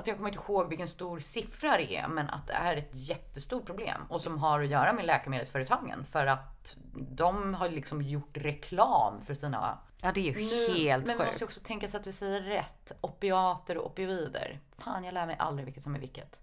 att 0.00 0.06
jag 0.06 0.16
kommer 0.16 0.28
inte 0.30 0.42
ihåg 0.42 0.68
vilken 0.68 0.88
stor 0.88 1.20
siffra 1.20 1.76
det 1.76 1.96
är, 1.96 2.08
men 2.08 2.30
att 2.30 2.46
det 2.46 2.52
är 2.52 2.76
ett 2.76 2.90
jättestort 2.92 3.66
problem 3.66 4.02
och 4.08 4.20
som 4.20 4.38
har 4.38 4.60
att 4.60 4.68
göra 4.68 4.92
med 4.92 5.04
läkemedelsföretagen 5.06 6.04
för 6.04 6.26
att 6.26 6.76
de 6.94 7.54
har 7.54 7.68
liksom 7.68 8.02
gjort 8.02 8.36
reklam 8.36 9.20
för 9.22 9.34
sina 9.34 9.78
Ja, 10.02 10.12
det 10.12 10.20
är 10.20 10.24
ju 10.24 10.32
Nu- 10.32 10.74
helt 10.74 11.06
Men 11.06 11.18
vi 11.18 11.24
måste 11.24 11.40
ju 11.40 11.44
också 11.44 11.60
tänka 11.60 11.88
så 11.88 11.96
att 11.96 12.06
vi 12.06 12.12
säger 12.12 12.40
rätt. 12.40 12.92
Opiater 13.00 13.78
och 13.78 13.86
opioider. 13.86 14.60
Fan, 14.78 15.04
jag 15.04 15.14
lär 15.14 15.26
mig 15.26 15.36
aldrig 15.38 15.64
vilket 15.64 15.82
som 15.84 15.94
är 15.94 15.98
vilket. 15.98 16.36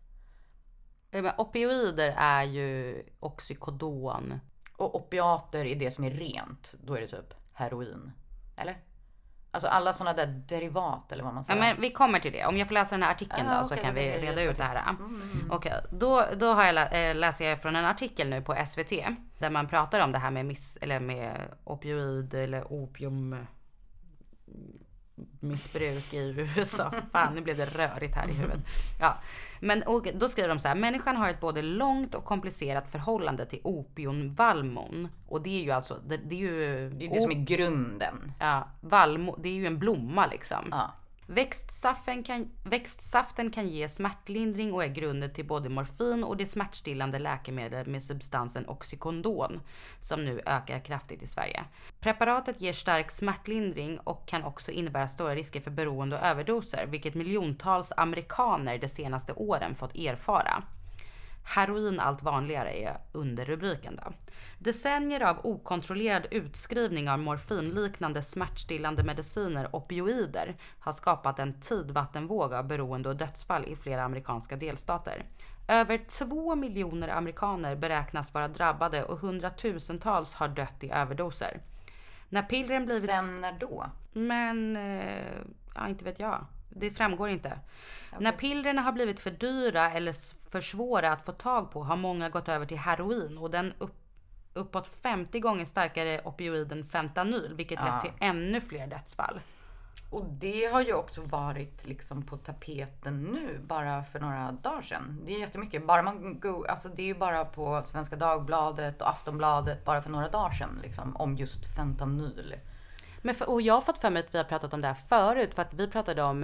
Men 1.11 1.31
opioider 1.37 2.15
är 2.17 2.43
ju 2.43 3.03
oxycodon. 3.19 4.39
Och 4.77 4.95
opiater 4.95 5.65
är 5.65 5.75
det 5.75 5.91
som 5.91 6.03
är 6.03 6.11
rent. 6.11 6.75
Då 6.83 6.93
är 6.95 7.01
det 7.01 7.07
typ 7.07 7.33
heroin. 7.53 8.11
Eller? 8.57 8.77
Alltså 9.51 9.67
alla 9.69 9.93
sådana 9.93 10.13
där 10.17 10.25
derivat 10.27 11.11
eller 11.11 11.23
vad 11.23 11.33
man 11.33 11.43
Ja, 11.47 11.53
säger. 11.55 11.59
men 11.73 11.81
vi 11.81 11.89
kommer 11.91 12.19
till 12.19 12.31
det. 12.31 12.45
Om 12.45 12.57
jag 12.57 12.67
får 12.67 12.73
läsa 12.73 12.95
den 12.95 13.03
här 13.03 13.11
artikeln 13.11 13.47
Ah, 13.47 13.57
då 13.57 13.63
så 13.63 13.73
okej, 13.73 13.83
kan 13.85 13.95
vi 13.95 14.01
reda 14.17 14.41
ut 14.43 14.57
det 14.57 14.63
här. 14.63 14.75
tyst. 14.89 14.99
Mm, 14.99 15.51
Okej, 15.51 15.73
då, 15.91 16.25
då 16.37 16.53
har 16.53 16.65
jag 16.65 17.09
eh, 17.09 17.15
läser 17.15 17.49
jag 17.49 17.61
från 17.61 17.75
en 17.75 17.85
artikel 17.85 18.29
nu 18.29 18.41
på 18.41 18.55
SVT 18.65 18.89
där 19.39 19.49
man 19.49 19.67
pratar 19.67 19.99
om 19.99 20.11
det 20.11 20.19
här 20.19 20.31
med 20.31 20.45
miss 20.45 20.77
eller 20.81 20.99
med 20.99 21.51
opioid 21.63 22.33
eller 22.33 22.73
opium 22.73 23.35
missbruk 25.39 26.13
i 26.13 26.17
USA. 26.17 26.93
Fan, 27.11 27.35
nu 27.35 27.41
blev 27.41 27.57
det 27.57 27.65
rörigt 27.65 28.15
här 28.15 28.29
i 28.29 28.33
huvudet. 28.33 28.59
Ja, 28.99 29.17
men 29.59 29.83
och 29.83 30.07
då 30.13 30.27
skriver 30.29 30.49
de 30.49 30.59
så 30.59 30.67
här. 30.67 30.75
Människan 30.75 31.17
har 31.17 31.29
ett 31.29 31.39
både 31.39 31.61
långt 31.61 32.15
och 32.15 32.25
komplicerat 32.25 32.91
förhållande 32.91 33.45
till 33.45 33.59
opiumvallmon. 33.63 35.07
Och 35.27 35.41
det 35.41 35.59
är 35.59 35.63
ju 35.63 35.71
alltså, 35.71 35.97
det, 36.07 36.17
det 36.17 36.35
är 36.35 36.39
ju... 36.39 36.89
det 36.89 37.05
är 37.05 37.13
det 37.13 37.21
som 37.21 37.31
är 37.31 37.45
grunden. 37.45 38.31
Ja, 38.39 38.67
vallmo, 38.81 39.35
det 39.39 39.49
är 39.49 39.53
ju 39.53 39.67
en 39.67 39.79
blomma 39.79 40.27
liksom. 40.27 40.65
Ja. 40.71 40.93
Växtsaften 41.29 42.23
kan, 42.23 42.51
växtsaften 42.63 43.51
kan 43.51 43.67
ge 43.67 43.89
smärtlindring 43.89 44.73
och 44.73 44.83
är 44.83 44.87
grunden 44.87 45.33
till 45.33 45.47
både 45.47 45.69
morfin 45.69 46.23
och 46.23 46.37
det 46.37 46.45
smärtstillande 46.45 47.19
läkemedel 47.19 47.87
med 47.87 48.03
substansen 48.03 48.69
Oxykondon 48.69 49.59
som 49.99 50.25
nu 50.25 50.41
ökar 50.45 50.79
kraftigt 50.79 51.23
i 51.23 51.27
Sverige. 51.27 51.63
Preparatet 51.99 52.61
ger 52.61 52.73
stark 52.73 53.11
smärtlindring 53.11 53.99
och 53.99 54.27
kan 54.27 54.43
också 54.43 54.71
innebära 54.71 55.07
stora 55.07 55.35
risker 55.35 55.61
för 55.61 55.71
beroende 55.71 56.15
och 56.15 56.25
överdoser, 56.25 56.85
vilket 56.87 57.15
miljontals 57.15 57.93
amerikaner 57.97 58.77
de 58.77 58.87
senaste 58.87 59.33
åren 59.33 59.75
fått 59.75 59.95
erfara. 59.95 60.63
Heroin 61.47 61.99
allt 61.99 62.23
vanligare 62.23 62.73
är 62.79 62.97
underrubriken 63.11 63.99
då. 64.03 64.13
Decennier 64.59 65.21
av 65.21 65.45
okontrollerad 65.45 66.27
utskrivning 66.31 67.09
av 67.09 67.19
morfinliknande 67.19 68.21
smärtstillande 68.21 69.03
mediciner, 69.03 69.75
opioider, 69.75 70.55
har 70.79 70.91
skapat 70.91 71.39
en 71.39 71.59
tidvattenvåg 71.59 72.53
av 72.53 72.67
beroende 72.67 73.09
och 73.09 73.15
dödsfall 73.15 73.65
i 73.65 73.75
flera 73.75 74.03
amerikanska 74.03 74.55
delstater. 74.55 75.25
Över 75.67 75.97
två 75.97 76.55
miljoner 76.55 77.07
amerikaner 77.07 77.75
beräknas 77.75 78.33
vara 78.33 78.47
drabbade 78.47 79.03
och 79.03 79.19
hundratusentals 79.19 80.33
har 80.33 80.47
dött 80.47 80.83
i 80.83 80.91
överdoser. 80.91 81.61
När 82.29 82.43
pillren 82.43 82.85
blivit... 82.85 83.09
Sen 83.09 83.41
när 83.41 83.59
då? 83.59 83.85
Men, 84.13 84.75
eh, 84.75 85.37
ja 85.75 85.87
inte 85.87 86.05
vet 86.05 86.19
jag. 86.19 86.45
Det 86.79 86.91
framgår 86.91 87.29
inte. 87.29 87.59
När 88.19 88.31
pillren 88.31 88.77
har 88.77 88.91
blivit 88.91 89.19
för 89.19 89.31
dyra 89.31 89.91
eller 89.91 90.15
för 90.49 90.61
svåra 90.61 91.11
att 91.11 91.25
få 91.25 91.31
tag 91.31 91.71
på 91.71 91.83
har 91.83 91.95
många 91.95 92.29
gått 92.29 92.49
över 92.49 92.65
till 92.65 92.77
heroin 92.77 93.37
och 93.37 93.51
den 93.51 93.73
upp, 93.77 93.95
uppåt 94.53 94.87
50 94.87 95.39
gånger 95.39 95.65
starkare 95.65 96.21
opioiden 96.25 96.89
fentanyl, 96.89 97.53
vilket 97.55 97.79
lett 97.79 98.01
till 98.01 98.11
ännu 98.19 98.61
fler 98.61 98.87
dödsfall. 98.87 99.39
Och 100.09 100.25
det 100.25 100.65
har 100.65 100.81
ju 100.81 100.93
också 100.93 101.21
varit 101.21 101.85
liksom 101.85 102.23
på 102.23 102.37
tapeten 102.37 103.23
nu 103.23 103.59
bara 103.67 104.03
för 104.03 104.19
några 104.19 104.51
dagar 104.51 104.81
sedan. 104.81 105.21
Det 105.25 105.35
är 105.35 105.39
jättemycket. 105.39 105.87
Bara 105.87 106.01
man 106.01 106.39
go, 106.39 106.65
alltså 106.69 106.89
det 106.89 107.01
är 107.01 107.05
ju 107.07 107.15
bara 107.15 107.45
på 107.45 107.83
Svenska 107.83 108.15
Dagbladet 108.15 109.01
och 109.01 109.09
Aftonbladet 109.09 109.85
bara 109.85 110.01
för 110.01 110.09
några 110.09 110.29
dagar 110.29 110.51
sedan 110.51 110.79
liksom 110.83 111.15
om 111.15 111.35
just 111.35 111.75
fentanyl. 111.75 112.55
Men 113.27 113.35
för, 113.35 113.49
och 113.49 113.61
jag 113.61 113.73
har 113.73 113.81
fått 113.81 113.97
för 113.97 114.09
mig 114.09 114.19
att 114.23 114.33
vi 114.33 114.37
har 114.37 114.45
pratat 114.45 114.73
om 114.73 114.81
det 114.81 114.87
här 114.87 114.93
förut 115.09 115.53
för 115.53 115.61
att 115.61 115.73
vi 115.73 115.87
pratade 115.87 116.23
om 116.23 116.43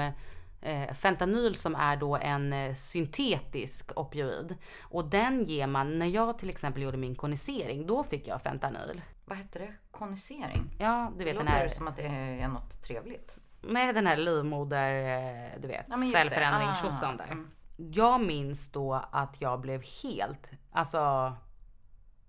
eh, 0.61 0.93
fentanyl 0.93 1.55
som 1.55 1.75
är 1.75 1.95
då 1.97 2.15
en 2.15 2.53
eh, 2.53 2.73
syntetisk 2.75 3.91
opioid. 3.99 4.55
Och 4.81 5.05
den 5.05 5.43
ger 5.43 5.67
man, 5.67 5.99
när 5.99 6.05
jag 6.05 6.37
till 6.39 6.49
exempel 6.49 6.81
gjorde 6.83 6.97
min 6.97 7.15
konisering, 7.15 7.87
då 7.87 8.03
fick 8.03 8.27
jag 8.27 8.41
fentanyl. 8.41 9.01
Vad 9.25 9.37
heter 9.37 9.59
det? 9.59 9.73
Konisering? 9.91 10.75
Ja, 10.79 11.11
du 11.11 11.17
Det 11.19 11.25
vet 11.25 11.35
den 11.37 11.45
låter 11.45 11.57
här, 11.57 11.67
som 11.69 11.87
att 11.87 11.95
det 11.95 12.03
är 12.41 12.47
något 12.47 12.83
trevligt. 12.83 13.37
nej 13.61 13.93
den 13.93 14.07
här 14.07 14.17
livmoder, 14.17 14.93
eh, 14.93 15.61
du 15.61 15.67
vet, 15.67 15.85
Ja, 15.89 15.95
det. 15.95 16.11
cellförändring, 16.11 16.67
Ah, 17.01 17.13
där. 17.17 17.31
mm. 17.31 17.51
Jag 17.77 18.21
minns 18.21 18.71
då 18.71 18.93
att 19.11 19.41
jag 19.41 19.61
blev 19.61 19.83
helt, 20.03 20.49
alltså 20.71 21.33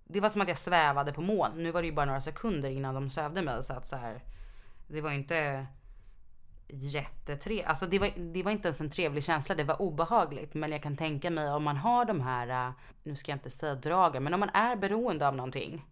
det 0.05 0.21
var 0.21 0.29
som 0.29 0.41
att 0.41 0.49
jag 0.49 0.59
svävade 0.59 1.13
på 1.13 1.21
moln. 1.21 1.63
Nu 1.63 1.71
var 1.71 1.83
det 1.83 1.87
ju 1.89 1.95
bara 1.95 2.07
några 2.07 2.21
sekunder 2.21 2.71
innan 2.71 2.95
de 2.95 3.11
sövde 3.11 3.43
mig 3.43 3.63
så 3.63 3.73
att 3.73 3.87
så 3.87 3.97
här. 3.97 4.23
Det 4.87 5.01
var 5.01 5.11
inte 5.11 5.67
jättetrevligt. 6.69 7.67
Alltså 7.67 7.87
det 7.87 7.99
var, 7.99 8.33
det 8.33 8.43
var 8.43 8.51
inte 8.51 8.69
ens 8.69 8.81
en 8.81 8.91
trevlig 8.91 9.25
känsla. 9.25 9.55
Det 9.55 9.65
var 9.65 9.83
obehagligt. 9.83 10.55
Men 10.55 10.73
jag 10.73 10.83
kan 10.83 10.97
tänka 10.97 11.31
mig 11.31 11.51
om 11.51 11.65
man 11.65 11.77
har 11.77 12.05
de 12.05 12.21
här, 12.21 12.73
nu 13.03 13.17
ska 13.17 13.33
jag 13.33 13.37
inte 13.37 13.51
säga 13.51 13.75
dragen, 13.75 14.25
men 14.25 14.35
om 14.35 14.41
man 14.41 14.51
är 14.51 14.77
beroende 14.77 15.29
av 15.29 15.37
någonting. 15.37 15.85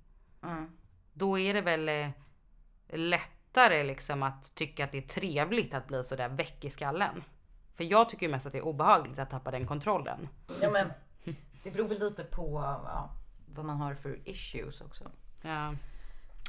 Mm. 0.42 0.70
Då 1.12 1.38
är 1.38 1.54
det 1.54 1.60
väl 1.60 1.88
eh, 1.88 2.08
lättare 2.88 3.82
liksom 3.82 4.22
att 4.22 4.54
tycka 4.54 4.84
att 4.84 4.92
det 4.92 4.98
är 4.98 5.08
trevligt 5.08 5.74
att 5.74 5.86
bli 5.86 6.04
sådär 6.04 6.28
väck 6.28 6.64
i 6.64 6.70
skallen. 6.70 7.24
För 7.74 7.84
jag 7.84 8.08
tycker 8.08 8.26
ju 8.26 8.32
mest 8.32 8.46
att 8.46 8.52
det 8.52 8.58
är 8.58 8.64
obehagligt 8.64 9.18
att 9.18 9.30
tappa 9.30 9.50
den 9.50 9.66
kontrollen. 9.66 10.28
Ja 10.60 10.70
men 10.70 10.92
det 11.62 11.70
beror 11.70 11.88
väl 11.88 11.98
lite 11.98 12.24
på, 12.24 12.60
ja, 12.84 13.10
vad 13.54 13.64
man 13.64 13.76
har 13.76 13.94
för 13.94 14.28
issues 14.28 14.80
också. 14.80 15.10
Ja. 15.42 15.74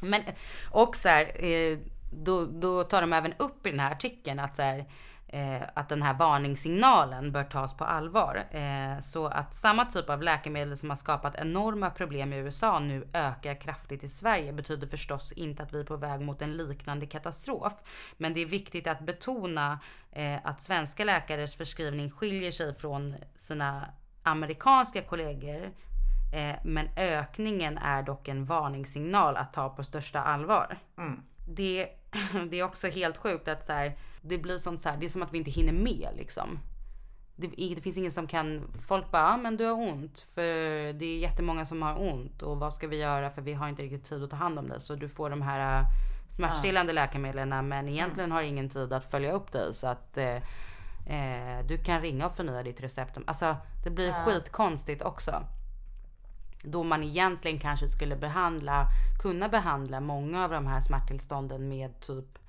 Men, 0.02 0.24
och 0.72 0.96
så 0.96 1.10
här, 1.10 1.44
eh, 1.44 1.80
då, 2.14 2.46
då 2.46 2.84
tar 2.84 3.02
de 3.02 3.14
även 3.14 3.34
upp 3.38 3.68
i 3.68 3.70
den 3.70 3.80
här 3.80 3.92
artikeln 3.92 4.40
att 4.40 4.56
så 4.56 4.62
här, 4.62 4.86
eh, 5.28 5.62
att 5.74 5.90
den 5.90 6.02
här 6.02 6.14
varningssignalen 6.14 7.32
bör 7.32 7.44
tas 7.44 7.78
på 7.78 7.86
allvar. 7.86 8.44
Eh, 8.52 9.00
så 9.00 9.28
att 9.28 9.54
samma 9.54 9.86
typ 9.86 10.10
av 10.10 10.24
läkemedel 10.24 10.78
som 10.78 10.90
har 10.90 10.98
skapat 10.98 11.36
enorma 11.36 11.90
problem 11.90 12.34
i 12.34 12.38
USA 12.38 12.80
nu 12.80 13.08
ökar 13.14 13.62
kraftigt 13.62 14.04
i 14.04 14.10
Sverige 14.10 14.54
betyder 14.54 14.88
förstås 14.88 15.32
inte 15.32 15.64
att 15.64 15.74
vi 15.74 15.80
är 15.80 15.84
på 15.84 15.98
väg 15.98 16.22
mot 16.22 16.42
en 16.42 16.58
liknande 16.58 17.06
katastrof. 17.06 17.74
Men 18.18 18.34
det 18.34 18.42
är 18.42 18.46
viktigt 18.46 18.88
att 18.88 19.00
betona 19.00 19.80
eh, 20.12 20.40
att 20.44 20.62
svenska 20.62 21.04
läkares 21.04 21.56
förskrivning 21.56 22.12
skiljer 22.12 22.52
sig 22.52 22.76
från 22.76 23.16
sina 23.36 23.86
amerikanska 24.24 25.02
kollegor 25.02 25.72
Eh, 26.34 26.56
men 26.64 26.90
ökningen 26.98 27.78
är 27.78 28.04
dock 28.04 28.28
en 28.28 28.46
varningssignal 28.46 29.38
att 29.38 29.54
ta 29.54 29.70
på 29.70 29.84
största 29.84 30.22
allvar. 30.22 30.78
Mm. 30.98 31.24
Det, 31.46 31.90
det 32.50 32.60
är 32.60 32.64
också 32.64 32.88
helt 32.88 33.18
sjukt 33.18 33.48
att 33.48 33.64
så 33.64 33.74
här, 33.74 33.98
det 34.22 34.38
blir 34.38 34.58
sånt 34.58 34.82
så 34.82 34.90
här, 34.90 34.98
det 34.98 35.06
är 35.06 35.10
som 35.10 35.24
att 35.24 35.34
vi 35.34 35.38
inte 35.38 35.52
hinner 35.52 35.74
med 35.74 36.10
liksom. 36.18 36.60
Det, 37.36 37.48
det 37.48 37.82
finns 37.82 37.98
ingen 37.98 38.12
som 38.12 38.28
kan, 38.28 38.68
folk 38.88 39.12
bara, 39.12 39.28
ah, 39.28 39.38
men 39.38 39.58
du 39.58 39.66
har 39.66 39.74
ont. 39.74 40.20
För 40.20 40.44
det 40.94 41.06
är 41.06 41.18
jättemånga 41.18 41.66
som 41.66 41.82
har 41.82 42.02
ont 42.12 42.42
och 42.42 42.58
vad 42.58 42.74
ska 42.74 42.88
vi 42.88 42.98
göra 42.98 43.30
för 43.30 43.42
vi 43.42 43.54
har 43.54 43.70
inte 43.70 43.82
riktigt 43.82 44.04
tid 44.04 44.24
att 44.24 44.30
ta 44.30 44.36
hand 44.36 44.60
om 44.60 44.70
dig. 44.70 44.82
Så 44.82 44.96
du 44.96 45.10
får 45.10 45.30
de 45.30 45.42
här 45.42 45.80
äh, 45.80 45.86
smärtstillande 46.36 46.94
läkemedlen 46.94 47.68
men 47.68 47.90
egentligen 47.90 48.32
har 48.32 48.42
ingen 48.42 48.70
tid 48.70 48.94
att 48.94 49.12
följa 49.12 49.32
upp 49.32 49.52
dig. 49.52 49.74
Så 49.74 49.88
att 49.88 50.18
eh, 50.18 50.38
du 51.68 51.78
kan 51.78 52.02
ringa 52.02 52.26
och 52.26 52.36
förnya 52.36 52.64
ditt 52.64 52.82
recept. 52.82 53.18
Alltså 53.26 53.56
det 53.84 53.90
blir 53.90 54.12
skitkonstigt 54.12 55.02
också. 55.02 55.44
Då 56.64 56.84
man 56.84 57.04
egentligen 57.04 57.60
kanske 57.60 57.88
skulle 57.88 58.16
behandla, 58.16 58.88
kunna 59.22 59.50
behandla 59.50 60.00
många 60.00 60.44
av 60.44 60.52
de 60.52 60.68
här 60.68 60.80
smärttillstånden 60.80 61.68
med 61.68 62.00
typ, 62.00 62.40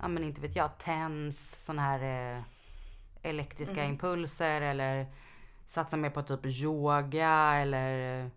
ja 0.00 0.08
men 0.08 0.24
inte 0.24 0.40
vet 0.40 0.56
jag, 0.56 0.78
TENS, 0.78 1.64
sån 1.64 1.78
här 1.78 2.36
eh, 2.36 2.42
elektriska 3.22 3.84
impulser 3.84 4.60
eller 4.60 5.06
satsa 5.66 5.96
mer 5.96 6.10
på 6.10 6.22
typ 6.22 6.46
yoga 6.46 7.54
eller 7.54 8.22
eh, 8.24 8.30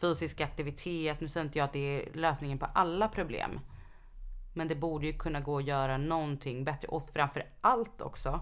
fysisk 0.00 0.40
aktivitet. 0.40 1.20
Nu 1.20 1.28
säger 1.28 1.46
inte 1.46 1.58
jag 1.58 1.64
att 1.64 1.72
det 1.72 1.78
är 2.02 2.14
lösningen 2.14 2.58
på 2.58 2.66
alla 2.66 3.08
problem. 3.08 3.60
Men 4.54 4.68
det 4.68 4.74
borde 4.74 5.06
ju 5.06 5.12
kunna 5.12 5.40
gå 5.40 5.58
att 5.58 5.64
göra 5.64 5.98
någonting 5.98 6.64
bättre 6.64 6.88
och 6.88 7.08
framför 7.12 7.46
allt 7.60 8.02
också 8.02 8.40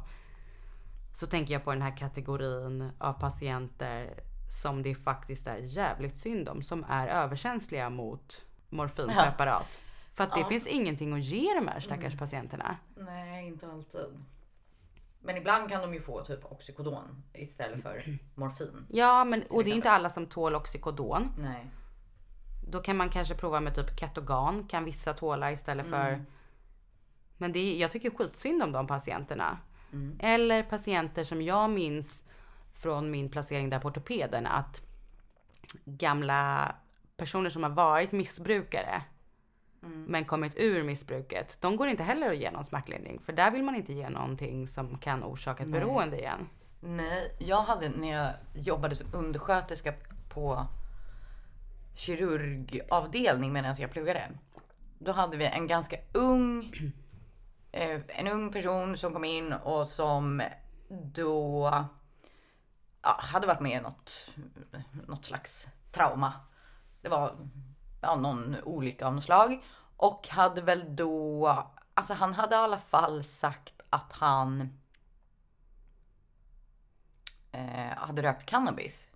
så 1.15 1.27
tänker 1.27 1.55
jag 1.55 1.65
på 1.65 1.73
den 1.73 1.83
här 1.83 1.97
kategorin 1.97 2.91
av 2.99 3.13
patienter 3.13 4.21
som 4.49 4.83
det 4.83 4.95
faktiskt 4.95 5.47
är 5.47 5.57
jävligt 5.57 6.19
synd 6.19 6.49
om 6.49 6.63
som 6.63 6.85
är 6.89 7.09
överkänsliga 7.09 7.91
mot 7.91 8.47
morfinpreparat. 8.69 9.81
För 10.15 10.25
att 10.25 10.35
det 10.35 10.45
finns 10.45 10.67
ingenting 10.67 11.13
att 11.13 11.25
ge 11.25 11.55
de 11.55 11.69
här 11.69 11.81
stackars 11.81 12.19
patienterna. 12.19 12.77
Nej, 12.97 13.47
inte 13.47 13.73
alltid. 13.73 14.25
Men 15.21 15.37
ibland 15.37 15.69
kan 15.69 15.81
de 15.81 15.95
ju 15.95 16.01
få 16.01 16.25
typ 16.25 16.53
oxycodon 16.53 17.23
istället 17.33 17.83
för 17.83 18.19
morfin. 18.35 18.87
Ja, 18.91 19.25
men 19.25 19.43
och 19.43 19.65
det 19.65 19.71
är 19.71 19.75
inte 19.75 19.91
alla 19.91 20.11
som 20.11 20.27
tål 20.27 20.55
oxycodon. 20.55 21.33
Nej. 21.39 21.67
Då 22.69 22.81
kan 22.81 22.97
man 22.97 23.09
kanske 23.09 23.35
prova 23.35 23.61
med 23.61 23.75
typ 23.75 24.01
ketogan 24.01 24.65
kan 24.69 24.85
vissa 24.85 25.15
tåla 25.15 25.53
istället 25.53 25.87
för. 25.87 26.25
Men 27.37 27.53
det 27.53 27.59
är, 27.59 27.81
jag 27.81 27.91
tycker 27.91 28.11
skitsynd 28.11 28.63
om 28.63 28.73
de 28.73 28.87
patienterna. 28.87 29.59
Eller 30.19 30.63
patienter 30.63 31.25
som 31.25 31.43
jag 31.43 31.71
minns 31.71 32.25
från 32.79 33.11
min 33.11 33.29
placering 33.31 33.71
där 33.71 33.79
på 33.79 33.89
ortopeden 33.89 34.47
att 34.47 34.81
gamla 35.85 36.75
personer 37.17 37.51
som 37.51 37.63
har 37.63 37.71
varit 37.71 38.13
missbrukare 38.13 39.03
men 39.81 40.25
kommit 40.25 40.53
ur 40.57 40.83
missbruket. 40.83 41.59
De 41.61 41.77
går 41.77 41.89
inte 41.89 42.03
heller 42.03 42.31
att 42.31 42.37
ge 42.37 42.51
någon 42.51 42.65
smärtlindring 42.65 43.21
för 43.21 43.33
där 43.33 43.51
vill 43.51 43.63
man 43.63 43.75
inte 43.75 43.93
ge 43.93 44.09
någonting 44.09 44.69
som 44.69 44.99
kan 44.99 45.25
orsaka 45.25 45.63
ett 45.63 45.71
beroende 45.71 46.19
igen. 46.19 46.49
Nej, 46.81 47.35
jag 47.39 47.63
hade 47.63 47.89
när 47.89 48.13
jag 48.13 48.33
jobbade 48.55 48.97
som 48.97 49.07
undersköterska 49.15 49.93
på 50.29 50.67
kirurgavdelning 51.95 53.53
medan 53.53 53.75
jag 53.79 53.91
pluggade. 53.91 54.29
Då 54.99 55.13
hade 55.13 55.37
vi 55.37 55.47
en 55.47 55.67
ganska 55.67 55.97
ung, 56.13 56.75
eh, 57.73 58.01
en 58.09 58.29
ung 58.29 58.53
person 58.53 58.97
som 58.97 59.13
kom 59.13 59.25
in 59.25 59.53
och 59.53 59.89
som 59.89 60.43
då 60.89 61.85
ja, 63.09 63.21
hade 63.21 63.47
varit 63.47 63.61
med 63.61 63.79
i 63.79 63.83
något, 63.83 64.31
något 65.07 65.25
slags 65.25 65.67
trauma. 65.93 66.33
Det 67.03 67.09
var 67.09 67.37
ja, 68.03 68.17
någon 68.17 68.57
olycka 68.65 69.07
av 69.07 69.15
något 69.15 69.25
slag. 69.25 69.65
Och 69.97 70.29
hade 70.29 70.61
väl 70.61 70.97
då, 70.97 71.49
alltså 71.95 72.15
han 72.15 72.35
hade 72.35 72.55
i 72.55 72.59
alla 72.59 72.79
fall 72.79 73.25
sagt 73.25 73.81
att 73.91 74.13
han 74.13 74.79
eh, 77.53 77.97
hade 77.97 78.23
rökt 78.23 78.47
cannabis. 78.47 79.09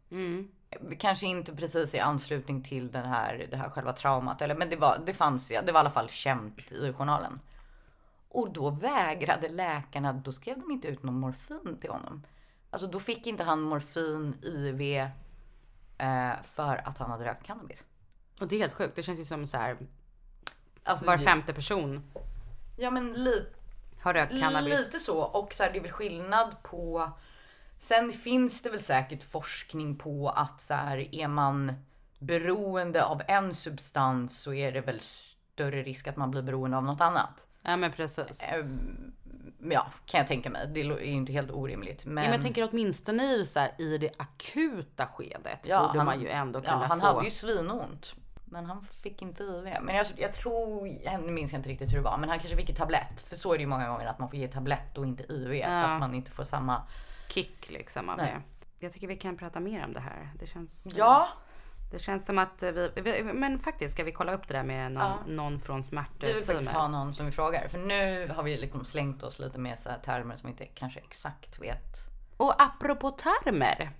Kanske 0.99 1.27
inte 1.27 1.57
precis 1.57 1.95
i 1.95 2.01
anslutning 2.01 2.63
till 2.63 2.93
den 2.93 3.09
här, 3.09 3.47
det 3.51 3.57
här 3.57 3.71
själva 3.71 3.93
traumat. 3.93 4.43
Eller, 4.43 4.55
men 4.55 4.71
det, 4.71 4.77
var, 4.77 5.03
det 5.07 5.15
fanns, 5.15 5.51
ja, 5.51 5.63
det 5.63 5.73
var 5.73 5.81
i 5.81 5.81
alla 5.81 5.91
fall 5.91 6.09
känt 6.09 6.73
i 6.73 6.93
journalen. 6.93 7.41
Och 8.29 8.53
då 8.53 8.71
vägrade 8.71 9.49
läkarna, 9.49 10.13
då 10.13 10.33
skrev 10.33 10.61
de 10.61 10.71
inte 10.71 10.89
ut 10.89 11.03
någon 11.03 11.21
morfin 11.21 11.79
till 11.81 11.91
honom. 11.91 12.23
Alltså 12.73 12.87
då 12.87 13.01
fick 13.01 13.27
inte 13.27 13.45
han 13.45 13.61
morfin, 13.61 14.37
IV 14.43 14.99
eh, 15.99 16.33
för 16.55 16.89
att 16.89 16.99
han 16.99 17.11
hade 17.11 17.25
rökt 17.25 17.47
cannabis. 17.47 17.85
Och 18.41 18.49
det 18.49 18.57
är 18.57 18.61
helt 18.61 18.75
sjukt. 18.75 18.97
Det 18.97 19.03
känns 19.03 19.21
ju 19.21 19.25
som 19.25 19.47
så 19.47 19.57
här 19.57 19.77
Alltså, 20.85 21.07
var 21.07 21.19
femte 21.19 21.53
person 21.53 22.13
Ja 22.77 22.91
men 22.91 23.13
lite 23.13 23.63
har 24.03 24.15
rökt 24.15 24.41
cannabis. 24.41 24.79
Lite 24.79 24.99
så. 24.99 25.19
Och 25.19 25.55
så 25.55 25.63
här, 25.63 25.73
det 25.73 25.79
är 25.79 25.83
väl 25.83 25.91
skillnad 25.91 26.57
på... 26.63 27.11
Sen 27.79 28.13
finns 28.13 28.63
det 28.63 28.71
väl 28.71 28.83
säkert 28.83 29.23
forskning 29.23 29.97
på 29.97 30.29
att 30.29 30.61
så 30.61 30.75
här, 30.75 31.15
är 31.15 31.29
man 31.29 31.73
beroende 32.19 33.05
av 33.05 33.23
en 33.29 33.55
substans 33.55 34.39
så 34.39 34.55
är 34.55 34.73
det 34.73 34.81
väl 34.81 35.01
större 35.01 35.83
risk 35.83 36.07
att 36.07 36.17
man 36.17 36.31
blir 36.31 36.43
beroende 36.43 36.77
av 36.77 36.85
något 36.85 37.01
annat. 37.01 37.47
Ja 37.63 37.77
men 37.77 37.93
precis. 37.93 38.43
Ehm, 38.43 39.13
Ja, 39.71 39.87
kan 40.07 40.19
jag 40.19 40.27
tänka 40.29 40.51
mig. 40.51 40.69
Det 40.69 40.81
är 40.81 40.85
ju 40.85 41.05
inte 41.13 41.33
helt 41.33 41.51
orimligt. 41.51 42.05
Men, 42.07 42.25
Ja, 42.25 42.31
men 42.31 42.33
jag 42.33 42.43
tänker 42.43 42.69
åtminstone 42.73 43.23
i, 43.35 43.47
så 43.47 43.61
här, 43.61 43.71
i 43.79 43.99
det 43.99 44.11
akuta 44.17 45.07
skedet 45.07 45.59
Ja, 45.65 45.87
borde 45.87 45.99
han- 45.99 46.07
man 46.07 46.21
ju 46.21 46.29
ändå 46.29 46.59
ja, 46.59 46.63
kunna 46.73 46.87
han 46.87 47.01
få. 47.01 47.07
hade 47.07 47.25
ju 47.25 47.31
svinont. 47.31 48.15
Men 48.45 48.67
han 48.67 48.83
fick 48.85 49.23
inte 49.23 49.43
IV. 49.45 49.77
Men 49.83 49.95
jag, 49.97 50.07
jag 50.17 50.35
tror, 50.35 50.83
nu 51.27 51.33
minns 51.33 51.53
jag 51.53 51.59
inte 51.59 51.69
riktigt 51.69 51.91
hur 51.91 51.97
det 51.97 52.03
var. 52.03 52.19
Men 52.19 52.29
han 52.29 52.39
kanske 52.39 52.57
fick 52.57 52.71
en 52.71 52.77
tablett. 52.77 53.21
För 53.29 53.37
så 53.37 53.53
är 53.53 53.57
det 53.59 53.61
ju 53.63 53.67
många 53.69 53.89
gånger 53.89 54.07
att 54.07 54.19
man 54.19 54.29
får 54.31 54.39
ge 54.39 54.49
tablett 54.49 54.99
och 54.99 55.07
inte 55.07 55.23
IV. 55.33 55.63
För 55.63 55.71
att 55.71 56.01
man 56.01 56.15
inte 56.15 56.31
får 56.31 56.45
samma... 56.45 56.83
kick 57.29 57.71
liksom 57.71 58.09
av 58.09 58.17
Nej. 58.17 58.27
det. 58.79 58.85
Jag 58.87 58.93
tycker 58.93 59.07
vi 59.09 59.17
kan 59.17 59.37
prata 59.37 59.61
mer 59.61 59.85
om 59.85 59.93
det 59.93 60.01
här. 60.01 60.31
Det 60.39 60.47
känns, 60.47 60.93
Ja, 60.97 61.29
det 61.93 61.99
känns 61.99 62.27
som 62.27 62.39
att 62.39 62.63
vi, 62.63 62.91
vi, 62.95 63.23
men 63.23 63.59
faktiskt 63.59 63.95
ska 63.95 64.05
vi 64.05 64.13
kolla 64.13 64.35
upp 64.35 64.49
det 64.49 64.55
där 64.55 64.63
med 64.63 64.93
någon, 64.93 65.37
någon 65.37 65.61
från 65.61 65.81
vi 65.81 65.87
vill 65.87 66.35
faktiskt 66.35 66.47
smärtteamet. 66.47 66.69
ha 66.69 66.89
någon 66.89 67.15
som 67.15 67.27
vi 67.27 67.33
frågar. 67.33 67.69
För 67.69 67.79
nu 67.79 68.33
har 68.37 68.43
vi 68.43 68.57
liksom 68.57 68.85
slängt 68.85 69.23
oss 69.23 69.39
lite 69.39 69.59
med 69.59 69.79
så 69.79 69.89
här 69.89 69.99
termer 69.99 70.37
som 70.37 70.47
vi 70.47 70.51
inte 70.51 70.67
kanske 70.67 71.01
exakt 71.01 71.59
vet. 71.59 71.97
Och 72.37 72.63
apropå 72.63 73.11
termer. 73.11 73.91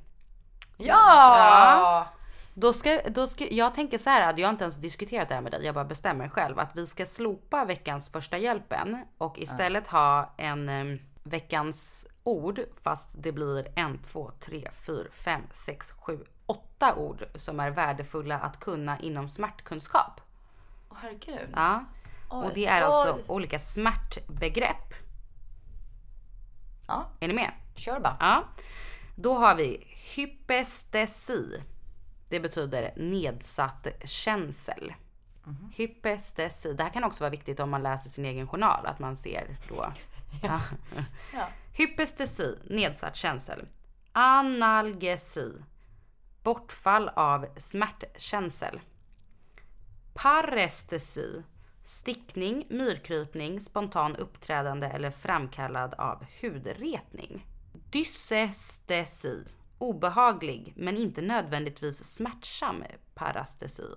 Ja! 0.77 2.07
Då 2.55 2.73
ska, 2.73 3.01
då 3.09 3.27
ska, 3.27 3.45
jag 3.51 3.75
tänker 3.75 3.99
så 3.99 4.11
här, 4.11 4.31
att 4.31 4.39
jag 4.39 4.47
har 4.47 4.53
inte 4.53 4.65
ens 4.65 4.77
diskuterat 4.77 5.29
det 5.29 5.35
här 5.35 5.43
med 5.43 5.53
dig, 5.53 5.65
jag 5.65 5.75
bara 5.75 5.85
bestämmer 5.85 6.29
själv 6.29 6.59
att 6.59 6.77
vi 6.77 6.87
ska 6.87 7.07
slopa 7.07 7.65
veckans 7.65 8.13
första 8.13 8.39
hjälpen 8.39 9.05
och 9.19 9.39
istället 9.39 9.87
ha 9.87 10.35
en 10.37 10.69
em, 10.69 10.99
veckans 11.23 12.07
ord 12.25 12.61
fast 12.83 13.23
det 13.23 13.33
blir 13.33 13.73
en, 13.77 13.99
två, 13.99 14.31
tre, 14.41 14.69
fyra, 14.87 15.09
fem, 15.13 15.43
sex, 15.53 15.93
sju, 15.93 16.19
åtta 16.53 16.95
ord 16.95 17.25
som 17.35 17.61
är 17.61 17.71
värdefulla 17.71 18.39
att 18.39 18.61
kunna 18.61 18.99
inom 19.01 19.29
smärtkunskap. 19.29 20.21
Åh 20.89 20.97
herregud. 21.01 21.49
Ja. 21.55 21.85
Och 22.29 22.51
det 22.55 22.67
är 22.67 22.83
alltså 22.83 23.19
olika 23.27 23.59
smärtbegrepp. 23.59 24.95
Ja, 26.87 27.07
Är 27.21 27.29
ni 27.29 27.35
med? 27.35 27.53
kör 27.77 28.01
bara. 28.01 28.17
Ja. 28.21 28.45
Då 29.17 29.35
har 29.35 29.55
vi 29.55 29.87
hypestesi. 30.17 31.63
Det 32.29 32.41
betyder 32.41 32.93
nedsatt 32.97 33.87
känsel. 34.05 34.95
Hypestesi. 35.75 36.73
Det 36.73 36.83
här 36.83 36.91
kan 36.91 37.05
också 37.05 37.25
vara 37.25 37.31
viktigt 37.31 37.61
om 37.61 37.71
man 37.71 37.83
läser 37.83 38.11
sin 38.11 38.25
egen 38.25 38.49
journal, 38.49 38.87
att 38.87 38.99
man 38.99 39.17
ser 39.17 39.57
då. 39.69 39.93
Ja. 40.43 40.61
Hypestesi, 41.73 42.59
nedsatt 42.65 43.17
känsel. 43.17 43.67
Analgesi, 44.13 45.53
bortfall 46.43 47.09
av 47.09 47.47
smärtkänsel. 47.57 48.81
Parestesi, 50.15 51.43
stickning, 51.87 52.67
myrkrypning, 52.71 53.61
spontan 53.61 54.17
uppträdande 54.17 54.87
eller 54.87 55.11
framkallad 55.11 55.95
av 55.95 56.25
hudretning. 56.41 57.47
Dysestesi, 57.91 59.45
obehaglig 59.79 60.73
men 60.77 60.97
inte 60.97 61.21
nödvändigtvis 61.21 62.05
smärtsam 62.05 62.85
parastesi. 63.15 63.87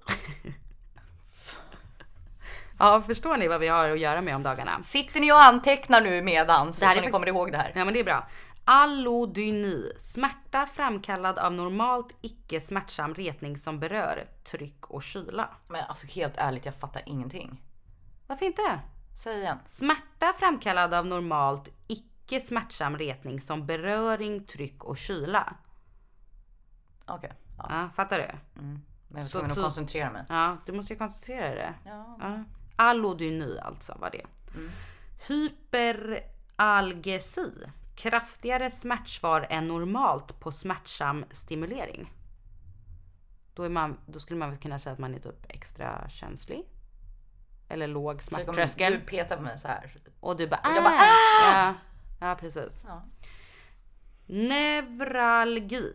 ja, 2.79 3.01
förstår 3.01 3.37
ni 3.37 3.47
vad 3.47 3.59
vi 3.59 3.67
har 3.67 3.89
att 3.89 3.99
göra 3.99 4.21
med 4.21 4.35
om 4.35 4.43
dagarna? 4.43 4.83
Sitter 4.83 5.19
ni 5.19 5.31
och 5.31 5.41
antecknar 5.41 6.01
nu 6.01 6.21
medans 6.21 6.79
Det 6.79 6.85
här 6.85 6.93
så 6.93 6.97
är 6.97 7.01
ni 7.01 7.07
faktiskt- 7.07 7.13
kommer 7.13 7.27
ihåg 7.27 7.51
det 7.51 7.57
här? 7.57 7.71
Ja 7.75 7.85
men 7.85 7.93
det 7.93 7.99
är 7.99 8.03
bra. 8.03 8.27
Allodyni, 8.65 9.91
smärta 9.97 10.65
framkallad 10.65 11.37
av 11.39 11.53
normalt 11.53 12.17
icke 12.21 12.59
smärtsam 12.59 13.13
retning 13.13 13.57
som 13.57 13.79
berör 13.79 14.27
tryck 14.43 14.85
och 14.89 15.03
kyla. 15.03 15.49
Men 15.67 15.83
alltså 15.83 16.07
helt 16.07 16.37
ärligt, 16.37 16.65
jag 16.65 16.75
fattar 16.75 17.03
ingenting. 17.05 17.61
Varför 18.27 18.45
inte? 18.45 18.79
Säg 19.23 19.39
igen. 19.39 19.57
Smärta 19.67 20.33
framkallad 20.39 20.93
av 20.93 21.05
normalt 21.05 21.69
icke 21.87 22.39
smärtsam 22.39 22.97
retning 22.97 23.41
som 23.41 23.65
beröring, 23.65 24.45
tryck 24.45 24.83
och 24.83 24.97
kyla. 24.97 25.55
Okej. 27.05 27.33
Ja. 27.57 27.65
Ja, 27.69 27.89
fattar 27.95 28.17
du? 28.19 28.27
Men 28.61 28.81
jag 29.09 29.15
var 29.17 29.23
Så 29.23 29.29
tvungen 29.31 29.51
att 29.51 29.55
typ- 29.55 29.63
koncentrera 29.63 30.11
mig. 30.11 30.25
Ja, 30.29 30.57
du 30.65 30.71
måste 30.71 30.93
ju 30.93 30.99
koncentrera 30.99 31.55
dig. 31.55 31.73
Ja. 31.85 32.17
Ja. 32.21 32.43
Allodyni 32.75 33.59
alltså 33.59 33.97
var 33.99 34.09
det. 34.09 34.25
Hyperalgesi. 35.27 37.51
Kraftigare 37.95 38.71
smärtsvar 38.71 39.47
än 39.49 39.67
normalt 39.67 40.39
på 40.39 40.51
smärtsam 40.51 41.25
stimulering. 41.31 42.13
Då, 43.53 43.69
man, 43.69 43.97
då 44.05 44.19
skulle 44.19 44.39
man 44.39 44.49
väl 44.49 44.59
kunna 44.59 44.79
säga 44.79 44.93
att 44.93 44.99
man 44.99 45.15
är 45.15 45.19
typ 45.19 45.45
extra 45.49 46.09
känslig. 46.09 46.63
Eller 47.69 47.87
låg 47.87 48.13
jag 48.13 48.21
smärttröskel. 48.21 48.93
Du 48.93 48.99
petar 48.99 49.37
på 49.37 49.43
mig 49.43 49.57
så 49.57 49.67
här. 49.67 49.97
Och 50.19 50.37
du 50.37 50.47
bara 50.47 50.59
jag 50.63 50.77
ah! 50.77 50.81
bara, 50.81 50.95
ah! 50.95 51.55
Ja, 51.57 51.73
ja 52.19 52.35
precis. 52.35 52.83
Ja. 52.87 53.03
Neuralgi. 54.25 55.93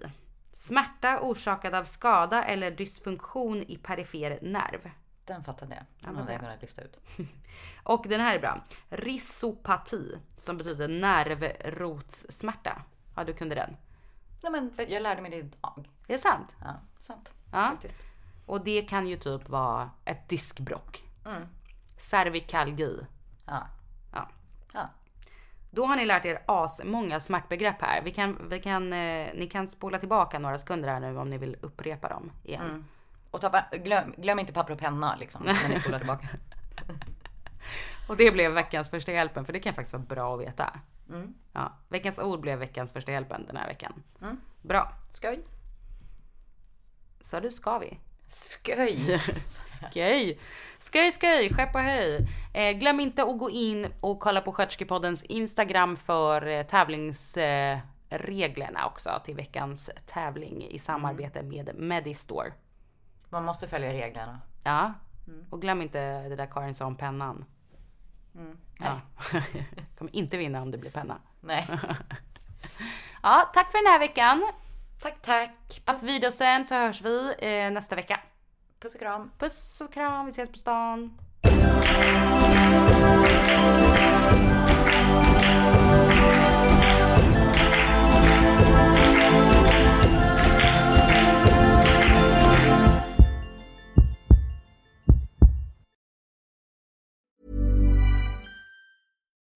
Smärta 0.53 1.21
orsakad 1.21 1.75
av 1.75 1.85
skada 1.85 2.45
eller 2.45 2.71
dysfunktion 2.71 3.63
i 3.63 3.77
perifer 3.77 4.39
nerv. 4.43 4.91
Den 5.31 5.43
fattade 5.43 5.75
jag. 5.75 5.85
Den 5.99 6.17
hade 6.17 6.33
jag 6.33 6.41
kunnat 6.41 6.63
lista 6.63 6.83
ut. 6.83 7.01
Och 7.83 8.07
den 8.09 8.21
här 8.21 8.35
är 8.35 8.39
bra. 8.39 8.61
Rhizopati 8.89 10.19
som 10.37 10.57
betyder 10.57 10.89
nervrotssmärta. 10.89 12.83
Ja, 13.17 13.25
du 13.25 13.35
kunde 13.35 13.55
den. 13.55 13.77
Nej 14.43 14.53
men 14.53 14.73
jag 14.89 15.03
lärde 15.03 15.23
mig 15.23 15.31
det 15.31 15.37
idag. 15.37 15.89
Är 16.09 16.13
det 16.13 16.19
sant? 16.19 16.49
Ja, 16.61 16.81
sant. 17.01 17.33
Ja. 17.53 17.71
Faktiskt. 17.71 17.97
Och 18.47 18.65
det 18.65 18.83
kan 18.83 19.07
ju 19.07 19.17
typ 19.17 19.49
vara 19.49 19.91
ett 20.05 20.29
diskbrock. 20.29 21.05
Mm. 21.27 21.43
Cervikalgi. 21.97 22.99
Ja. 23.47 23.67
Ja. 24.13 24.29
Ja. 24.73 24.89
Då 25.71 25.87
har 25.87 25.97
ni 25.97 26.07
lärt 26.07 26.25
er 26.25 26.43
as 26.47 26.81
många 26.85 27.21
smärtbegrepp 27.21 27.83
här. 27.83 28.03
Vi 28.03 28.11
kan, 28.11 28.49
vi 28.49 28.61
kan, 28.61 28.93
eh, 28.93 29.29
ni 29.35 29.49
kan 29.51 29.69
spola 29.69 29.99
tillbaka 29.99 30.39
några 30.39 30.59
sekunder 30.59 30.89
här 30.89 31.01
nu 31.01 31.19
om 31.19 31.31
ni 31.31 31.39
vill 31.39 31.57
upprepa 31.61 32.09
dem 32.09 32.33
igen. 32.45 32.65
Mm. 32.65 32.85
Och 33.31 33.41
ta, 33.41 33.63
glöm, 33.73 34.15
glöm 34.17 34.39
inte 34.39 34.53
papper 34.53 34.73
och 34.73 34.79
penna 34.79 35.17
liksom 35.17 35.45
när 35.45 35.69
ni 35.69 35.81
spolar 35.81 35.99
tillbaka. 35.99 36.29
Och 38.09 38.17
det 38.17 38.31
blev 38.31 38.53
veckans 38.53 38.91
första 38.91 39.13
hjälpen 39.13 39.45
för 39.45 39.53
det 39.53 39.61
kan 39.61 39.75
faktiskt 39.75 39.93
vara 39.93 40.03
bra 40.03 40.35
att 40.35 40.41
veta. 40.41 40.81
Mm. 41.09 41.35
Ja, 41.53 41.73
veckans 41.89 42.19
ord 42.19 42.41
blev 42.41 42.59
veckans 42.59 42.93
första 42.93 43.13
hjälpen 43.13 43.47
den 43.47 43.57
här 43.57 43.67
veckan. 43.67 44.03
Mm. 44.23 44.41
Bra. 44.63 44.93
Skoj. 45.11 45.45
Så 47.21 47.41
du 47.41 47.51
ska 47.51 47.79
vi. 47.79 47.99
Skoj. 48.27 49.19
Sköj! 49.93 50.39
Sköj, 50.81 51.13
sköj, 51.13 51.55
skepp 51.55 51.75
och 51.75 51.81
höj. 51.81 52.29
Eh, 52.55 52.79
glöm 52.79 53.01
inte 53.01 53.23
att 53.23 53.39
gå 53.39 53.51
in 53.51 53.87
och 54.01 54.21
kolla 54.21 54.41
på 54.41 54.53
Sköterskepoddens 54.53 55.23
Instagram 55.23 55.97
för 55.97 56.47
eh, 56.47 56.63
tävlingsreglerna 56.63 58.87
också 58.87 59.23
till 59.25 59.35
veckans 59.35 59.91
tävling 60.07 60.69
i 60.71 60.79
samarbete 60.79 61.43
med 61.43 61.71
Medistore. 61.75 62.53
Man 63.31 63.45
måste 63.45 63.69
följa 63.69 63.93
reglerna. 63.93 64.41
Ja, 64.63 64.93
och 65.51 65.61
glöm 65.61 65.83
inte 65.83 66.29
det 66.29 66.37
där 66.37 66.47
Karin 66.47 66.75
sa 66.75 66.87
om 66.87 66.97
pennan. 66.97 67.45
Ja. 68.79 69.01
Kommer 69.99 70.17
inte 70.17 70.37
vinna 70.37 70.63
om 70.63 70.71
det 70.71 70.79
blir 70.79 70.91
penna. 70.91 71.19
Nej. 71.41 71.69
Ja, 73.23 73.51
tack 73.55 73.71
för 73.71 73.79
den 73.79 73.93
här 73.93 73.99
veckan. 73.99 74.53
tack, 75.03 75.23
tack. 75.23 75.83
Auf 75.85 76.03
Wiedersehen 76.03 76.65
så 76.65 76.75
hörs 76.75 77.03
vi 77.03 77.35
eh, 77.39 77.71
nästa 77.71 77.97
vecka. 77.97 78.21
Puss 78.81 78.95
och 78.95 79.01
kram. 79.01 79.31
Puss 79.39 79.81
och 79.81 79.93
kram, 79.93 80.27
vi 80.27 80.31
ses 80.31 80.49
på 80.51 80.59
stan. 80.59 81.19